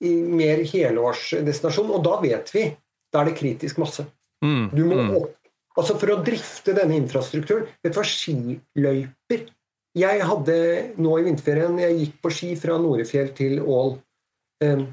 mer 0.04 0.64
helårsdestinasjon. 0.68 1.94
Og 1.94 2.04
da 2.08 2.18
vet 2.24 2.56
vi 2.56 2.68
da 3.14 3.22
er 3.22 3.30
det 3.30 3.38
kritisk 3.38 3.78
masse. 3.84 4.08
Mm, 4.44 4.68
du 4.76 4.84
må 4.90 5.00
mm. 5.00 5.16
opp. 5.22 5.32
Altså 5.74 5.96
For 5.98 6.14
å 6.14 6.22
drifte 6.26 6.76
denne 6.78 6.98
infrastrukturen 7.00 7.66
Vet 7.82 7.96
du 7.96 7.98
hva, 7.98 8.06
skiløyper 8.06 9.46
Jeg 9.98 10.28
hadde 10.30 10.58
nå 11.02 11.16
i 11.18 11.26
vinterferien 11.26 11.80
Jeg 11.82 12.00
gikk 12.02 12.20
på 12.22 12.34
ski 12.36 12.52
fra 12.60 12.78
Norefjell 12.82 13.32
til 13.38 13.58
Ål. 13.64 13.96
Um, 14.64 14.86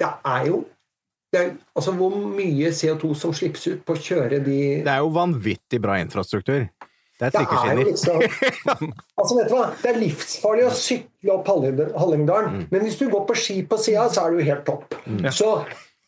det 0.00 0.10
er 0.26 0.48
jo 0.48 0.64
det 1.30 1.38
er, 1.38 1.50
altså 1.78 1.94
Hvor 1.94 2.16
mye 2.18 2.72
CO2 2.74 3.12
som 3.14 3.34
slippes 3.36 3.68
ut 3.70 3.84
på 3.86 3.94
å 3.94 4.02
kjøre 4.08 4.40
de 4.42 4.60
Det 4.82 4.90
er 4.90 5.04
jo 5.04 5.12
vanvittig 5.14 5.78
bra 5.82 6.00
infrastruktur. 6.02 6.64
Det 7.20 7.28
er 7.28 7.34
trikkeskinner. 7.36 7.84
Liksom, 7.84 8.22
altså, 9.20 9.36
vet 9.36 9.50
du 9.50 9.54
hva? 9.54 9.66
Det 9.76 9.90
er 9.92 10.00
livsfarlig 10.00 10.64
å 10.66 10.72
sykle 10.72 11.34
opp 11.36 11.50
Hallingdalen, 11.52 12.54
mm. 12.56 12.62
men 12.72 12.82
hvis 12.86 12.96
du 12.96 13.04
går 13.12 13.26
på 13.28 13.36
ski 13.36 13.58
på 13.68 13.76
sida, 13.78 14.06
så 14.10 14.24
er 14.24 14.34
du 14.34 14.42
helt 14.46 14.64
topp. 14.64 14.96
Mm. 15.04 15.26
Så 15.36 15.50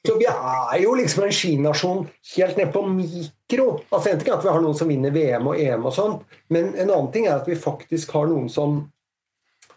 så 0.08 0.16
vi 0.18 0.26
er 0.26 0.80
jo 0.82 0.96
liksom 0.98 1.24
en 1.28 1.34
skinasjon 1.34 2.06
helt 2.34 2.56
ned 2.58 2.72
på 2.74 2.82
mikro. 2.90 3.66
Altså 3.92 4.10
En 4.10 4.18
ting 4.18 4.32
er 4.32 4.38
at 4.40 4.46
vi 4.46 4.50
har 4.50 4.64
noen 4.64 4.78
som 4.78 4.90
vinner 4.90 5.14
VM 5.14 5.46
og 5.52 5.60
EM 5.62 5.86
og 5.86 5.94
sånt, 5.94 6.24
men 6.50 6.72
en 6.72 6.90
annen 6.90 7.12
ting 7.14 7.28
er 7.28 7.36
at 7.36 7.46
vi 7.46 7.58
faktisk 7.58 8.10
har 8.16 8.26
noen 8.30 8.48
som 8.50 8.80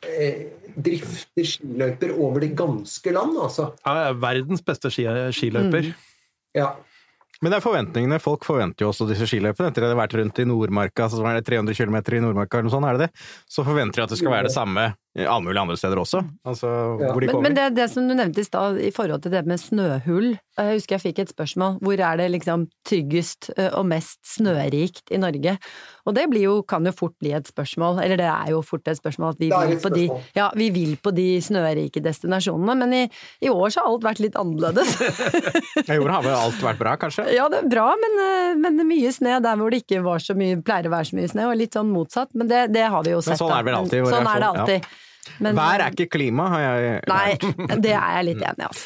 eh, 0.02 0.48
drifter 0.76 1.46
skiløyper 1.46 2.16
over 2.18 2.42
det 2.42 2.56
ganske 2.58 3.14
land, 3.14 3.38
altså. 3.38 3.70
Ja, 3.86 4.10
verdens 4.18 4.66
beste 4.66 4.90
skiløyper. 4.90 5.92
Mm. 5.92 6.12
Ja. 6.58 6.74
Men 7.42 7.52
det 7.52 7.60
er 7.60 7.66
forventningene. 7.66 8.20
Folk 8.24 8.46
forventer 8.48 8.86
jo 8.86 8.92
også 8.92 9.08
disse 9.10 9.28
skiløpene. 9.30 9.72
Etter 9.72 9.86
at 9.86 9.92
de 9.92 9.96
har 9.96 10.02
vært 10.04 10.16
rundt 10.20 10.40
i 10.40 10.48
Nordmarka, 10.48 11.10
så 11.12 11.24
er 11.26 11.40
det 11.40 11.48
300 11.50 11.76
km 11.78 11.98
i 12.00 12.22
Nordmarka 12.24 12.60
eller 12.60 12.70
noe 12.70 12.76
sånt, 12.76 12.88
er 12.90 13.00
det 13.00 13.08
det? 13.08 13.26
Så 13.52 13.66
forventer 13.68 14.02
de 14.02 14.06
at 14.08 14.14
det 14.14 14.20
skal 14.22 14.36
være 14.38 14.48
det 14.50 14.56
samme 14.56 14.94
alle 15.16 15.44
mulige 15.44 15.62
andre 15.62 15.78
steder 15.80 16.00
også. 16.02 16.24
Altså, 16.48 16.68
ja. 17.00 17.12
hvor 17.12 17.24
de. 17.24 17.32
Men, 17.32 17.44
men 17.48 17.56
det, 17.56 17.70
det, 17.78 17.88
som 17.92 18.08
du 18.08 18.16
nevnte 18.18 18.44
i 18.44 18.48
stad 18.48 18.80
i 18.84 18.92
forhold 18.96 19.24
til 19.24 19.32
det 19.36 19.46
med 19.48 19.62
snøhull 19.62 20.34
Jeg 20.56 20.78
husker 20.78 20.96
jeg 20.96 21.02
fikk 21.04 21.18
et 21.20 21.32
spørsmål. 21.34 21.74
Hvor 21.84 22.00
er 22.00 22.20
det 22.22 22.26
liksom 22.32 22.62
tryggest 22.88 23.50
eh, 23.58 23.68
og 23.76 23.88
mest 23.90 24.22
snørikt 24.24 25.12
i 25.12 25.20
Norge? 25.20 25.58
Og 26.08 26.16
det 26.16 26.24
blir 26.32 26.46
jo, 26.46 26.54
kan 26.64 26.86
jo 26.88 26.94
fort 26.96 27.16
bli 27.20 27.34
et 27.36 27.50
spørsmål, 27.50 28.00
eller 28.04 28.20
det 28.22 28.28
er 28.30 28.52
jo 28.54 28.62
fort 28.64 28.88
et 28.88 29.00
spørsmål 29.00 29.34
at 29.34 29.42
vi, 29.42 29.50
er 29.52 29.72
vil 29.74 29.82
på, 29.84 29.92
de, 29.92 30.06
ja, 30.38 30.48
vi 30.56 30.70
vil 30.72 30.94
på 31.04 31.12
de 31.18 31.28
snørike 31.44 32.00
destinasjonene, 32.06 32.76
men 32.84 32.94
i, 32.96 33.04
i 33.44 33.52
år 33.52 33.74
så 33.76 33.84
har 33.84 33.92
alt 33.92 34.06
vært 34.08 34.22
litt 34.24 34.38
annerledes. 34.40 34.96
I 35.90 35.98
år 36.00 36.14
har 36.14 36.24
vel 36.24 36.38
alt 36.38 36.62
vært 36.64 36.80
bra, 36.80 36.96
kanskje? 37.04 37.28
ja, 37.36 37.50
det 37.52 37.64
er 37.66 37.72
bra, 37.76 37.90
men, 38.00 38.20
eh, 38.28 38.52
men 38.62 38.80
det 38.80 38.86
er 38.86 38.92
mye 38.94 39.12
snø 39.18 39.40
der 39.44 39.60
hvor 39.60 39.74
det 39.76 39.84
ikke 39.84 40.04
var 40.06 40.24
så 40.24 40.38
mye, 40.40 40.62
pleier 40.64 40.88
å 40.88 40.94
være 40.96 41.10
så 41.12 41.20
mye 41.20 41.34
snø, 41.34 41.50
og 41.52 41.60
litt 41.60 41.76
sånn 41.76 41.92
motsatt. 41.92 42.32
Men 42.38 42.48
det, 42.52 42.68
det 42.76 42.88
har 42.96 43.04
vi 43.04 43.12
jo 43.18 43.20
sett. 43.26 43.42
sånn 43.42 43.52
er 43.52 43.60
det 43.66 43.72
vel 43.74 43.82
alltid 43.82 44.08
Sånn 44.14 44.32
er 44.32 44.40
det 44.46 44.54
alltid. 44.54 44.88
Ja. 44.88 45.02
Men- 45.42 45.58
Vær 45.58 45.82
er 45.82 45.96
ikke 45.96 46.06
klima, 46.14 46.50
har 46.54 46.62
jeg 46.62 47.02
Nei, 47.10 47.34
det 47.84 47.94
er 47.98 48.18
jeg 48.20 48.26
litt 48.30 48.44
enig 48.46 48.62
i, 48.62 48.68
altså. 48.70 48.86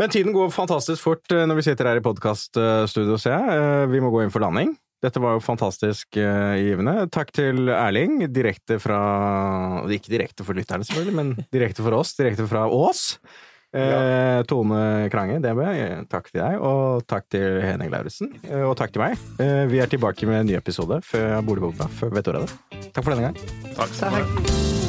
Men 0.00 0.10
tiden 0.10 0.34
går 0.34 0.50
fantastisk 0.54 1.02
fort 1.04 1.32
eh, 1.34 1.44
når 1.46 1.60
vi 1.60 1.66
sitter 1.68 1.86
her 1.90 2.00
i 2.00 2.04
podkaststudio, 2.04 3.18
ser 3.20 3.36
jeg. 3.36 3.60
Eh, 3.60 3.84
Vi 3.92 4.02
må 4.02 4.10
gå 4.14 4.24
inn 4.24 4.32
for 4.34 4.42
landing. 4.42 4.74
Dette 5.04 5.20
var 5.20 5.36
jo 5.36 5.42
fantastisk 5.44 6.16
eh, 6.16 6.54
givende. 6.64 7.04
Takk 7.12 7.30
til 7.36 7.68
Erling, 7.68 8.22
direkte 8.32 8.78
fra 8.80 8.98
Ikke 9.92 10.10
direkte 10.14 10.46
for 10.46 10.56
lytterne, 10.56 10.86
selvfølgelig, 10.88 11.14
men 11.18 11.34
direkte 11.52 11.84
for 11.84 11.98
oss. 12.00 12.14
Direkte 12.18 12.46
fra 12.50 12.66
Ås. 12.72 13.18
Ja. 13.74 14.42
Tone 14.46 15.08
Krange, 15.10 15.40
DB, 15.42 15.58
takk 16.06 16.28
til 16.30 16.38
deg. 16.44 16.60
Og 16.62 17.02
takk 17.10 17.26
til 17.34 17.58
Henning 17.58 17.90
Lauritzen. 17.90 18.30
Og 18.68 18.76
takk 18.78 18.94
til 18.94 19.02
meg. 19.02 19.18
Vi 19.72 19.82
er 19.82 19.90
tilbake 19.90 20.30
med 20.30 20.44
en 20.44 20.50
ny 20.52 20.54
episode 20.60 21.00
før 21.02 21.40
Boligbobla, 21.42 21.90
før 21.98 22.14
vet 22.14 22.30
du 22.30 22.38
det. 22.38 22.46
Takk 22.94 23.02
for 23.02 23.16
denne 23.16 23.32
gang. 23.34 23.74
Takk. 23.74 23.98
Takk. 23.98 24.83